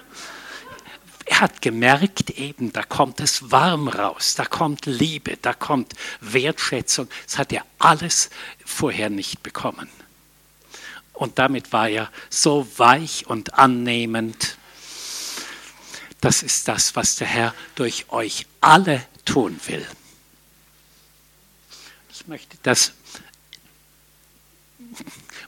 Er 1.26 1.40
hat 1.40 1.62
gemerkt 1.62 2.30
eben, 2.30 2.72
da 2.72 2.82
kommt 2.82 3.20
es 3.20 3.50
warm 3.50 3.88
raus, 3.88 4.34
da 4.34 4.44
kommt 4.44 4.86
Liebe, 4.86 5.38
da 5.40 5.54
kommt 5.54 5.94
Wertschätzung. 6.20 7.08
Das 7.24 7.38
hat 7.38 7.52
er 7.52 7.64
alles 7.78 8.30
vorher 8.64 9.08
nicht 9.08 9.42
bekommen. 9.42 9.88
Und 11.14 11.38
damit 11.38 11.72
war 11.72 11.88
er 11.88 12.10
so 12.28 12.68
weich 12.76 13.26
und 13.26 13.54
annehmend. 13.54 14.58
Das 16.20 16.42
ist 16.42 16.68
das, 16.68 16.96
was 16.96 17.16
der 17.16 17.28
Herr 17.28 17.54
durch 17.74 18.06
euch 18.10 18.46
alle 18.60 19.06
tun 19.24 19.58
will. 19.66 19.86
Ich 22.10 22.26
möchte, 22.26 22.56
dass 22.62 22.92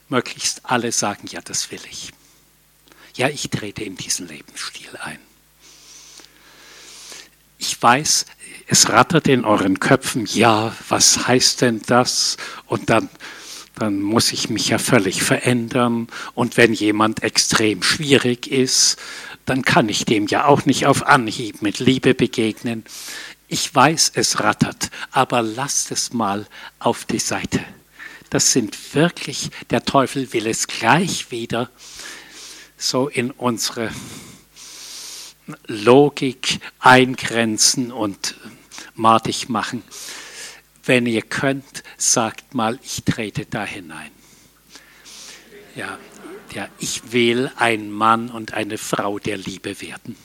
möglichst 0.09 0.65
alle 0.65 0.91
sagen, 0.91 1.27
ja, 1.27 1.41
das 1.41 1.69
will 1.71 1.81
ich. 1.89 2.13
Ja, 3.15 3.29
ich 3.29 3.49
trete 3.49 3.83
in 3.83 3.95
diesen 3.95 4.27
Lebensstil 4.27 4.95
ein. 4.97 5.19
Ich 7.57 7.81
weiß, 7.81 8.25
es 8.67 8.89
rattert 8.89 9.27
in 9.27 9.45
euren 9.45 9.79
Köpfen, 9.79 10.25
ja, 10.25 10.75
was 10.89 11.27
heißt 11.27 11.61
denn 11.61 11.81
das? 11.87 12.37
Und 12.65 12.89
dann, 12.89 13.09
dann 13.75 14.01
muss 14.01 14.31
ich 14.31 14.49
mich 14.49 14.69
ja 14.69 14.77
völlig 14.77 15.23
verändern. 15.23 16.07
Und 16.35 16.57
wenn 16.57 16.73
jemand 16.73 17.23
extrem 17.23 17.81
schwierig 17.81 18.47
ist, 18.47 18.97
dann 19.45 19.63
kann 19.63 19.89
ich 19.89 20.05
dem 20.05 20.27
ja 20.27 20.45
auch 20.45 20.65
nicht 20.65 20.85
auf 20.85 21.07
Anhieb 21.07 21.61
mit 21.61 21.79
Liebe 21.79 22.13
begegnen. 22.13 22.83
Ich 23.47 23.73
weiß, 23.73 24.11
es 24.15 24.41
rattert, 24.41 24.91
aber 25.11 25.41
lasst 25.41 25.91
es 25.91 26.11
mal 26.11 26.45
auf 26.79 27.05
die 27.05 27.19
Seite. 27.19 27.61
Das 28.29 28.51
sind 28.51 28.93
wirklich, 28.93 29.49
der 29.69 29.85
Teufel 29.85 30.33
will 30.33 30.47
es 30.47 30.67
gleich 30.67 31.31
wieder 31.31 31.69
so 32.77 33.07
in 33.07 33.31
unsere 33.31 33.89
Logik 35.67 36.59
eingrenzen 36.79 37.91
und 37.91 38.35
madig 38.95 39.49
machen. 39.49 39.83
Wenn 40.83 41.05
ihr 41.05 41.21
könnt, 41.21 41.83
sagt 41.97 42.53
mal, 42.53 42.79
ich 42.83 43.03
trete 43.03 43.45
da 43.45 43.65
hinein. 43.65 44.11
Ja, 45.75 45.97
ja, 46.53 46.67
ich 46.79 47.11
will 47.11 47.51
ein 47.57 47.91
Mann 47.91 48.29
und 48.29 48.53
eine 48.53 48.77
Frau 48.77 49.19
der 49.19 49.37
Liebe 49.37 49.81
werden. 49.81 50.15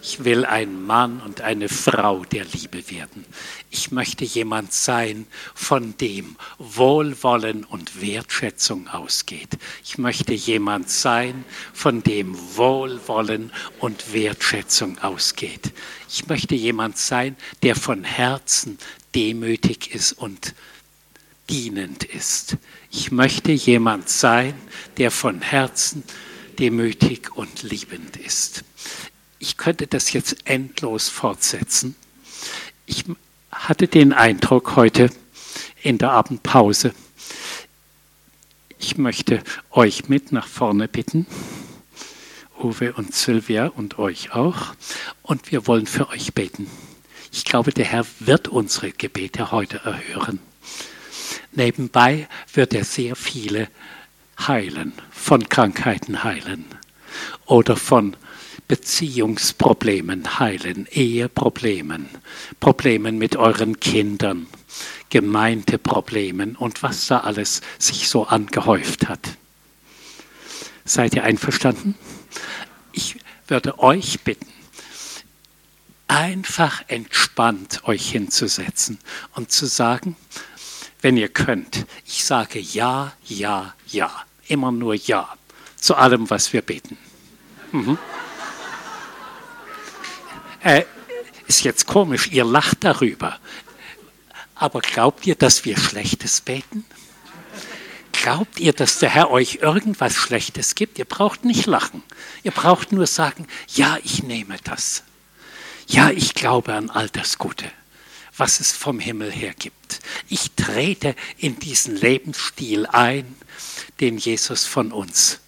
Ich 0.00 0.24
will 0.24 0.44
ein 0.44 0.86
Mann 0.86 1.20
und 1.20 1.40
eine 1.40 1.68
Frau 1.68 2.24
der 2.24 2.44
Liebe 2.44 2.90
werden. 2.90 3.24
Ich 3.70 3.90
möchte 3.90 4.24
jemand 4.24 4.72
sein, 4.72 5.26
von 5.54 5.96
dem 5.98 6.36
Wohlwollen 6.58 7.64
und 7.64 8.00
Wertschätzung 8.00 8.88
ausgeht. 8.88 9.58
Ich 9.82 9.98
möchte 9.98 10.34
jemand 10.34 10.88
sein, 10.88 11.44
von 11.72 12.02
dem 12.02 12.36
Wohlwollen 12.56 13.52
und 13.80 14.12
Wertschätzung 14.12 14.98
ausgeht. 14.98 15.72
Ich 16.08 16.28
möchte 16.28 16.54
jemand 16.54 16.96
sein, 16.96 17.36
der 17.62 17.74
von 17.74 18.04
Herzen 18.04 18.78
demütig 19.16 19.94
ist 19.94 20.12
und 20.12 20.54
dienend 21.50 22.04
ist. 22.04 22.56
Ich 22.92 23.10
möchte 23.10 23.52
jemand 23.52 24.08
sein, 24.08 24.54
der 24.96 25.10
von 25.10 25.40
Herzen 25.42 26.04
demütig 26.58 27.34
und 27.34 27.62
liebend 27.62 28.16
ist 28.16 28.64
ich 29.38 29.56
könnte 29.56 29.86
das 29.86 30.12
jetzt 30.12 30.36
endlos 30.44 31.08
fortsetzen. 31.08 31.94
Ich 32.86 33.04
hatte 33.50 33.88
den 33.88 34.12
Eindruck 34.12 34.76
heute 34.76 35.10
in 35.82 35.98
der 35.98 36.10
Abendpause, 36.10 36.92
ich 38.80 38.96
möchte 38.96 39.42
euch 39.70 40.08
mit 40.08 40.30
nach 40.30 40.46
vorne 40.46 40.86
bitten, 40.86 41.26
Uwe 42.58 42.92
und 42.92 43.14
Sylvia 43.14 43.66
und 43.66 43.98
euch 43.98 44.32
auch, 44.32 44.74
und 45.22 45.50
wir 45.50 45.66
wollen 45.66 45.86
für 45.86 46.08
euch 46.10 46.32
beten. 46.32 46.70
Ich 47.32 47.44
glaube, 47.44 47.72
der 47.72 47.84
Herr 47.84 48.06
wird 48.20 48.48
unsere 48.48 48.92
Gebete 48.92 49.50
heute 49.50 49.80
erhören. 49.84 50.38
Nebenbei 51.52 52.28
wird 52.54 52.72
er 52.72 52.84
sehr 52.84 53.16
viele 53.16 53.68
heilen, 54.38 54.92
von 55.10 55.48
Krankheiten 55.48 56.22
heilen 56.22 56.64
oder 57.46 57.76
von 57.76 58.16
Beziehungsproblemen 58.68 60.38
heilen, 60.38 60.86
Eheproblemen, 60.90 62.08
Problemen 62.60 63.16
mit 63.16 63.36
euren 63.36 63.80
Kindern, 63.80 64.46
Gemeindeproblemen 65.08 66.54
und 66.54 66.82
was 66.82 67.06
da 67.06 67.20
alles 67.20 67.62
sich 67.78 68.08
so 68.08 68.26
angehäuft 68.26 69.08
hat. 69.08 69.38
Seid 70.84 71.14
ihr 71.14 71.24
einverstanden? 71.24 71.94
Ich 72.92 73.16
würde 73.46 73.78
euch 73.78 74.20
bitten, 74.20 74.52
einfach 76.06 76.82
entspannt 76.88 77.82
euch 77.84 78.10
hinzusetzen 78.10 78.98
und 79.34 79.50
zu 79.50 79.66
sagen, 79.66 80.16
wenn 81.00 81.16
ihr 81.16 81.28
könnt, 81.28 81.86
ich 82.04 82.24
sage 82.24 82.58
ja, 82.58 83.12
ja, 83.24 83.74
ja, 83.86 84.10
immer 84.46 84.72
nur 84.72 84.94
ja 84.94 85.28
zu 85.76 85.94
allem, 85.94 86.28
was 86.28 86.52
wir 86.52 86.62
beten. 86.62 86.98
Mhm. 87.72 87.98
Äh, 90.62 90.84
ist 91.46 91.64
jetzt 91.64 91.86
komisch, 91.86 92.28
ihr 92.28 92.44
lacht 92.44 92.84
darüber. 92.84 93.38
Aber 94.54 94.80
glaubt 94.80 95.26
ihr, 95.26 95.34
dass 95.34 95.64
wir 95.64 95.78
Schlechtes 95.78 96.40
beten? 96.40 96.84
Glaubt 98.12 98.58
ihr, 98.58 98.72
dass 98.72 98.98
der 98.98 99.10
Herr 99.10 99.30
euch 99.30 99.60
irgendwas 99.62 100.14
Schlechtes 100.14 100.74
gibt? 100.74 100.98
Ihr 100.98 101.04
braucht 101.04 101.44
nicht 101.44 101.66
lachen. 101.66 102.02
Ihr 102.42 102.50
braucht 102.50 102.90
nur 102.92 103.06
sagen, 103.06 103.46
ja, 103.68 103.98
ich 104.02 104.24
nehme 104.24 104.56
das. 104.64 105.04
Ja, 105.86 106.10
ich 106.10 106.34
glaube 106.34 106.74
an 106.74 106.90
all 106.90 107.08
das 107.08 107.38
Gute, 107.38 107.70
was 108.36 108.60
es 108.60 108.72
vom 108.72 108.98
Himmel 108.98 109.30
her 109.30 109.54
gibt. 109.54 110.00
Ich 110.28 110.50
trete 110.56 111.14
in 111.38 111.58
diesen 111.58 111.96
Lebensstil 111.96 112.86
ein, 112.86 113.36
den 114.00 114.18
Jesus 114.18 114.66
von 114.66 114.92
uns 114.92 115.40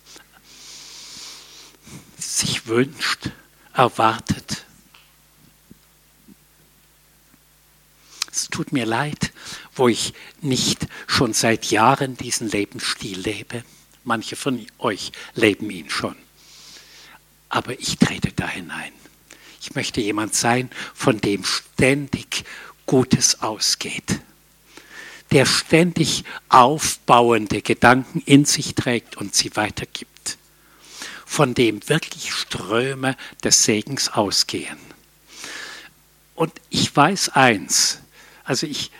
sich 2.16 2.66
wünscht, 2.66 3.30
erwartet 3.74 4.64
Es 8.32 8.48
tut 8.48 8.72
mir 8.72 8.86
leid, 8.86 9.32
wo 9.74 9.88
ich 9.88 10.14
nicht 10.40 10.86
schon 11.06 11.32
seit 11.32 11.66
Jahren 11.66 12.16
diesen 12.16 12.48
Lebensstil 12.48 13.18
lebe. 13.18 13.64
Manche 14.04 14.36
von 14.36 14.66
euch 14.78 15.12
leben 15.34 15.70
ihn 15.70 15.90
schon. 15.90 16.16
Aber 17.48 17.78
ich 17.78 17.98
trete 17.98 18.32
da 18.32 18.48
hinein. 18.48 18.92
Ich 19.60 19.74
möchte 19.74 20.00
jemand 20.00 20.34
sein, 20.34 20.70
von 20.94 21.20
dem 21.20 21.44
ständig 21.44 22.44
Gutes 22.86 23.42
ausgeht. 23.42 24.20
Der 25.32 25.44
ständig 25.44 26.24
aufbauende 26.48 27.62
Gedanken 27.62 28.22
in 28.24 28.44
sich 28.44 28.74
trägt 28.74 29.16
und 29.16 29.34
sie 29.34 29.54
weitergibt. 29.54 30.38
Von 31.26 31.54
dem 31.54 31.88
wirklich 31.88 32.32
Ströme 32.32 33.16
des 33.44 33.64
Segens 33.64 34.08
ausgehen. 34.08 34.78
Und 36.34 36.52
ich 36.70 36.94
weiß 36.96 37.30
eins, 37.30 37.98
also 38.50 38.66
ich 38.66 38.90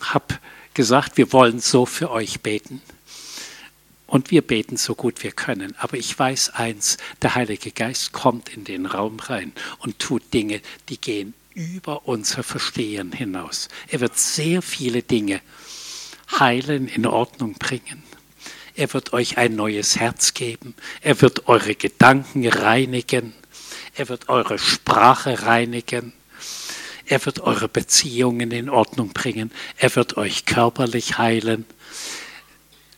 habe 0.00 0.38
gesagt, 0.74 1.16
wir 1.16 1.32
wollen 1.32 1.58
so 1.58 1.86
für 1.86 2.12
euch 2.12 2.40
beten. 2.40 2.80
Und 4.06 4.30
wir 4.30 4.42
beten 4.42 4.76
so 4.76 4.94
gut 4.94 5.24
wir 5.24 5.32
können. 5.32 5.74
Aber 5.78 5.96
ich 5.96 6.16
weiß 6.16 6.50
eins, 6.50 6.98
der 7.20 7.34
Heilige 7.34 7.72
Geist 7.72 8.12
kommt 8.12 8.48
in 8.48 8.62
den 8.62 8.86
Raum 8.86 9.18
rein 9.18 9.52
und 9.80 9.98
tut 9.98 10.32
Dinge, 10.32 10.62
die 10.88 11.00
gehen 11.00 11.34
über 11.52 12.06
unser 12.06 12.44
Verstehen 12.44 13.10
hinaus. 13.10 13.68
Er 13.88 13.98
wird 13.98 14.16
sehr 14.16 14.62
viele 14.62 15.02
Dinge 15.02 15.40
heilen, 16.38 16.86
in 16.86 17.06
Ordnung 17.06 17.54
bringen. 17.54 18.04
Er 18.76 18.94
wird 18.94 19.12
euch 19.12 19.36
ein 19.36 19.56
neues 19.56 19.98
Herz 19.98 20.32
geben. 20.32 20.74
Er 21.00 21.20
wird 21.22 21.48
eure 21.48 21.74
Gedanken 21.74 22.46
reinigen. 22.46 23.34
Er 23.96 24.08
wird 24.08 24.28
eure 24.28 24.60
Sprache 24.60 25.42
reinigen. 25.42 26.12
Er 27.08 27.24
wird 27.24 27.40
eure 27.40 27.68
Beziehungen 27.68 28.50
in 28.50 28.68
Ordnung 28.68 29.14
bringen. 29.14 29.50
Er 29.78 29.94
wird 29.96 30.18
euch 30.18 30.44
körperlich 30.44 31.16
heilen. 31.16 31.64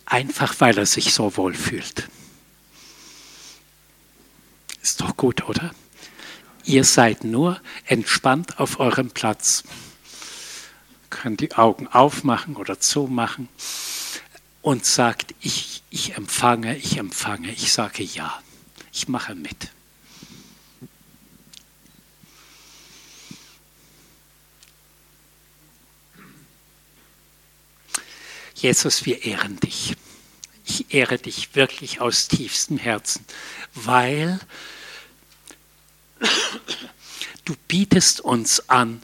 Einfach 0.04 0.56
weil 0.58 0.76
er 0.78 0.86
sich 0.86 1.14
so 1.14 1.36
wohl 1.36 1.54
fühlt. 1.54 2.08
Ist 4.82 5.00
doch 5.00 5.16
gut, 5.16 5.48
oder? 5.48 5.72
Ihr 6.64 6.82
seid 6.82 7.22
nur 7.22 7.60
entspannt 7.84 8.58
auf 8.58 8.80
eurem 8.80 9.10
Platz. 9.10 9.62
Könnt 11.08 11.40
die 11.40 11.54
Augen 11.54 11.86
aufmachen 11.86 12.56
oder 12.56 12.80
zumachen 12.80 13.48
und 14.60 14.84
sagt, 14.84 15.34
ich, 15.40 15.84
ich 15.90 16.16
empfange, 16.16 16.76
ich 16.76 16.98
empfange, 16.98 17.52
ich 17.52 17.72
sage 17.72 18.02
ja, 18.02 18.42
ich 18.92 19.06
mache 19.06 19.36
mit. 19.36 19.70
Jesus, 28.62 29.06
wir 29.06 29.24
ehren 29.24 29.58
dich. 29.58 29.96
Ich 30.66 30.92
ehre 30.92 31.16
dich 31.16 31.56
wirklich 31.56 32.02
aus 32.02 32.28
tiefstem 32.28 32.76
Herzen, 32.76 33.24
weil 33.74 34.38
du 37.46 37.54
bietest 37.68 38.20
uns 38.20 38.68
an, 38.68 39.02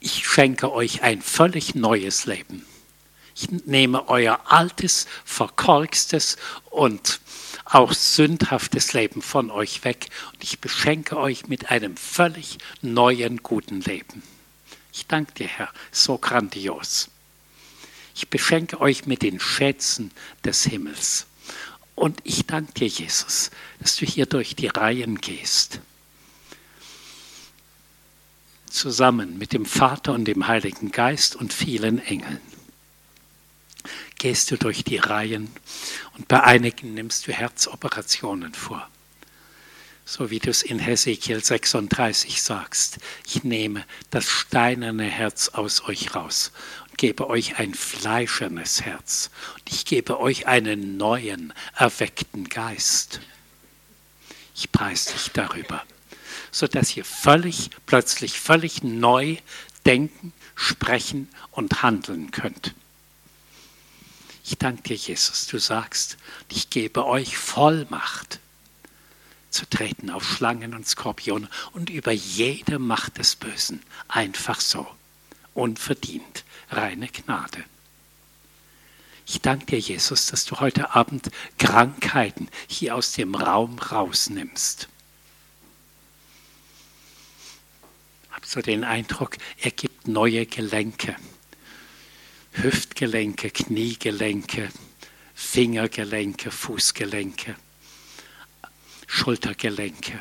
ich 0.00 0.26
schenke 0.26 0.70
euch 0.70 1.02
ein 1.02 1.22
völlig 1.22 1.74
neues 1.74 2.26
Leben. 2.26 2.66
Ich 3.34 3.50
nehme 3.50 4.08
euer 4.08 4.52
altes, 4.52 5.06
verkorkstes 5.24 6.36
und 6.70 7.20
auch 7.64 7.94
sündhaftes 7.94 8.92
Leben 8.92 9.22
von 9.22 9.50
euch 9.50 9.82
weg 9.84 10.10
und 10.34 10.44
ich 10.44 10.60
beschenke 10.60 11.16
euch 11.16 11.48
mit 11.48 11.70
einem 11.70 11.96
völlig 11.96 12.58
neuen, 12.82 13.42
guten 13.42 13.80
Leben. 13.80 14.22
Ich 14.92 15.06
danke 15.06 15.32
dir, 15.32 15.48
Herr, 15.48 15.72
so 15.90 16.18
grandios. 16.18 17.08
Ich 18.14 18.28
beschenke 18.28 18.80
euch 18.80 19.06
mit 19.06 19.22
den 19.22 19.40
Schätzen 19.40 20.10
des 20.44 20.64
Himmels. 20.64 21.26
Und 21.94 22.18
ich 22.24 22.46
danke 22.46 22.72
dir, 22.72 22.88
Jesus, 22.88 23.50
dass 23.78 23.96
du 23.96 24.06
hier 24.06 24.26
durch 24.26 24.56
die 24.56 24.68
Reihen 24.68 25.20
gehst. 25.20 25.80
Zusammen 28.70 29.36
mit 29.38 29.52
dem 29.52 29.66
Vater 29.66 30.12
und 30.12 30.24
dem 30.24 30.46
Heiligen 30.46 30.92
Geist 30.92 31.36
und 31.36 31.52
vielen 31.52 31.98
Engeln. 31.98 32.40
Gehst 34.18 34.50
du 34.50 34.56
durch 34.56 34.84
die 34.84 34.98
Reihen 34.98 35.50
und 36.16 36.28
bei 36.28 36.42
einigen 36.42 36.94
nimmst 36.94 37.26
du 37.26 37.32
Herzoperationen 37.32 38.54
vor 38.54 38.88
so 40.10 40.28
wie 40.28 40.40
du 40.40 40.50
es 40.50 40.62
in 40.62 40.80
Hesekiel 40.80 41.42
36 41.42 42.42
sagst. 42.42 42.98
Ich 43.24 43.44
nehme 43.44 43.84
das 44.10 44.28
steinerne 44.28 45.04
Herz 45.04 45.50
aus 45.50 45.84
euch 45.84 46.16
raus 46.16 46.50
gebe 46.96 47.28
euch 47.28 47.58
ein 47.58 47.74
fleischernes 47.74 48.82
Herz. 48.82 49.30
Und 49.54 49.72
ich 49.72 49.84
gebe 49.84 50.20
euch 50.20 50.46
einen 50.46 50.96
neuen, 50.96 51.52
erweckten 51.76 52.48
Geist. 52.48 53.20
Ich 54.54 54.70
preise 54.72 55.12
dich 55.12 55.30
darüber, 55.32 55.82
sodass 56.50 56.96
ihr 56.96 57.04
völlig, 57.04 57.70
plötzlich 57.86 58.38
völlig 58.38 58.82
neu 58.82 59.36
denken, 59.86 60.32
sprechen 60.54 61.28
und 61.50 61.82
handeln 61.82 62.30
könnt. 62.30 62.74
Ich 64.44 64.58
danke 64.58 64.82
dir, 64.82 64.96
Jesus. 64.96 65.46
Du 65.46 65.58
sagst, 65.58 66.18
ich 66.50 66.70
gebe 66.70 67.06
euch 67.06 67.36
Vollmacht 67.38 68.40
zu 69.50 69.68
treten 69.68 70.10
auf 70.10 70.24
Schlangen 70.24 70.74
und 70.74 70.86
Skorpione 70.86 71.48
und 71.72 71.90
über 71.90 72.12
jede 72.12 72.78
Macht 72.78 73.18
des 73.18 73.36
Bösen. 73.36 73.82
Einfach 74.08 74.60
so. 74.60 74.86
Unverdient. 75.54 76.44
Reine 76.70 77.08
Gnade. 77.08 77.64
Ich 79.26 79.40
danke 79.40 79.66
dir, 79.66 79.78
Jesus, 79.78 80.26
dass 80.26 80.44
du 80.44 80.58
heute 80.60 80.94
Abend 80.94 81.30
Krankheiten 81.58 82.48
hier 82.66 82.96
aus 82.96 83.12
dem 83.12 83.34
Raum 83.34 83.78
rausnimmst. 83.78 84.88
Hab 88.30 88.44
so 88.44 88.60
den 88.60 88.84
Eindruck, 88.84 89.36
er 89.58 89.70
gibt 89.70 90.08
neue 90.08 90.46
Gelenke. 90.46 91.14
Hüftgelenke, 92.52 93.50
Kniegelenke, 93.50 94.70
Fingergelenke, 95.34 96.50
Fußgelenke. 96.50 97.54
Schultergelenke. 99.06 100.20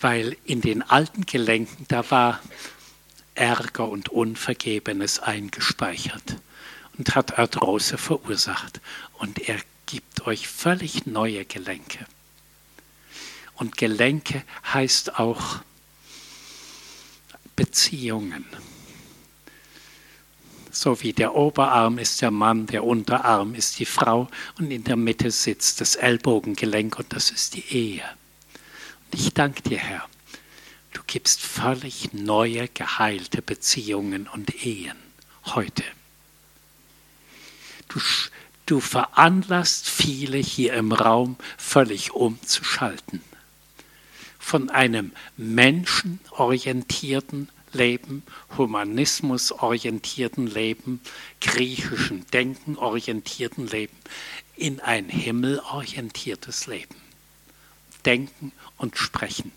Weil 0.00 0.36
in 0.44 0.60
den 0.60 0.82
alten 0.82 1.24
Gelenken, 1.24 1.86
da 1.88 2.10
war 2.10 2.40
Ärger 3.36 3.88
und 3.88 4.08
Unvergebenes 4.08 5.20
eingespeichert 5.20 6.36
und 6.98 7.14
hat 7.14 7.38
Arthrose 7.38 7.98
verursacht. 7.98 8.80
Und 9.14 9.48
er 9.48 9.58
gibt 9.86 10.26
euch 10.26 10.48
völlig 10.48 11.06
neue 11.06 11.44
Gelenke. 11.44 12.06
Und 13.54 13.76
Gelenke 13.76 14.42
heißt 14.72 15.18
auch 15.18 15.60
Beziehungen. 17.54 18.44
So 20.70 21.00
wie 21.00 21.14
der 21.14 21.34
Oberarm 21.34 21.96
ist 21.96 22.20
der 22.20 22.30
Mann, 22.30 22.66
der 22.66 22.84
Unterarm 22.84 23.54
ist 23.54 23.78
die 23.78 23.86
Frau 23.86 24.28
und 24.58 24.70
in 24.70 24.84
der 24.84 24.96
Mitte 24.96 25.30
sitzt 25.30 25.80
das 25.80 25.94
Ellbogengelenk 25.96 26.98
und 26.98 27.14
das 27.14 27.30
ist 27.30 27.54
die 27.54 27.64
Ehe. 27.70 28.04
Und 29.06 29.18
ich 29.18 29.32
danke 29.32 29.62
dir, 29.62 29.78
Herr, 29.78 30.06
gibst 31.06 31.40
völlig 31.40 32.12
neue, 32.12 32.68
geheilte 32.68 33.40
Beziehungen 33.42 34.28
und 34.28 34.64
Ehen 34.64 34.96
heute. 35.44 35.82
Du, 37.88 38.00
du 38.66 38.80
veranlasst 38.80 39.88
viele 39.88 40.38
hier 40.38 40.74
im 40.74 40.92
Raum 40.92 41.36
völlig 41.56 42.12
umzuschalten. 42.12 43.22
Von 44.38 44.70
einem 44.70 45.10
menschenorientierten 45.36 47.48
Leben, 47.72 48.22
humanismusorientierten 48.56 50.46
Leben, 50.46 51.00
griechischen 51.40 52.24
Denken 52.32 52.76
orientierten 52.76 53.66
Leben 53.66 53.96
in 54.56 54.80
ein 54.80 55.08
himmelorientiertes 55.08 56.66
Leben. 56.66 56.96
Denken 58.04 58.52
und 58.78 58.96
sprechen. 58.96 59.52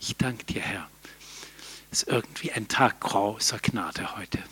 Ich 0.00 0.16
danke 0.16 0.44
dir, 0.44 0.62
Herr. 0.62 0.90
Es 1.90 2.02
ist 2.02 2.08
irgendwie 2.08 2.52
ein 2.52 2.68
Tag 2.68 3.00
großer 3.00 3.58
Gnade 3.58 4.16
heute. 4.16 4.42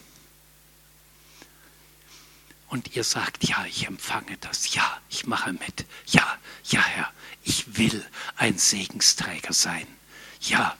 Und 2.68 2.96
ihr 2.96 3.04
sagt, 3.04 3.44
ja, 3.44 3.64
ich 3.66 3.86
empfange 3.86 4.36
das, 4.38 4.74
ja, 4.74 5.00
ich 5.08 5.26
mache 5.26 5.52
mit, 5.52 5.86
ja, 6.06 6.38
ja, 6.64 6.80
Herr, 6.80 7.12
ich 7.44 7.76
will 7.78 8.04
ein 8.36 8.58
Segensträger 8.58 9.52
sein. 9.52 9.86
Ja, 10.40 10.76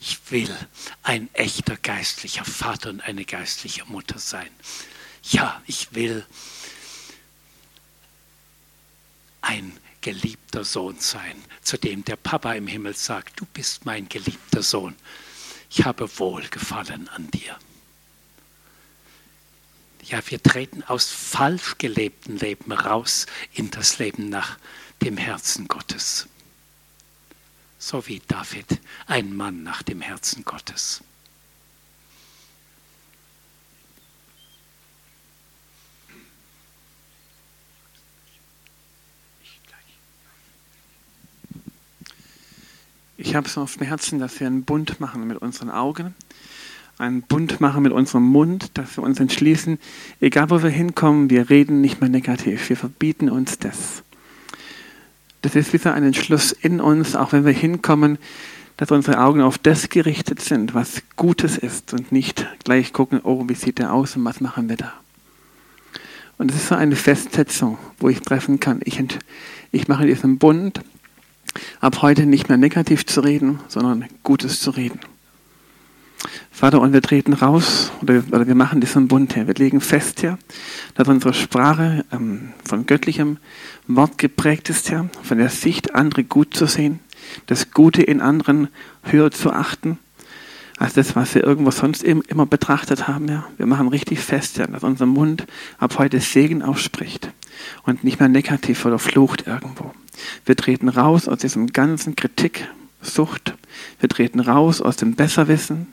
ich 0.00 0.18
will 0.30 0.54
ein 1.02 1.32
echter 1.34 1.76
geistlicher 1.76 2.44
Vater 2.44 2.90
und 2.90 3.00
eine 3.00 3.24
geistliche 3.24 3.84
Mutter 3.84 4.18
sein. 4.18 4.50
Ja, 5.22 5.62
ich 5.66 5.94
will 5.94 6.26
ein 9.40 9.78
geliebter 10.00 10.64
Sohn 10.64 10.98
sein, 11.00 11.42
zu 11.64 11.78
dem 11.78 12.04
der 12.04 12.16
Papa 12.16 12.52
im 12.54 12.66
Himmel 12.66 12.94
sagt, 12.94 13.40
du 13.40 13.46
bist 13.46 13.84
mein 13.86 14.08
geliebter 14.08 14.62
Sohn. 14.62 14.94
Ich 15.70 15.84
habe 15.84 16.08
Wohlgefallen 16.18 17.08
an 17.08 17.30
dir. 17.30 17.58
Ja, 20.02 20.20
wir 20.28 20.42
treten 20.42 20.82
aus 20.82 21.10
falsch 21.10 21.78
gelebten 21.78 22.38
Leben 22.38 22.72
raus 22.72 23.26
in 23.54 23.70
das 23.70 23.98
Leben 23.98 24.28
nach 24.28 24.58
dem 25.02 25.16
Herzen 25.16 25.66
Gottes 25.66 26.28
so 27.84 28.06
wie 28.06 28.22
David, 28.26 28.80
ein 29.06 29.36
Mann 29.36 29.62
nach 29.62 29.82
dem 29.82 30.00
Herzen 30.00 30.44
Gottes. 30.44 31.02
Ich 43.16 43.36
habe 43.36 43.46
es 43.46 43.56
auf 43.56 43.76
dem 43.76 43.86
Herzen, 43.86 44.18
dass 44.18 44.40
wir 44.40 44.46
einen 44.46 44.64
Bund 44.64 44.98
machen 44.98 45.26
mit 45.26 45.38
unseren 45.38 45.70
Augen, 45.70 46.14
einen 46.98 47.22
Bund 47.22 47.60
machen 47.60 47.82
mit 47.82 47.92
unserem 47.92 48.24
Mund, 48.24 48.72
dass 48.74 48.96
wir 48.96 49.04
uns 49.04 49.20
entschließen, 49.20 49.78
egal 50.20 50.50
wo 50.50 50.62
wir 50.62 50.70
hinkommen, 50.70 51.30
wir 51.30 51.48
reden 51.48 51.80
nicht 51.80 52.00
mehr 52.00 52.10
negativ, 52.10 52.68
wir 52.68 52.76
verbieten 52.76 53.30
uns 53.30 53.58
das. 53.58 54.02
Das 55.42 55.54
ist 55.54 55.72
wieder 55.72 55.94
ein 55.94 56.04
Entschluss 56.04 56.52
in 56.52 56.80
uns, 56.80 57.14
auch 57.14 57.32
wenn 57.32 57.44
wir 57.44 57.52
hinkommen, 57.52 58.18
dass 58.76 58.90
unsere 58.90 59.20
Augen 59.20 59.42
auf 59.42 59.58
das 59.58 59.88
gerichtet 59.88 60.40
sind, 60.40 60.74
was 60.74 61.02
Gutes 61.16 61.56
ist 61.56 61.92
und 61.92 62.10
nicht 62.10 62.46
gleich 62.64 62.92
gucken, 62.92 63.20
oh, 63.22 63.44
wie 63.48 63.54
sieht 63.54 63.78
der 63.78 63.92
aus 63.92 64.16
und 64.16 64.24
was 64.24 64.40
machen 64.40 64.68
wir 64.68 64.76
da. 64.76 64.92
Und 66.38 66.50
es 66.50 66.56
ist 66.56 66.68
so 66.68 66.74
eine 66.74 66.96
Festsetzung, 66.96 67.78
wo 67.98 68.08
ich 68.08 68.20
treffen 68.20 68.58
kann, 68.58 68.80
ich, 68.84 69.00
ich 69.70 69.86
mache 69.86 70.06
diesen 70.06 70.38
Bund, 70.38 70.80
ab 71.80 72.02
heute 72.02 72.26
nicht 72.26 72.48
mehr 72.48 72.58
negativ 72.58 73.06
zu 73.06 73.20
reden, 73.20 73.60
sondern 73.68 74.06
Gutes 74.22 74.60
zu 74.60 74.70
reden. 74.70 75.00
Vater, 76.50 76.80
und 76.80 76.92
wir 76.92 77.02
treten 77.02 77.32
raus, 77.34 77.92
oder, 78.00 78.22
oder 78.32 78.46
wir 78.46 78.54
machen 78.54 78.80
diesen 78.80 79.08
Bund 79.08 79.36
her. 79.36 79.46
Wir 79.46 79.54
legen 79.54 79.80
fest, 79.80 80.22
Herr, 80.22 80.38
dass 80.94 81.08
unsere 81.08 81.34
Sprache 81.34 82.04
ähm, 82.12 82.52
von 82.64 82.86
göttlichem 82.86 83.38
Wort 83.86 84.18
geprägt 84.18 84.70
ist, 84.70 84.90
Herr, 84.90 85.08
von 85.22 85.38
der 85.38 85.50
Sicht, 85.50 85.94
andere 85.94 86.24
gut 86.24 86.54
zu 86.54 86.66
sehen, 86.66 87.00
das 87.46 87.72
Gute 87.72 88.02
in 88.02 88.20
anderen 88.20 88.68
höher 89.02 89.30
zu 89.30 89.52
achten, 89.52 89.98
als 90.78 90.94
das, 90.94 91.14
was 91.14 91.34
wir 91.34 91.44
irgendwo 91.44 91.70
sonst 91.70 92.02
immer 92.02 92.46
betrachtet 92.46 93.06
haben, 93.06 93.28
Herr. 93.28 93.46
Wir 93.58 93.66
machen 93.66 93.88
richtig 93.88 94.20
fest, 94.20 94.58
Herr, 94.58 94.68
dass 94.68 94.82
unser 94.82 95.06
Mund 95.06 95.46
ab 95.78 95.98
heute 95.98 96.20
Segen 96.20 96.62
ausspricht 96.62 97.30
und 97.84 98.04
nicht 98.04 98.20
mehr 98.20 98.28
negativ 98.28 98.84
oder 98.84 98.98
flucht 98.98 99.46
irgendwo. 99.46 99.92
Wir 100.44 100.56
treten 100.56 100.88
raus 100.88 101.28
aus 101.28 101.38
diesem 101.38 101.68
ganzen 101.72 102.16
Kritik, 102.16 102.68
Sucht. 103.02 103.54
Wir 104.00 104.08
treten 104.08 104.40
raus 104.40 104.80
aus 104.80 104.96
dem 104.96 105.14
Besserwissen, 105.14 105.88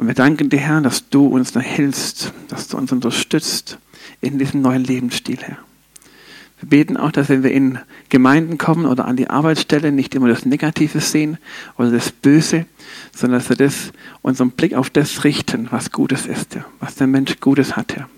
und 0.00 0.06
wir 0.06 0.14
danken 0.14 0.48
dir, 0.48 0.60
Herr, 0.60 0.80
dass 0.80 1.10
du 1.10 1.26
uns 1.26 1.52
da 1.52 1.60
hilfst, 1.60 2.32
dass 2.48 2.68
du 2.68 2.78
uns 2.78 2.90
unterstützt 2.90 3.76
in 4.22 4.38
diesem 4.38 4.62
neuen 4.62 4.82
Lebensstil, 4.82 5.36
Herr. 5.42 5.58
Wir 6.58 6.70
beten 6.70 6.96
auch, 6.96 7.12
dass 7.12 7.28
wenn 7.28 7.42
wir 7.42 7.52
in 7.52 7.78
Gemeinden 8.08 8.56
kommen 8.56 8.86
oder 8.86 9.04
an 9.04 9.16
die 9.16 9.28
Arbeitsstelle 9.28 9.92
nicht 9.92 10.14
immer 10.14 10.28
das 10.28 10.46
Negative 10.46 11.00
sehen 11.00 11.36
oder 11.76 11.90
das 11.90 12.12
Böse, 12.12 12.64
sondern 13.14 13.40
dass 13.40 13.50
wir 13.50 13.56
das, 13.56 13.92
unseren 14.22 14.52
Blick 14.52 14.72
auf 14.72 14.88
das 14.88 15.22
richten, 15.24 15.68
was 15.70 15.92
Gutes 15.92 16.24
ist, 16.24 16.54
Herr, 16.54 16.64
was 16.80 16.94
der 16.94 17.06
Mensch 17.06 17.38
Gutes 17.38 17.76
hat, 17.76 17.94
Herr. 17.94 18.08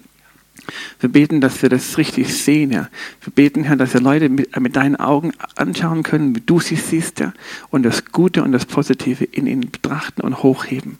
Wir 1.01 1.09
beten, 1.09 1.41
dass 1.41 1.63
wir 1.63 1.69
das 1.69 1.99
richtig 1.99 2.33
sehen, 2.33 2.71
Herr. 2.71 2.89
Wir 3.23 3.33
beten, 3.33 3.65
Herr, 3.65 3.77
dass 3.77 3.95
wir 3.95 4.01
Leute 4.01 4.29
mit, 4.29 4.59
mit, 4.61 4.77
deinen 4.77 4.97
Augen 4.97 5.33
anschauen 5.57 6.03
können, 6.03 6.37
wie 6.37 6.41
du 6.41 6.61
sie 6.61 6.77
siehst, 6.77 7.21
Herr, 7.21 7.35
und 7.71 7.83
das 7.83 8.07
Gute 8.07 8.45
und 8.45 8.53
das 8.53 8.67
Positive 8.67 9.25
in 9.25 9.47
ihnen 9.47 9.71
betrachten 9.71 10.21
und 10.21 10.43
hochheben. 10.43 10.99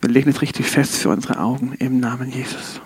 Wir 0.00 0.10
legen 0.10 0.30
es 0.30 0.42
richtig 0.42 0.66
fest 0.66 0.96
für 0.96 1.10
unsere 1.10 1.38
Augen 1.38 1.74
im 1.78 2.00
Namen 2.00 2.30
Jesus. 2.30 2.80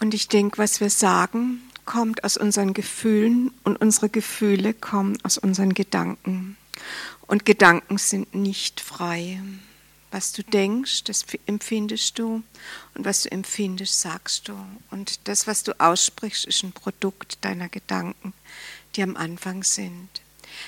Und 0.00 0.14
ich 0.14 0.28
denke, 0.28 0.58
was 0.58 0.80
wir 0.80 0.90
sagen, 0.90 1.62
kommt 1.84 2.24
aus 2.24 2.36
unseren 2.36 2.74
Gefühlen 2.74 3.50
und 3.64 3.80
unsere 3.80 4.08
Gefühle 4.08 4.74
kommen 4.74 5.18
aus 5.22 5.38
unseren 5.38 5.74
Gedanken. 5.74 6.56
Und 7.26 7.44
Gedanken 7.44 7.98
sind 7.98 8.34
nicht 8.34 8.80
frei. 8.80 9.40
Was 10.14 10.30
du 10.30 10.44
denkst, 10.44 11.02
das 11.02 11.24
empfindest 11.46 12.20
du 12.20 12.44
und 12.94 13.04
was 13.04 13.24
du 13.24 13.32
empfindest, 13.32 14.00
sagst 14.00 14.46
du. 14.46 14.56
Und 14.92 15.26
das, 15.26 15.48
was 15.48 15.64
du 15.64 15.72
aussprichst, 15.80 16.44
ist 16.44 16.62
ein 16.62 16.70
Produkt 16.70 17.38
deiner 17.44 17.68
Gedanken, 17.68 18.32
die 18.94 19.02
am 19.02 19.16
Anfang 19.16 19.64
sind. 19.64 20.08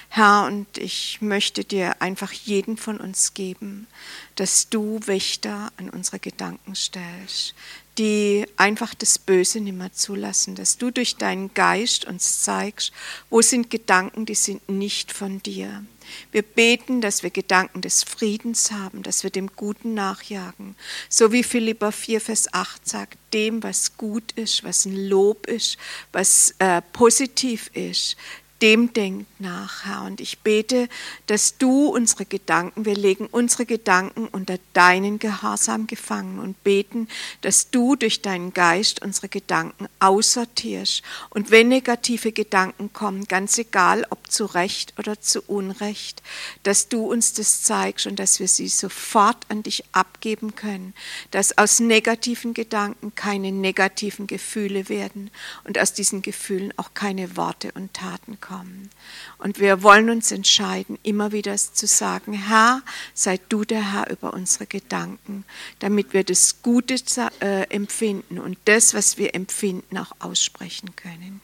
Herr, 0.08 0.46
und 0.46 0.78
ich 0.78 1.20
möchte 1.20 1.62
dir 1.62 2.02
einfach 2.02 2.32
jeden 2.32 2.76
von 2.76 2.98
uns 2.98 3.34
geben, 3.34 3.86
dass 4.34 4.68
du 4.68 4.98
Wächter 5.06 5.70
an 5.76 5.90
unsere 5.90 6.18
Gedanken 6.18 6.74
stellst, 6.74 7.54
die 7.98 8.48
einfach 8.56 8.94
das 8.94 9.16
Böse 9.16 9.60
nicht 9.60 9.78
mehr 9.78 9.92
zulassen, 9.92 10.56
dass 10.56 10.76
du 10.76 10.90
durch 10.90 11.18
deinen 11.18 11.54
Geist 11.54 12.04
uns 12.04 12.42
zeigst, 12.42 12.90
wo 13.30 13.42
sind 13.42 13.70
Gedanken, 13.70 14.26
die 14.26 14.34
sind 14.34 14.68
nicht 14.68 15.12
von 15.12 15.40
dir. 15.40 15.84
Wir 16.32 16.42
beten, 16.42 17.00
dass 17.00 17.22
wir 17.22 17.30
Gedanken 17.30 17.82
des 17.82 18.04
Friedens 18.04 18.70
haben, 18.70 19.02
dass 19.02 19.22
wir 19.22 19.30
dem 19.30 19.48
Guten 19.54 19.94
nachjagen. 19.94 20.76
So 21.08 21.32
wie 21.32 21.42
Philippa 21.42 21.90
4, 21.90 22.20
Vers 22.20 22.52
8 22.52 22.88
sagt, 22.88 23.18
dem, 23.32 23.62
was 23.62 23.96
gut 23.96 24.32
ist, 24.32 24.64
was 24.64 24.84
ein 24.84 24.96
Lob 25.08 25.46
ist, 25.46 25.76
was 26.12 26.54
äh, 26.58 26.82
positiv 26.92 27.70
ist, 27.74 28.16
dem 28.62 28.92
denkt 28.94 29.26
nach, 29.38 29.84
Herr. 29.84 30.04
Und 30.04 30.20
ich 30.20 30.38
bete, 30.38 30.88
dass 31.26 31.58
du 31.58 31.88
unsere 31.88 32.24
Gedanken, 32.24 32.86
wir 32.86 32.94
legen 32.94 33.26
unsere 33.30 33.66
Gedanken 33.66 34.28
unter 34.28 34.58
deinen 34.72 35.18
Gehorsam 35.18 35.86
gefangen 35.86 36.38
und 36.38 36.62
beten, 36.64 37.08
dass 37.42 37.70
du 37.70 37.96
durch 37.96 38.22
deinen 38.22 38.54
Geist 38.54 39.02
unsere 39.02 39.28
Gedanken 39.28 39.88
aussortierst. 40.00 41.02
Und 41.30 41.50
wenn 41.50 41.68
negative 41.68 42.32
Gedanken 42.32 42.92
kommen, 42.92 43.24
ganz 43.24 43.58
egal, 43.58 44.06
ob 44.08 44.30
zu 44.30 44.46
Recht 44.46 44.94
oder 44.98 45.20
zu 45.20 45.42
Unrecht, 45.42 46.22
dass 46.62 46.88
du 46.88 47.10
uns 47.10 47.34
das 47.34 47.62
zeigst 47.62 48.06
und 48.06 48.18
dass 48.18 48.40
wir 48.40 48.48
sie 48.48 48.68
sofort 48.68 49.36
an 49.48 49.62
dich 49.62 49.84
abgeben 49.92 50.54
können, 50.54 50.94
dass 51.30 51.58
aus 51.58 51.80
negativen 51.80 52.54
Gedanken 52.54 53.14
keine 53.14 53.52
negativen 53.52 54.26
Gefühle 54.26 54.88
werden 54.88 55.30
und 55.64 55.78
aus 55.78 55.92
diesen 55.92 56.22
Gefühlen 56.22 56.72
auch 56.78 56.94
keine 56.94 57.36
Worte 57.36 57.72
und 57.72 57.92
Taten 57.92 58.40
kommen 58.40 58.45
kommen. 58.46 58.90
Und 59.38 59.60
wir 59.60 59.82
wollen 59.82 60.10
uns 60.10 60.30
entscheiden, 60.30 60.98
immer 61.02 61.32
wieder 61.32 61.56
zu 61.56 61.86
sagen, 61.86 62.32
Herr, 62.32 62.82
sei 63.14 63.38
du 63.48 63.64
der 63.64 63.92
Herr 63.92 64.10
über 64.10 64.34
unsere 64.34 64.66
Gedanken, 64.66 65.44
damit 65.78 66.12
wir 66.12 66.24
das 66.24 66.62
Gute 66.62 66.96
äh, 67.40 67.62
empfinden 67.70 68.38
und 68.38 68.58
das, 68.64 68.94
was 68.94 69.18
wir 69.18 69.34
empfinden, 69.34 69.98
auch 69.98 70.12
aussprechen 70.18 70.96
können. 70.96 71.40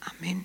Amen. 0.00 0.44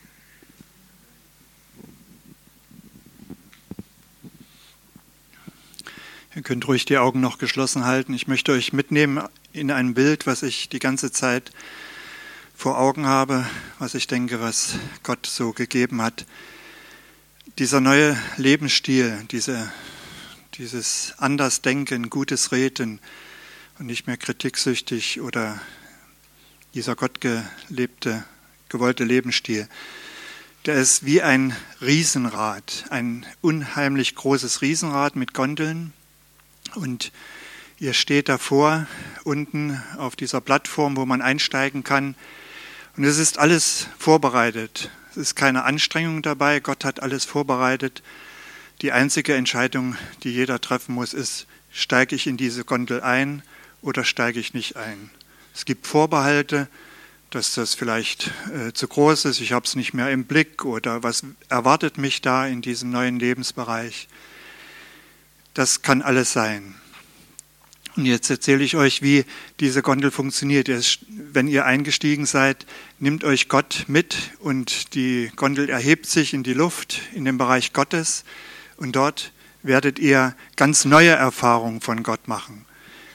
Ihr 6.34 6.44
könnt 6.44 6.66
ruhig 6.68 6.86
die 6.86 6.98
Augen 6.98 7.20
noch 7.20 7.38
geschlossen 7.40 7.86
halten. 7.86 8.14
Ich 8.14 8.28
möchte 8.28 8.54
euch 8.54 8.72
mitnehmen 8.72 9.22
in 9.52 9.70
ein 9.70 9.94
Bild, 9.94 10.28
was 10.28 10.44
ich 10.44 10.70
die 10.70 10.80
ganze 10.80 11.12
Zeit 11.12 11.52
vor 12.62 12.78
Augen 12.78 13.08
habe, 13.08 13.44
was 13.80 13.96
ich 13.96 14.06
denke, 14.06 14.40
was 14.40 14.76
Gott 15.02 15.26
so 15.26 15.52
gegeben 15.52 16.00
hat. 16.00 16.28
Dieser 17.58 17.82
neue 17.82 18.16
Lebensstil, 18.38 19.26
diese, 19.32 19.72
dieses 20.54 21.16
Andersdenken, 21.18 22.12
gutes 22.12 22.52
Reden 22.52 23.00
und 23.80 23.88
nicht 23.88 24.06
mehr 24.06 24.16
kritiksüchtig 24.16 25.22
oder 25.22 25.60
dieser 26.76 26.96
gottgelebte, 26.96 28.26
gewollte 28.70 29.06
Lebensstil, 29.06 29.68
der 30.68 30.76
ist 30.76 31.04
wie 31.04 31.24
ein 31.24 31.56
Riesenrad, 31.82 32.86
ein 32.92 33.26
unheimlich 33.42 34.14
großes 34.14 34.62
Riesenrad 34.62 35.16
mit 35.16 35.34
Gondeln 35.34 35.94
und 36.76 37.12
ihr 37.80 37.94
steht 37.94 38.30
davor, 38.30 38.86
unten 39.24 39.82
auf 39.98 40.16
dieser 40.16 40.42
Plattform, 40.42 40.96
wo 40.96 41.08
man 41.08 41.24
einsteigen 41.24 41.84
kann, 41.84 42.14
und 42.98 43.04
es 43.04 43.18
ist 43.18 43.40
alles 43.40 43.88
vorbereitet. 43.98 44.90
Es 45.12 45.18
ist 45.18 45.36
keine 45.36 45.64
Anstrengung 45.64 46.22
dabei. 46.22 46.60
Gott 46.60 46.86
hat 46.86 47.02
alles 47.02 47.26
vorbereitet. 47.26 48.02
Die 48.82 48.92
einzige 48.92 49.36
Entscheidung, 49.36 49.96
die 50.24 50.32
jeder 50.32 50.60
treffen 50.60 50.96
muss, 50.96 51.14
ist, 51.14 51.48
steige 51.72 52.16
ich 52.16 52.28
in 52.28 52.38
diese 52.38 52.66
Gondel 52.66 53.02
ein 53.02 53.44
oder 53.82 54.04
steige 54.04 54.40
ich 54.40 54.54
nicht 54.54 54.76
ein. 54.76 55.10
Es 55.54 55.66
gibt 55.66 55.88
Vorbehalte, 55.88 56.68
dass 57.30 57.54
das 57.54 57.76
vielleicht 57.76 58.32
äh, 58.54 58.74
zu 58.74 58.88
groß 58.88 59.26
ist, 59.26 59.40
ich 59.40 59.54
habe 59.54 59.66
es 59.66 59.76
nicht 59.76 59.94
mehr 59.94 60.12
im 60.12 60.26
Blick 60.26 60.66
oder 60.66 61.02
was 61.02 61.24
erwartet 61.48 61.98
mich 61.98 62.22
da 62.22 62.46
in 62.46 62.62
diesem 62.62 62.90
neuen 62.90 63.20
Lebensbereich. 63.20 64.10
Das 65.54 65.82
kann 65.82 66.02
alles 66.02 66.34
sein. 66.34 66.76
Und 67.96 68.06
jetzt 68.06 68.30
erzähle 68.30 68.64
ich 68.64 68.78
euch, 68.78 69.02
wie 69.02 69.26
diese 69.60 69.82
Gondel 69.82 70.12
funktioniert. 70.12 70.70
Wenn 71.10 71.48
ihr 71.48 71.66
eingestiegen 71.66 72.26
seid, 72.26 72.66
nimmt 73.00 73.24
euch 73.24 73.50
Gott 73.50 73.86
mit 73.88 74.32
und 74.40 74.96
die 74.96 75.32
Gondel 75.36 75.70
erhebt 75.70 76.06
sich 76.06 76.34
in 76.34 76.44
die 76.44 76.54
Luft, 76.54 77.02
in 77.14 77.26
den 77.26 77.38
Bereich 77.38 77.74
Gottes. 77.74 78.24
Und 78.78 78.96
dort 78.96 79.34
werdet 79.62 80.00
ihr 80.00 80.36
ganz 80.56 80.86
neue 80.86 81.12
Erfahrungen 81.12 81.82
von 81.82 82.02
Gott 82.02 82.28
machen. 82.28 82.66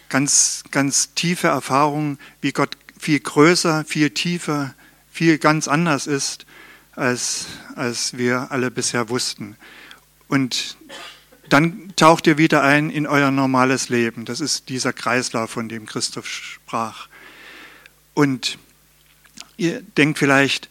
Ganz, 0.09 0.63
ganz 0.71 1.15
tiefe 1.15 1.49
Erfahrungen, 1.49 2.19
wie 2.41 2.53
Gott 2.53 2.77
viel 2.99 3.19
größer, 3.19 3.85
viel 3.85 4.11
tiefer, 4.11 4.75
viel 5.11 5.39
ganz 5.39 5.69
anders 5.69 6.07
ist, 6.07 6.45
als, 6.93 7.47
als 7.75 8.17
wir 8.17 8.51
alle 8.51 8.71
bisher 8.71 9.09
wussten. 9.09 9.57
Und 10.29 10.77
dann 11.49 11.93
taucht 11.97 12.27
ihr 12.27 12.39
wieder 12.39 12.63
ein 12.63 12.91
in 12.91 13.07
euer 13.07 13.31
normales 13.31 13.89
Leben. 13.89 14.25
Das 14.25 14.41
ist 14.41 14.69
dieser 14.69 14.93
Kreislauf, 14.93 15.51
von 15.51 15.69
dem 15.69 15.87
Christoph 15.87 16.29
sprach. 16.29 17.09
Und 18.15 18.59
ihr 19.57 19.83
denkt 19.83 20.19
vielleicht, 20.19 20.69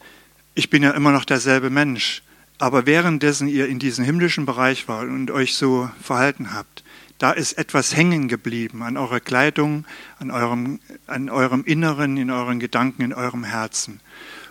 ich 0.54 0.70
bin 0.70 0.82
ja 0.82 0.90
immer 0.92 1.12
noch 1.12 1.24
derselbe 1.24 1.70
Mensch. 1.70 2.22
Aber 2.58 2.86
währenddessen 2.86 3.48
ihr 3.48 3.68
in 3.68 3.78
diesem 3.78 4.04
himmlischen 4.04 4.46
Bereich 4.46 4.88
wart 4.88 5.08
und 5.08 5.30
euch 5.30 5.56
so 5.56 5.90
verhalten 6.02 6.54
habt, 6.54 6.82
da 7.18 7.32
ist 7.32 7.52
etwas 7.58 7.96
hängen 7.96 8.28
geblieben 8.28 8.82
an 8.82 8.96
eurer 8.96 9.20
Kleidung, 9.20 9.86
an 10.18 10.30
eurem, 10.30 10.80
an 11.06 11.30
eurem 11.30 11.64
Inneren, 11.64 12.16
in 12.16 12.30
euren 12.30 12.58
Gedanken, 12.60 13.02
in 13.02 13.12
eurem 13.12 13.44
Herzen. 13.44 14.00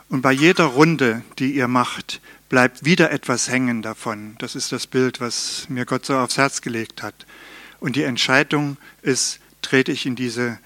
Und 0.10 0.22
bei 0.22 0.32
jeder 0.32 0.66
Runde, 0.66 1.24
die 1.40 1.56
ihr 1.56 1.68
macht, 1.68 2.22
bleibt 2.50 2.86
wieder 2.86 3.12
etwas 3.12 3.50
hängen 3.50 3.82
davon. 3.82 4.36
Das 4.38 4.56
ist 4.56 4.72
das 4.72 4.88
Bild, 4.88 5.20
was 5.20 5.68
mir 5.70 5.86
Gott 5.86 6.06
so 6.06 6.18
aufs 6.18 6.38
Herz 6.38 6.62
gelegt 6.62 7.04
hat. 7.04 7.26
Und 7.80 7.96
die 7.96 8.04
Entscheidung 8.04 8.78
ist, 9.02 9.40
trete 9.62 9.92
ich 9.92 10.06
in 10.06 10.16
diese 10.16 10.60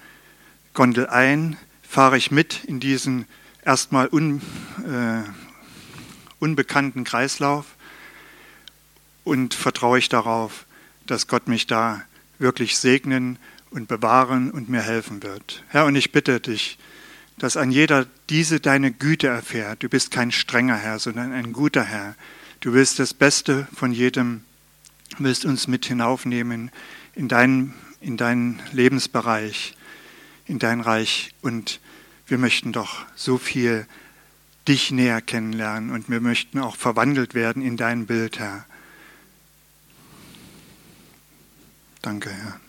Gondel 0.74 1.06
ein, 1.08 1.56
fahre 1.82 2.16
ich 2.16 2.30
mit 2.30 2.64
in 2.64 2.80
diesen 2.80 3.26
erstmal 3.64 4.08
un, 4.08 4.40
äh, 4.86 5.28
unbekannten 6.38 7.04
Kreislauf 7.04 7.66
und 9.24 9.54
vertraue 9.54 9.98
ich 9.98 10.08
darauf, 10.08 10.66
dass 11.06 11.26
Gott 11.26 11.48
mich 11.48 11.66
da 11.66 12.02
wirklich 12.38 12.78
segnen 12.78 13.38
und 13.70 13.88
bewahren 13.88 14.50
und 14.50 14.68
mir 14.68 14.82
helfen 14.82 15.22
wird. 15.22 15.64
Herr, 15.68 15.86
und 15.86 15.96
ich 15.96 16.12
bitte 16.12 16.40
dich, 16.40 16.78
dass 17.40 17.56
an 17.56 17.70
jeder 17.70 18.06
diese 18.28 18.60
deine 18.60 18.92
Güte 18.92 19.26
erfährt. 19.26 19.82
Du 19.82 19.88
bist 19.88 20.10
kein 20.10 20.30
strenger 20.30 20.76
Herr, 20.76 20.98
sondern 20.98 21.32
ein 21.32 21.54
guter 21.54 21.82
Herr. 21.82 22.14
Du 22.60 22.74
willst 22.74 22.98
das 22.98 23.14
Beste 23.14 23.66
von 23.74 23.92
jedem, 23.92 24.44
willst 25.18 25.46
uns 25.46 25.66
mit 25.66 25.86
hinaufnehmen 25.86 26.70
in 27.14 27.28
deinen, 27.28 27.74
in 28.02 28.18
deinen 28.18 28.60
Lebensbereich, 28.72 29.74
in 30.44 30.58
dein 30.58 30.82
Reich. 30.82 31.34
Und 31.40 31.80
wir 32.26 32.36
möchten 32.36 32.72
doch 32.72 33.06
so 33.14 33.38
viel 33.38 33.86
dich 34.68 34.90
näher 34.90 35.22
kennenlernen 35.22 35.90
und 35.90 36.10
wir 36.10 36.20
möchten 36.20 36.58
auch 36.58 36.76
verwandelt 36.76 37.34
werden 37.34 37.62
in 37.62 37.78
dein 37.78 38.04
Bild, 38.04 38.38
Herr. 38.38 38.66
Danke, 42.02 42.28
Herr. 42.28 42.60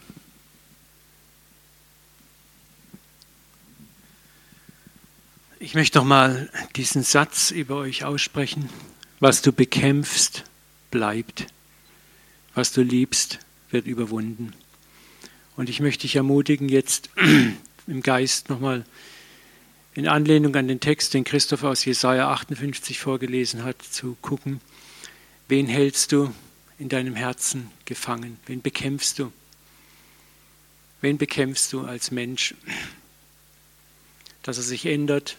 Ich 5.64 5.76
möchte 5.76 6.00
noch 6.00 6.06
mal 6.06 6.50
diesen 6.76 7.04
Satz 7.04 7.52
über 7.52 7.76
euch 7.76 8.04
aussprechen. 8.04 8.68
Was 9.20 9.44
du 9.44 9.54
bekämpfst, 9.54 10.44
bleibt. 10.90 11.46
Was 12.56 12.72
du 12.72 12.82
liebst, 12.82 13.38
wird 13.70 13.86
überwunden. 13.86 14.54
Und 15.56 15.70
ich 15.70 15.80
möchte 15.80 16.02
dich 16.02 16.16
ermutigen, 16.16 16.68
jetzt 16.68 17.12
im 17.88 18.02
Geist 18.02 18.50
nochmal 18.50 18.86
in 19.94 20.08
Anlehnung 20.08 20.56
an 20.56 20.68
den 20.68 20.80
Text, 20.80 21.14
den 21.14 21.26
Christoph 21.26 21.64
aus 21.64 21.86
Jesaja 21.86 22.32
58 22.32 22.98
vorgelesen 23.00 23.64
hat, 23.64 23.84
zu 23.84 24.18
gucken, 24.20 24.62
wen 25.48 25.68
hältst 25.68 26.12
du 26.12 26.34
in 26.80 26.90
deinem 26.90 27.14
Herzen 27.14 27.70
gefangen? 27.86 28.40
Wen 28.48 28.64
bekämpfst 28.64 29.20
du? 29.20 29.32
Wen 31.02 31.20
bekämpfst 31.20 31.72
du 31.72 31.82
als 31.82 32.10
Mensch? 32.10 32.56
Dass 34.42 34.58
er 34.58 34.64
sich 34.64 34.88
ändert, 34.88 35.38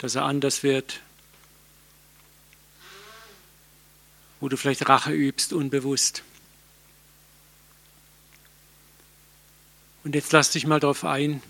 dass 0.00 0.14
er 0.14 0.24
anders 0.24 0.62
wird, 0.62 1.00
wo 4.40 4.48
du 4.48 4.56
vielleicht 4.56 4.88
Rache 4.88 5.12
übst, 5.12 5.52
unbewusst. 5.52 6.22
Und 10.02 10.14
jetzt 10.14 10.32
lass 10.32 10.50
dich 10.50 10.66
mal 10.66 10.80
darauf 10.80 11.04
ein, 11.04 11.42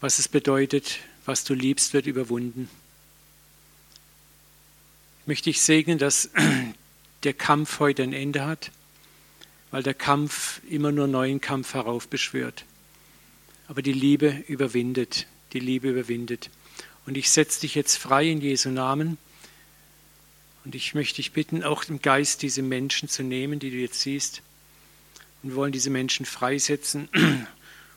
was 0.00 0.20
es 0.20 0.28
bedeutet, 0.28 1.00
was 1.24 1.42
du 1.42 1.54
liebst, 1.54 1.92
wird 1.92 2.06
überwunden. 2.06 2.70
Ich 5.22 5.26
möchte 5.26 5.50
dich 5.50 5.60
segnen, 5.60 5.98
dass 5.98 6.30
der 7.24 7.34
Kampf 7.34 7.80
heute 7.80 8.04
ein 8.04 8.12
Ende 8.12 8.46
hat, 8.46 8.70
weil 9.72 9.82
der 9.82 9.94
Kampf 9.94 10.60
immer 10.70 10.92
nur 10.92 11.08
neuen 11.08 11.40
Kampf 11.40 11.74
heraufbeschwört. 11.74 12.64
Aber 13.66 13.82
die 13.82 13.92
Liebe 13.92 14.44
überwindet, 14.46 15.26
die 15.52 15.58
Liebe 15.58 15.90
überwindet. 15.90 16.48
Und 17.06 17.16
ich 17.16 17.30
setze 17.30 17.60
dich 17.60 17.74
jetzt 17.74 17.96
frei 17.96 18.28
in 18.28 18.40
Jesu 18.40 18.68
Namen. 18.70 19.16
Und 20.64 20.74
ich 20.74 20.94
möchte 20.94 21.16
dich 21.16 21.32
bitten, 21.32 21.62
auch 21.62 21.84
im 21.84 22.02
Geist 22.02 22.42
diese 22.42 22.62
Menschen 22.62 23.08
zu 23.08 23.22
nehmen, 23.22 23.60
die 23.60 23.70
du 23.70 23.76
jetzt 23.76 24.00
siehst. 24.00 24.42
Und 25.42 25.50
wir 25.50 25.56
wollen 25.56 25.72
diese 25.72 25.90
Menschen 25.90 26.26
freisetzen 26.26 27.08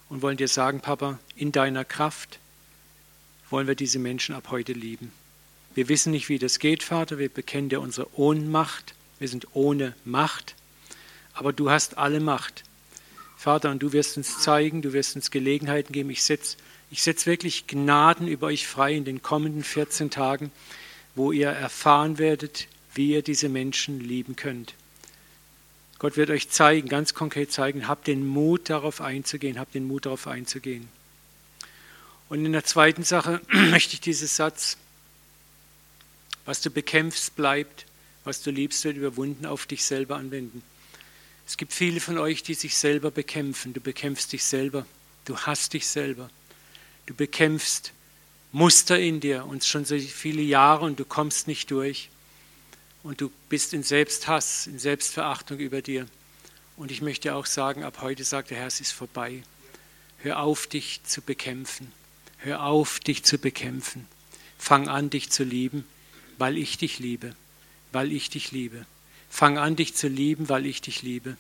und 0.10 0.22
wollen 0.22 0.38
dir 0.38 0.48
sagen, 0.48 0.80
Papa, 0.80 1.18
in 1.36 1.52
deiner 1.52 1.84
Kraft 1.84 2.40
wollen 3.50 3.66
wir 3.66 3.74
diese 3.74 3.98
Menschen 3.98 4.36
ab 4.36 4.50
heute 4.52 4.74
lieben. 4.74 5.12
Wir 5.74 5.90
wissen 5.90 6.12
nicht, 6.12 6.30
wie 6.30 6.38
das 6.38 6.60
geht, 6.60 6.84
Vater. 6.84 7.18
Wir 7.18 7.30
bekennen 7.30 7.70
dir 7.70 7.82
unsere 7.82 8.16
Ohnmacht. 8.18 8.94
Wir 9.18 9.28
sind 9.28 9.48
ohne 9.54 9.96
Macht. 10.06 10.56
Aber 11.34 11.54
du 11.54 11.72
hast 11.72 11.98
alle 11.98 12.20
Macht. 12.20 12.64
Vater, 13.38 13.72
und 13.72 13.82
du 13.82 13.94
wirst 13.94 14.18
uns 14.18 14.40
zeigen, 14.40 14.84
du 14.84 14.94
wirst 14.94 15.16
uns 15.16 15.32
Gelegenheiten 15.32 15.94
geben. 15.94 16.12
Ich 16.12 16.22
setze 16.24 16.58
ich 16.92 17.04
setze 17.04 17.28
wirklich 17.28 17.68
Gnaden 17.68 18.28
über 18.28 18.48
euch 18.48 18.68
frei 18.68 18.96
in 18.96 19.06
den 19.06 19.22
kommenden 19.22 19.64
14 19.64 20.10
Tagen, 20.10 20.52
wo 21.16 21.32
ihr 21.32 21.50
erfahren 21.50 22.18
werdet, 22.18 22.68
wie 22.94 23.12
ihr 23.12 23.22
diese 23.22 23.50
Menschen 23.50 24.00
lieben 24.00 24.36
könnt. 24.36 24.74
Gott 26.00 26.18
wird 26.18 26.30
euch 26.30 26.50
zeigen, 26.50 26.88
ganz 26.88 27.14
konkret 27.14 27.52
zeigen, 27.52 27.88
habt 27.88 28.08
den 28.08 28.26
Mut 28.26 28.70
darauf 28.70 29.02
einzugehen, 29.02 29.60
habt 29.60 29.76
den 29.76 29.86
Mut 29.86 30.06
darauf 30.06 30.28
einzugehen. 30.28 30.88
Und 32.30 32.46
in 32.46 32.54
der 32.54 32.64
zweiten 32.64 33.04
Sache 33.04 33.42
möchte 33.52 33.96
ich 33.96 34.02
diesen 34.02 34.28
Satz, 34.28 34.78
was 36.46 36.62
du 36.62 36.72
bekämpfst, 36.72 37.36
bleibt, 37.36 37.86
was 38.24 38.42
du 38.42 38.50
liebst, 38.50 38.84
wird 38.86 38.98
überwunden, 38.98 39.46
auf 39.46 39.66
dich 39.66 39.84
selber 39.84 40.16
anwenden. 40.16 40.64
Es 41.46 41.58
gibt 41.58 41.74
viele 41.74 42.00
von 42.00 42.18
euch, 42.18 42.44
die 42.44 42.54
sich 42.54 42.78
selber 42.78 43.12
bekämpfen. 43.12 43.74
Du 43.74 43.82
bekämpfst 43.82 44.32
dich 44.32 44.44
selber. 44.44 44.86
Du 45.26 45.38
hasst 45.38 45.74
dich 45.74 45.88
selber. 45.88 46.30
Du 47.10 47.16
bekämpfst 47.16 47.92
Muster 48.52 49.00
in 49.00 49.20
dir 49.20 49.44
und 49.48 49.66
schon 49.66 49.84
so 49.84 49.98
viele 49.98 50.44
Jahre 50.44 50.86
und 50.86 51.00
du 51.00 51.06
kommst 51.06 51.48
nicht 51.48 51.72
durch. 51.72 52.12
Und 53.02 53.20
du 53.20 53.32
bist 53.50 53.74
in 53.74 53.82
Selbsthass, 53.82 54.68
in 54.68 54.78
Selbstverachtung 54.78 55.58
über 55.58 55.82
dir. 55.82 56.06
Und 56.78 56.92
ich 56.92 57.02
möchte 57.02 57.34
auch 57.34 57.48
sagen, 57.48 57.84
ab 57.84 57.98
heute 58.02 58.24
sagt 58.24 58.52
der 58.52 58.60
Herr, 58.60 58.68
es 58.68 58.80
ist 58.80 58.92
vorbei. 58.92 59.42
Hör 60.20 60.40
auf, 60.40 60.68
dich 60.68 61.02
zu 61.04 61.24
bekämpfen. 61.24 61.92
Hör 62.38 62.62
auf, 62.62 63.00
dich 63.00 63.24
zu 63.24 63.40
bekämpfen. 63.40 64.08
Fang 64.60 64.88
an, 64.88 65.10
dich 65.10 65.32
zu 65.32 65.44
lieben, 65.44 65.86
weil 66.38 66.60
ich 66.60 66.78
dich 66.78 67.00
liebe. 67.00 67.36
Weil 67.92 68.12
ich 68.12 68.30
dich 68.30 68.52
liebe. 68.52 68.86
Fang 69.32 69.58
an, 69.58 69.76
dich 69.76 69.96
zu 69.96 70.10
lieben, 70.10 70.48
weil 70.48 70.68
ich 70.68 70.80
dich 70.80 71.02
liebe. 71.02 71.38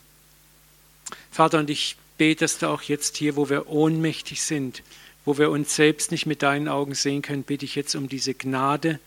Vater, 1.29 1.59
und 1.59 1.69
ich 1.69 1.95
bete, 2.17 2.39
dass 2.45 2.57
du 2.57 2.69
auch 2.69 2.81
jetzt 2.81 3.17
hier, 3.17 3.35
wo 3.35 3.49
wir 3.49 3.67
ohnmächtig 3.67 4.41
sind, 4.41 4.81
wo 5.25 5.37
wir 5.37 5.49
uns 5.49 5.75
selbst 5.75 6.11
nicht 6.11 6.25
mit 6.25 6.41
deinen 6.41 6.67
Augen 6.67 6.95
sehen 6.95 7.21
können, 7.21 7.43
bitte 7.43 7.65
ich 7.65 7.75
jetzt 7.75 7.95
um 7.95 8.09
diese 8.09 8.33
Gnade, 8.33 8.99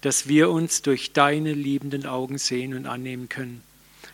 dass 0.00 0.28
wir 0.28 0.50
uns 0.50 0.82
durch 0.82 1.12
deine 1.12 1.52
liebenden 1.52 2.06
Augen 2.06 2.38
sehen 2.38 2.74
und 2.74 2.86
annehmen 2.86 3.28
können. 3.28 3.62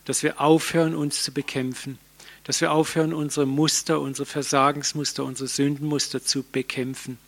Dass 0.05 0.23
wir 0.23 0.41
aufhören, 0.41 0.95
uns 0.95 1.23
zu 1.23 1.33
bekämpfen. 1.33 1.99
Dass 2.45 2.61
wir 2.61 2.73
aufhören, 2.73 3.13
unsere 3.13 3.47
Muster, 3.47 4.01
unsere 4.01 4.27
Versagensmuster, 4.27 5.25
unsere 5.25 5.49
Sündenmuster 5.49 6.23
zu 6.23 6.43
bekämpfen. 6.43 7.19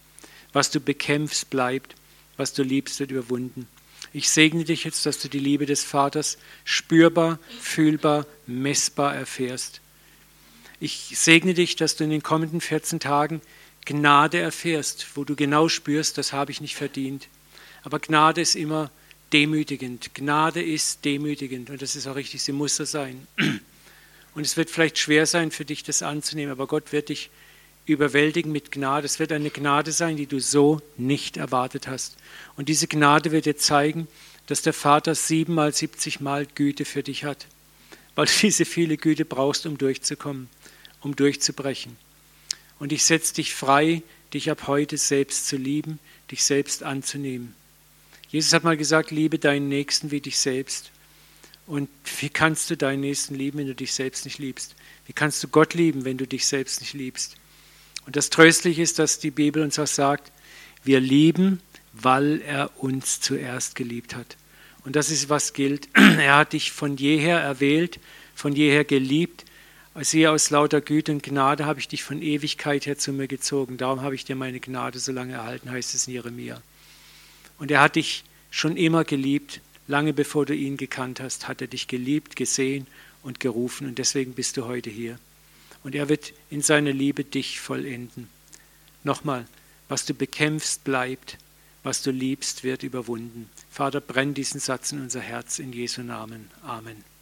Was 0.52 0.70
du 0.70 0.80
bekämpfst, 0.80 1.50
bleibt. 1.50 1.94
Was 2.36 2.52
du 2.52 2.62
liebst, 2.62 3.00
wird 3.00 3.10
überwunden. 3.10 3.68
Ich 4.12 4.30
segne 4.30 4.64
dich 4.64 4.84
jetzt, 4.84 5.06
dass 5.06 5.18
du 5.18 5.28
die 5.28 5.40
Liebe 5.40 5.66
des 5.66 5.82
Vaters 5.82 6.38
spürbar, 6.64 7.38
fühlbar, 7.60 8.26
messbar 8.46 9.14
erfährst. 9.14 9.80
Ich 10.80 11.12
segne 11.14 11.54
dich, 11.54 11.76
dass 11.76 11.96
du 11.96 12.04
in 12.04 12.10
den 12.10 12.22
kommenden 12.22 12.60
14 12.60 13.00
Tagen 13.00 13.40
Gnade 13.84 14.38
erfährst, 14.38 15.06
wo 15.14 15.24
du 15.24 15.36
genau 15.36 15.68
spürst, 15.68 16.18
das 16.18 16.32
habe 16.32 16.50
ich 16.50 16.60
nicht 16.60 16.76
verdient. 16.76 17.28
Aber 17.82 17.98
Gnade 17.98 18.40
ist 18.40 18.56
immer 18.56 18.90
demütigend. 19.32 20.14
Gnade 20.14 20.62
ist 20.62 21.04
demütigend 21.04 21.70
und 21.70 21.82
das 21.82 21.96
ist 21.96 22.06
auch 22.06 22.16
richtig, 22.16 22.42
sie 22.42 22.52
muss 22.52 22.76
so 22.76 22.84
sein. 22.84 23.26
Und 24.34 24.44
es 24.44 24.56
wird 24.56 24.70
vielleicht 24.70 24.98
schwer 24.98 25.26
sein 25.26 25.50
für 25.50 25.64
dich, 25.64 25.82
das 25.82 26.02
anzunehmen, 26.02 26.52
aber 26.52 26.66
Gott 26.66 26.92
wird 26.92 27.08
dich 27.08 27.30
überwältigen 27.86 28.50
mit 28.50 28.72
Gnade. 28.72 29.06
Es 29.06 29.18
wird 29.18 29.32
eine 29.32 29.50
Gnade 29.50 29.92
sein, 29.92 30.16
die 30.16 30.26
du 30.26 30.40
so 30.40 30.80
nicht 30.96 31.36
erwartet 31.36 31.86
hast. 31.86 32.16
Und 32.56 32.68
diese 32.68 32.88
Gnade 32.88 33.30
wird 33.30 33.46
dir 33.46 33.56
zeigen, 33.56 34.08
dass 34.46 34.62
der 34.62 34.72
Vater 34.72 35.14
siebenmal, 35.14 35.72
siebzigmal 35.74 36.46
Güte 36.46 36.84
für 36.84 37.02
dich 37.02 37.24
hat, 37.24 37.46
weil 38.14 38.26
du 38.26 38.32
diese 38.40 38.64
viele 38.64 38.96
Güte 38.96 39.24
brauchst, 39.24 39.66
um 39.66 39.78
durchzukommen, 39.78 40.48
um 41.00 41.14
durchzubrechen. 41.14 41.96
Und 42.78 42.92
ich 42.92 43.04
setze 43.04 43.34
dich 43.34 43.54
frei, 43.54 44.02
dich 44.32 44.50
ab 44.50 44.66
heute 44.66 44.98
selbst 44.98 45.46
zu 45.46 45.56
lieben, 45.56 45.98
dich 46.30 46.44
selbst 46.44 46.82
anzunehmen. 46.82 47.54
Jesus 48.28 48.52
hat 48.52 48.64
mal 48.64 48.76
gesagt, 48.76 49.10
liebe 49.10 49.38
deinen 49.38 49.68
Nächsten 49.68 50.10
wie 50.10 50.20
dich 50.20 50.38
selbst. 50.38 50.90
Und 51.66 51.88
wie 52.20 52.28
kannst 52.28 52.68
du 52.68 52.76
deinen 52.76 53.00
Nächsten 53.00 53.34
lieben, 53.34 53.58
wenn 53.58 53.68
du 53.68 53.74
dich 53.74 53.92
selbst 53.92 54.24
nicht 54.24 54.38
liebst? 54.38 54.74
Wie 55.06 55.12
kannst 55.12 55.42
du 55.42 55.48
Gott 55.48 55.74
lieben, 55.74 56.04
wenn 56.04 56.18
du 56.18 56.26
dich 56.26 56.46
selbst 56.46 56.80
nicht 56.80 56.94
liebst? 56.94 57.36
Und 58.06 58.16
das 58.16 58.30
Tröstliche 58.30 58.82
ist, 58.82 58.98
dass 58.98 59.18
die 59.18 59.30
Bibel 59.30 59.62
uns 59.62 59.78
auch 59.78 59.86
sagt, 59.86 60.30
wir 60.82 61.00
lieben, 61.00 61.60
weil 61.92 62.42
er 62.42 62.70
uns 62.82 63.20
zuerst 63.20 63.76
geliebt 63.76 64.14
hat. 64.14 64.36
Und 64.84 64.96
das 64.96 65.10
ist, 65.10 65.30
was 65.30 65.54
gilt. 65.54 65.88
Er 65.94 66.36
hat 66.36 66.52
dich 66.52 66.72
von 66.72 66.96
jeher 66.96 67.38
erwählt, 67.40 67.98
von 68.34 68.54
jeher 68.54 68.84
geliebt 68.84 69.44
Siehe, 70.00 70.30
aus 70.30 70.50
lauter 70.50 70.80
Güte 70.80 71.12
und 71.12 71.22
Gnade 71.22 71.66
habe 71.66 71.78
ich 71.78 71.86
dich 71.86 72.02
von 72.02 72.20
Ewigkeit 72.20 72.84
her 72.84 72.98
zu 72.98 73.12
mir 73.12 73.28
gezogen. 73.28 73.76
Darum 73.76 74.02
habe 74.02 74.16
ich 74.16 74.24
dir 74.24 74.34
meine 74.34 74.58
Gnade 74.58 74.98
so 74.98 75.12
lange 75.12 75.34
erhalten, 75.34 75.70
heißt 75.70 75.94
es 75.94 76.08
in 76.08 76.14
Jeremia. 76.14 76.60
Und 77.58 77.70
er 77.70 77.80
hat 77.80 77.94
dich 77.94 78.24
schon 78.50 78.76
immer 78.76 79.04
geliebt, 79.04 79.60
lange 79.86 80.12
bevor 80.12 80.46
du 80.46 80.54
ihn 80.54 80.76
gekannt 80.76 81.20
hast, 81.20 81.46
hat 81.46 81.60
er 81.60 81.68
dich 81.68 81.86
geliebt, 81.86 82.34
gesehen 82.34 82.88
und 83.22 83.38
gerufen. 83.38 83.86
Und 83.86 83.98
deswegen 83.98 84.32
bist 84.32 84.56
du 84.56 84.64
heute 84.64 84.90
hier. 84.90 85.18
Und 85.84 85.94
er 85.94 86.08
wird 86.08 86.32
in 86.50 86.62
seiner 86.62 86.92
Liebe 86.92 87.22
dich 87.22 87.60
vollenden. 87.60 88.28
Nochmal, 89.04 89.46
was 89.88 90.06
du 90.06 90.14
bekämpfst, 90.14 90.82
bleibt. 90.82 91.38
Was 91.84 92.02
du 92.02 92.10
liebst, 92.10 92.64
wird 92.64 92.82
überwunden. 92.82 93.50
Vater, 93.70 94.00
brenn 94.00 94.32
diesen 94.32 94.58
Satz 94.58 94.90
in 94.92 95.02
unser 95.02 95.20
Herz 95.20 95.58
in 95.58 95.72
Jesu 95.72 96.02
Namen. 96.02 96.50
Amen. 96.62 97.13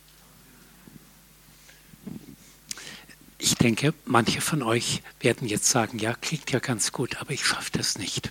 Ich 3.44 3.56
denke, 3.56 3.92
manche 4.04 4.40
von 4.40 4.62
euch 4.62 5.02
werden 5.18 5.48
jetzt 5.48 5.68
sagen, 5.68 5.98
ja, 5.98 6.14
klingt 6.14 6.52
ja 6.52 6.60
ganz 6.60 6.92
gut, 6.92 7.16
aber 7.16 7.32
ich 7.32 7.44
schaffe 7.44 7.72
das 7.72 7.98
nicht. 7.98 8.30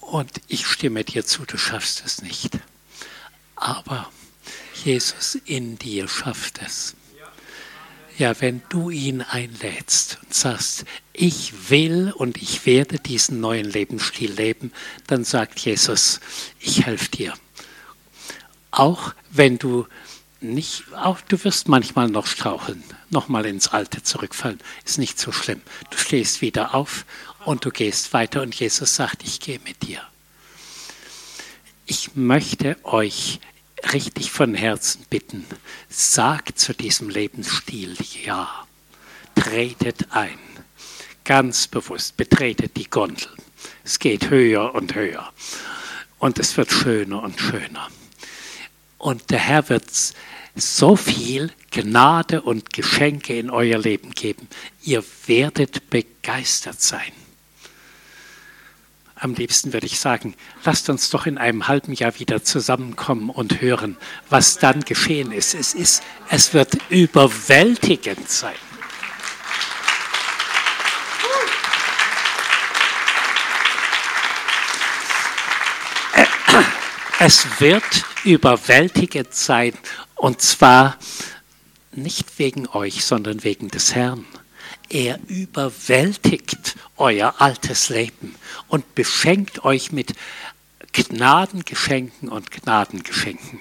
Und 0.00 0.30
ich 0.48 0.66
stimme 0.66 1.04
dir 1.04 1.26
zu, 1.26 1.44
du 1.44 1.58
schaffst 1.58 2.02
es 2.06 2.22
nicht. 2.22 2.58
Aber 3.54 4.10
Jesus 4.82 5.34
in 5.44 5.78
dir 5.78 6.08
schafft 6.08 6.62
es. 6.64 6.94
Ja, 8.16 8.40
wenn 8.40 8.62
du 8.70 8.88
ihn 8.88 9.20
einlädst 9.20 10.20
und 10.22 10.32
sagst, 10.32 10.86
ich 11.12 11.68
will 11.68 12.14
und 12.16 12.40
ich 12.40 12.64
werde 12.64 12.98
diesen 12.98 13.40
neuen 13.40 13.66
Lebensstil 13.66 14.32
leben, 14.32 14.72
dann 15.06 15.22
sagt 15.22 15.58
Jesus, 15.58 16.20
ich 16.60 16.86
helfe 16.86 17.10
dir. 17.10 17.34
Auch 18.70 19.12
wenn 19.30 19.58
du 19.58 19.86
nicht, 20.40 20.84
auch 20.94 21.20
du 21.22 21.42
wirst 21.44 21.68
manchmal 21.68 22.08
noch 22.08 22.26
straucheln, 22.26 22.82
nochmal 23.10 23.46
ins 23.46 23.68
Alte 23.68 24.02
zurückfallen, 24.02 24.60
ist 24.84 24.98
nicht 24.98 25.18
so 25.18 25.32
schlimm. 25.32 25.62
Du 25.90 25.96
stehst 25.96 26.42
wieder 26.42 26.74
auf 26.74 27.04
und 27.44 27.64
du 27.64 27.70
gehst 27.70 28.12
weiter 28.12 28.42
und 28.42 28.54
Jesus 28.54 28.94
sagt, 28.94 29.22
ich 29.24 29.40
gehe 29.40 29.60
mit 29.64 29.82
dir. 29.82 30.00
Ich 31.86 32.16
möchte 32.16 32.76
euch 32.84 33.40
richtig 33.92 34.30
von 34.30 34.54
Herzen 34.54 35.04
bitten, 35.08 35.44
sagt 35.88 36.58
zu 36.58 36.74
diesem 36.74 37.08
Lebensstil 37.08 37.96
Ja. 38.24 38.66
Tretet 39.34 40.12
ein. 40.12 40.38
Ganz 41.24 41.66
bewusst, 41.66 42.16
betretet 42.16 42.76
die 42.76 42.88
Gondel. 42.88 43.28
Es 43.84 43.98
geht 43.98 44.30
höher 44.30 44.74
und 44.74 44.94
höher. 44.94 45.32
Und 46.18 46.38
es 46.38 46.56
wird 46.56 46.72
schöner 46.72 47.22
und 47.22 47.38
schöner. 47.38 47.88
Und 48.98 49.30
der 49.30 49.38
Herr 49.38 49.68
wird 49.68 49.84
so 50.54 50.96
viel 50.96 51.52
Gnade 51.70 52.42
und 52.42 52.72
Geschenke 52.72 53.38
in 53.38 53.50
euer 53.50 53.78
Leben 53.78 54.12
geben. 54.12 54.48
Ihr 54.82 55.04
werdet 55.26 55.90
begeistert 55.90 56.80
sein. 56.80 57.12
Am 59.18 59.34
liebsten 59.34 59.72
würde 59.72 59.86
ich 59.86 59.98
sagen, 59.98 60.34
lasst 60.64 60.90
uns 60.90 61.08
doch 61.08 61.26
in 61.26 61.38
einem 61.38 61.68
halben 61.68 61.94
Jahr 61.94 62.18
wieder 62.18 62.44
zusammenkommen 62.44 63.30
und 63.30 63.62
hören, 63.62 63.96
was 64.28 64.58
dann 64.58 64.80
geschehen 64.82 65.32
ist. 65.32 65.54
Es, 65.54 65.72
ist, 65.72 66.02
es 66.28 66.52
wird 66.52 66.76
überwältigend 66.90 68.28
sein. 68.28 68.54
Es 77.18 77.60
wird 77.60 78.04
überwältigend 78.24 79.32
sein 79.32 79.72
und 80.16 80.42
zwar 80.42 80.98
nicht 81.92 82.38
wegen 82.38 82.68
euch, 82.68 83.06
sondern 83.06 83.42
wegen 83.42 83.68
des 83.68 83.94
Herrn. 83.94 84.26
Er 84.90 85.18
überwältigt 85.26 86.76
euer 86.98 87.34
altes 87.38 87.88
Leben 87.88 88.34
und 88.68 88.94
beschenkt 88.94 89.64
euch 89.64 89.92
mit 89.92 90.12
Gnadengeschenken 90.92 92.28
und 92.28 92.50
Gnadengeschenken. 92.50 93.60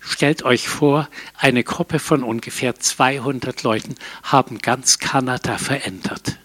Stellt 0.00 0.42
euch 0.42 0.68
vor, 0.68 1.08
eine 1.36 1.62
Gruppe 1.62 2.00
von 2.00 2.24
ungefähr 2.24 2.74
200 2.74 3.62
Leuten 3.62 3.94
haben 4.24 4.58
ganz 4.58 4.98
Kanada 4.98 5.58
verändert. 5.58 6.38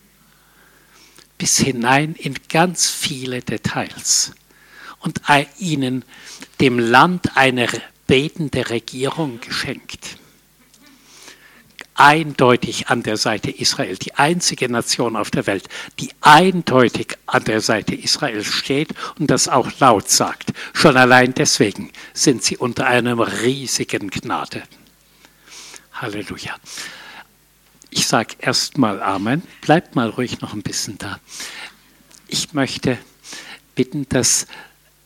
Bis 1.39 1.57
hinein 1.57 2.13
in 2.13 2.35
ganz 2.49 2.87
viele 2.87 3.41
Details. 3.41 4.33
Und 4.99 5.21
ihnen 5.57 6.03
dem 6.59 6.79
Land 6.79 7.37
eine 7.37 7.67
betende 8.07 8.69
Regierung 8.69 9.39
geschenkt 9.39 10.19
eindeutig 11.99 12.87
an 12.87 13.03
der 13.03 13.17
Seite 13.17 13.51
Israel, 13.51 13.97
die 13.97 14.15
einzige 14.15 14.69
Nation 14.69 15.17
auf 15.17 15.31
der 15.31 15.45
Welt, 15.47 15.67
die 15.99 16.09
eindeutig 16.21 17.17
an 17.25 17.43
der 17.43 17.59
Seite 17.59 17.93
Israel 17.93 18.43
steht 18.45 18.89
und 19.19 19.29
das 19.29 19.49
auch 19.49 19.69
laut 19.79 20.09
sagt. 20.09 20.53
Schon 20.73 20.95
allein 20.95 21.33
deswegen 21.33 21.91
sind 22.13 22.41
sie 22.41 22.55
unter 22.55 22.87
einem 22.87 23.19
riesigen 23.19 24.09
Gnade. 24.09 24.63
Halleluja. 25.91 26.55
Ich 27.89 28.07
sage 28.07 28.35
erstmal 28.39 29.03
Amen. 29.03 29.43
Bleibt 29.59 29.95
mal 29.95 30.09
ruhig 30.09 30.39
noch 30.39 30.53
ein 30.53 30.61
bisschen 30.61 30.97
da. 30.97 31.19
Ich 32.29 32.53
möchte 32.53 32.97
bitten, 33.75 34.07
dass 34.07 34.47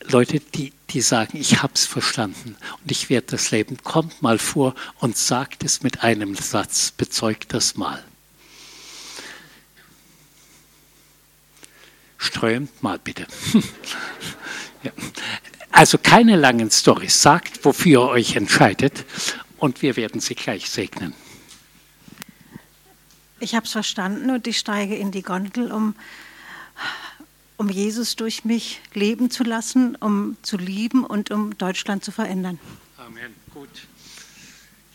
Leute, 0.10 0.40
die, 0.40 0.74
die 0.90 1.02
sagen, 1.02 1.38
ich 1.38 1.62
habe 1.62 1.74
es 1.76 1.86
verstanden 1.86 2.56
und 2.82 2.92
ich 2.92 3.10
werde 3.10 3.28
das 3.28 3.52
leben, 3.52 3.78
kommt 3.84 4.22
mal 4.22 4.38
vor 4.38 4.76
und 5.00 5.18
sagt 5.18 5.64
es 5.64 5.84
mit 5.84 6.04
einem 6.04 6.36
Satz, 6.36 6.92
bezeugt 6.92 7.54
das 7.54 7.76
mal. 7.76 8.04
Strömt 12.18 12.82
mal 12.82 13.00
bitte. 13.00 13.28
ja. 14.84 14.92
Also 15.72 15.98
keine 15.98 16.36
langen 16.36 16.70
Storys, 16.70 17.22
sagt, 17.22 17.66
wofür 17.66 17.92
ihr 17.92 18.02
euch 18.10 18.36
entscheidet 18.36 19.06
und 19.58 19.82
wir 19.82 19.96
werden 19.96 20.22
sie 20.22 20.36
gleich 20.36 20.70
segnen. 20.70 21.14
Ich 23.40 23.56
habe 23.56 23.66
es 23.66 23.72
verstanden 23.72 24.30
und 24.30 24.48
ich 24.48 24.58
steige 24.58 24.96
in 24.96 25.12
die 25.12 25.24
Gondel, 25.24 25.72
um 25.72 25.96
um 27.58 27.70
Jesus 27.70 28.16
durch 28.16 28.46
mich 28.46 28.82
leben 28.94 29.30
zu 29.30 29.44
lassen, 29.44 29.96
um 29.96 30.38
zu 30.42 30.58
lieben 30.58 31.06
und 31.06 31.32
um 31.32 31.58
Deutschland 31.58 32.04
zu 32.04 32.12
verändern. 32.12 32.60
Amen. 32.98 33.34
Gut. 33.54 33.70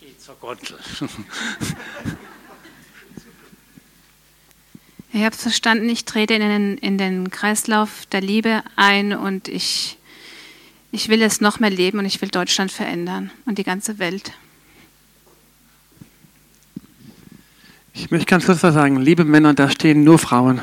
Geh 0.01 0.17
zur 0.19 0.35
Gondel. 0.37 0.79
Ich 5.11 5.25
habe 5.25 5.35
verstanden, 5.35 5.89
ich 5.89 6.05
trete 6.05 6.35
in 6.35 6.41
den, 6.41 6.79
in 6.79 6.99
den 6.99 7.31
Kreislauf 7.31 8.05
der 8.07 8.21
Liebe 8.21 8.63
ein 8.77 9.15
und 9.15 9.49
ich, 9.49 9.99
ich 10.93 11.09
will 11.09 11.23
es 11.23 11.41
noch 11.41 11.61
mehr 11.61 11.71
leben 11.71 11.99
und 11.99 12.05
ich 12.05 12.21
will 12.21 12.29
Deutschland 12.29 12.71
verändern 12.71 13.31
und 13.47 13.57
die 13.57 13.65
ganze 13.65 13.99
Welt. 13.99 14.33
Ich 17.95 18.11
möchte 18.11 18.27
ganz 18.27 18.47
kurz 18.47 18.63
was 18.63 18.75
sagen. 18.75 19.01
Liebe 19.01 19.25
Männer, 19.25 19.55
da 19.55 19.71
stehen 19.71 20.05
nur 20.05 20.19
Frauen. 20.19 20.61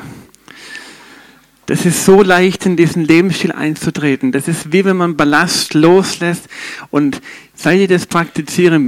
Das 1.66 1.84
ist 1.84 2.04
so 2.04 2.22
leicht, 2.22 2.64
in 2.64 2.76
diesen 2.76 3.04
Lebensstil 3.04 3.50
einzutreten. 3.50 4.30
Das 4.30 4.46
ist 4.46 4.72
wie 4.72 4.84
wenn 4.84 4.96
man 4.96 5.16
Ballast 5.16 5.74
loslässt 5.74 6.44
und 6.90 7.20
seit 7.56 7.80
ich 7.80 7.88
das 7.88 8.06
praktiziere, 8.06 8.80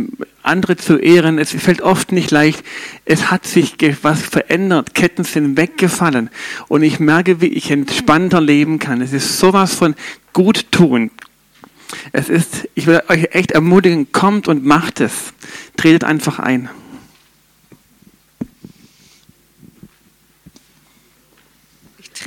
andere 0.44 0.76
zu 0.76 0.96
ehren, 0.96 1.38
es 1.38 1.50
fällt 1.50 1.82
oft 1.82 2.12
nicht 2.12 2.30
leicht. 2.30 2.62
Es 3.04 3.32
hat 3.32 3.46
sich 3.46 3.74
was 4.02 4.22
verändert. 4.22 4.94
Ketten 4.94 5.24
sind 5.24 5.56
weggefallen. 5.56 6.30
Und 6.68 6.82
ich 6.82 7.00
merke, 7.00 7.40
wie 7.40 7.48
ich 7.48 7.70
entspannter 7.72 8.40
leben 8.40 8.78
kann. 8.78 9.00
Es 9.00 9.12
ist 9.12 9.40
sowas 9.40 9.74
von 9.74 9.96
gut 10.32 10.70
tun. 10.70 11.10
Es 12.12 12.28
ist, 12.28 12.68
ich 12.74 12.86
will 12.86 13.02
euch 13.08 13.28
echt 13.32 13.50
ermutigen, 13.50 14.12
kommt 14.12 14.46
und 14.46 14.64
macht 14.64 15.00
es. 15.00 15.32
Tretet 15.76 16.04
einfach 16.04 16.38
ein. 16.38 16.68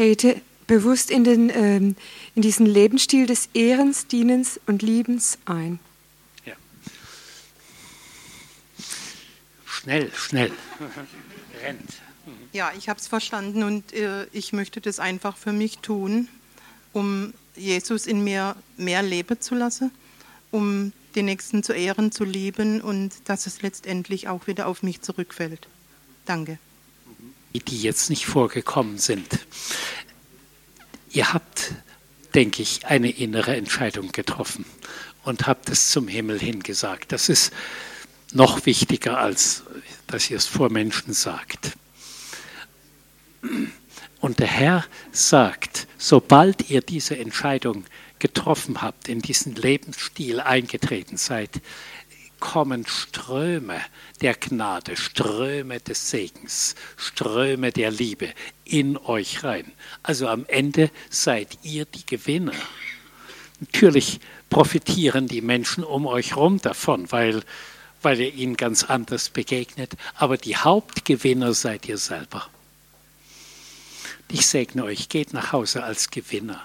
Trete 0.01 0.41
bewusst 0.65 1.11
in, 1.11 1.23
den, 1.23 1.51
ähm, 1.53 1.95
in 2.33 2.41
diesen 2.41 2.65
Lebensstil 2.65 3.27
des 3.27 3.49
Ehrens, 3.53 4.07
Dienens 4.07 4.59
und 4.65 4.81
Liebens 4.81 5.37
ein. 5.45 5.79
Ja. 6.43 6.53
Schnell, 9.63 10.11
schnell. 10.15 10.51
Rennt. 11.63 11.93
Ja, 12.51 12.71
ich 12.75 12.89
habe 12.89 12.99
es 12.99 13.07
verstanden 13.07 13.61
und 13.61 13.93
äh, 13.93 14.25
ich 14.31 14.53
möchte 14.53 14.81
das 14.81 14.99
einfach 14.99 15.37
für 15.37 15.53
mich 15.53 15.77
tun, 15.79 16.27
um 16.93 17.35
Jesus 17.55 18.07
in 18.07 18.23
mir 18.23 18.55
mehr 18.77 19.03
leben 19.03 19.39
zu 19.39 19.53
lassen, 19.53 19.91
um 20.49 20.93
den 21.15 21.25
Nächsten 21.25 21.61
zu 21.61 21.73
ehren, 21.73 22.11
zu 22.11 22.23
lieben 22.23 22.81
und 22.81 23.29
dass 23.29 23.45
es 23.45 23.61
letztendlich 23.61 24.27
auch 24.27 24.47
wieder 24.47 24.65
auf 24.65 24.81
mich 24.81 25.01
zurückfällt. 25.01 25.67
Danke 26.25 26.57
die 27.59 27.81
jetzt 27.81 28.09
nicht 28.09 28.25
vorgekommen 28.25 28.97
sind. 28.97 29.27
Ihr 31.11 31.33
habt, 31.33 31.73
denke 32.33 32.61
ich, 32.61 32.85
eine 32.85 33.09
innere 33.09 33.55
Entscheidung 33.55 34.11
getroffen 34.11 34.65
und 35.23 35.47
habt 35.47 35.69
es 35.69 35.91
zum 35.91 36.07
Himmel 36.07 36.39
hingesagt. 36.39 37.11
Das 37.11 37.29
ist 37.29 37.51
noch 38.33 38.65
wichtiger, 38.65 39.17
als 39.17 39.63
dass 40.07 40.29
ihr 40.29 40.37
es 40.37 40.47
vor 40.47 40.69
Menschen 40.71 41.13
sagt. 41.13 41.77
Und 44.19 44.39
der 44.39 44.47
Herr 44.47 44.85
sagt, 45.11 45.87
sobald 45.97 46.69
ihr 46.69 46.81
diese 46.81 47.17
Entscheidung 47.17 47.85
getroffen 48.19 48.81
habt, 48.81 49.09
in 49.09 49.21
diesen 49.21 49.55
Lebensstil 49.55 50.39
eingetreten 50.39 51.17
seid, 51.17 51.61
kommen 52.41 52.85
Ströme 52.85 53.79
der 54.19 54.33
Gnade, 54.33 54.97
Ströme 54.97 55.79
des 55.79 56.09
Segens, 56.09 56.75
Ströme 56.97 57.71
der 57.71 57.91
Liebe 57.91 58.33
in 58.65 58.97
euch 58.97 59.45
rein. 59.45 59.71
Also 60.03 60.27
am 60.27 60.45
Ende 60.47 60.91
seid 61.09 61.59
ihr 61.63 61.85
die 61.85 62.05
Gewinner. 62.05 62.51
Natürlich 63.61 64.19
profitieren 64.49 65.27
die 65.27 65.41
Menschen 65.41 65.85
um 65.85 66.05
euch 66.05 66.31
herum 66.31 66.59
davon, 66.59 67.09
weil 67.13 67.41
weil 68.01 68.19
ihr 68.19 68.33
ihnen 68.33 68.57
ganz 68.57 68.83
anders 68.83 69.29
begegnet. 69.29 69.93
Aber 70.15 70.37
die 70.37 70.57
Hauptgewinner 70.57 71.53
seid 71.53 71.87
ihr 71.87 71.97
selber. 71.97 72.47
Ich 74.27 74.47
segne 74.47 74.83
euch, 74.83 75.09
geht 75.09 75.33
nach 75.33 75.51
Hause 75.51 75.83
als 75.83 76.09
Gewinner 76.09 76.61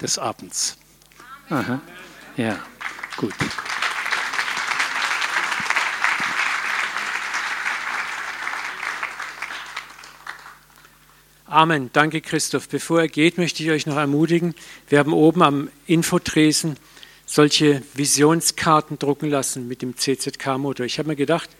des 0.00 0.18
Abends. 0.18 0.76
Aha. 1.48 1.80
Ja, 2.36 2.58
gut. 3.16 3.34
Amen. 11.48 11.90
Danke, 11.92 12.20
Christoph. 12.22 12.68
Bevor 12.68 13.02
er 13.02 13.06
geht, 13.08 13.38
möchte 13.38 13.62
ich 13.62 13.70
euch 13.70 13.86
noch 13.86 13.96
ermutigen. 13.96 14.56
Wir 14.88 14.98
haben 14.98 15.12
oben 15.12 15.42
am 15.42 15.68
Infotresen 15.86 16.76
solche 17.24 17.82
Visionskarten 17.94 18.98
drucken 18.98 19.30
lassen 19.30 19.68
mit 19.68 19.80
dem 19.80 19.96
CZK-Motor. 19.96 20.86
Ich 20.86 20.98
habe 20.98 21.08
mir 21.08 21.14
gedacht, 21.14 21.50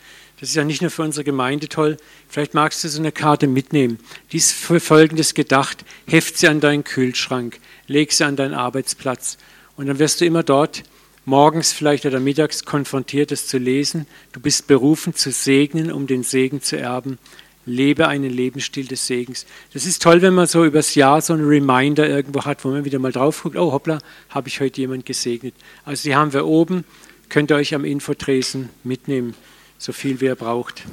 das 0.40 0.48
ist 0.48 0.56
ja 0.56 0.64
nicht 0.64 0.82
nur 0.82 0.90
für 0.90 1.02
unsere 1.02 1.22
Gemeinde 1.22 1.68
toll, 1.68 1.98
vielleicht 2.28 2.52
magst 2.52 2.82
du 2.82 2.88
so 2.88 2.98
eine 2.98 3.12
Karte 3.12 3.46
mitnehmen. 3.46 4.00
Die 4.32 4.38
ist 4.38 4.50
für 4.50 4.80
Folgendes 4.80 5.34
gedacht. 5.34 5.84
Heft 6.08 6.36
sie 6.36 6.48
an 6.48 6.58
deinen 6.58 6.82
Kühlschrank, 6.82 7.60
leg 7.86 8.12
sie 8.12 8.24
an 8.24 8.34
deinen 8.34 8.54
Arbeitsplatz 8.54 9.38
und 9.76 9.86
dann 9.86 10.00
wirst 10.00 10.20
du 10.20 10.24
immer 10.24 10.42
dort 10.42 10.82
morgens 11.26 11.72
vielleicht 11.72 12.06
oder 12.06 12.18
mittags 12.18 12.64
konfrontiert, 12.64 13.30
es 13.30 13.46
zu 13.46 13.58
lesen. 13.58 14.06
Du 14.32 14.40
bist 14.40 14.66
berufen 14.66 15.14
zu 15.14 15.30
segnen, 15.30 15.92
um 15.92 16.08
den 16.08 16.24
Segen 16.24 16.60
zu 16.60 16.76
erben. 16.76 17.18
Lebe 17.66 18.08
einen 18.08 18.30
Lebensstil 18.30 18.86
des 18.86 19.06
Segens. 19.06 19.44
Das 19.74 19.84
ist 19.84 20.02
toll, 20.02 20.22
wenn 20.22 20.34
man 20.34 20.46
so 20.46 20.64
übers 20.64 20.94
Jahr 20.94 21.20
so 21.20 21.32
einen 21.32 21.46
Reminder 21.46 22.08
irgendwo 22.08 22.44
hat, 22.44 22.64
wo 22.64 22.68
man 22.68 22.84
wieder 22.84 23.00
mal 23.00 23.12
drauf 23.12 23.42
guckt, 23.42 23.56
oh 23.56 23.72
hoppla, 23.72 23.98
habe 24.30 24.48
ich 24.48 24.60
heute 24.60 24.80
jemand 24.80 25.04
gesegnet. 25.04 25.54
Also 25.84 26.08
die 26.08 26.14
haben 26.14 26.32
wir 26.32 26.46
oben, 26.46 26.84
könnt 27.28 27.50
ihr 27.50 27.56
euch 27.56 27.74
am 27.74 27.84
Infotresen 27.84 28.70
mitnehmen, 28.84 29.34
so 29.78 29.92
viel 29.92 30.20
wie 30.20 30.26
ihr 30.26 30.36
braucht. 30.36 30.84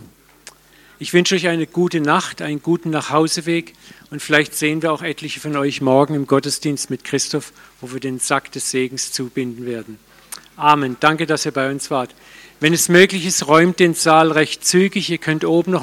Ich 0.99 1.13
wünsche 1.13 1.35
euch 1.35 1.47
eine 1.47 1.67
gute 1.67 2.01
Nacht, 2.01 2.41
einen 2.41 2.61
guten 2.61 2.89
Nachhauseweg 2.89 3.73
und 4.09 4.21
vielleicht 4.21 4.55
sehen 4.55 4.81
wir 4.81 4.91
auch 4.91 5.01
etliche 5.01 5.39
von 5.39 5.55
euch 5.55 5.81
morgen 5.81 6.15
im 6.15 6.27
Gottesdienst 6.27 6.89
mit 6.89 7.03
Christoph, 7.03 7.51
wo 7.81 7.91
wir 7.93 7.99
den 7.99 8.19
Sack 8.19 8.51
des 8.51 8.71
Segens 8.71 9.11
zubinden 9.11 9.65
werden. 9.65 9.99
Amen. 10.55 10.97
Danke, 10.99 11.25
dass 11.25 11.45
ihr 11.45 11.51
bei 11.51 11.69
uns 11.71 11.89
wart. 11.89 12.13
Wenn 12.59 12.73
es 12.73 12.87
möglich 12.87 13.25
ist, 13.25 13.47
räumt 13.47 13.79
den 13.79 13.93
Saal 13.93 14.31
recht 14.31 14.65
zügig. 14.65 15.09
Ihr 15.09 15.17
könnt 15.17 15.43
oben 15.43 15.71
noch 15.71 15.71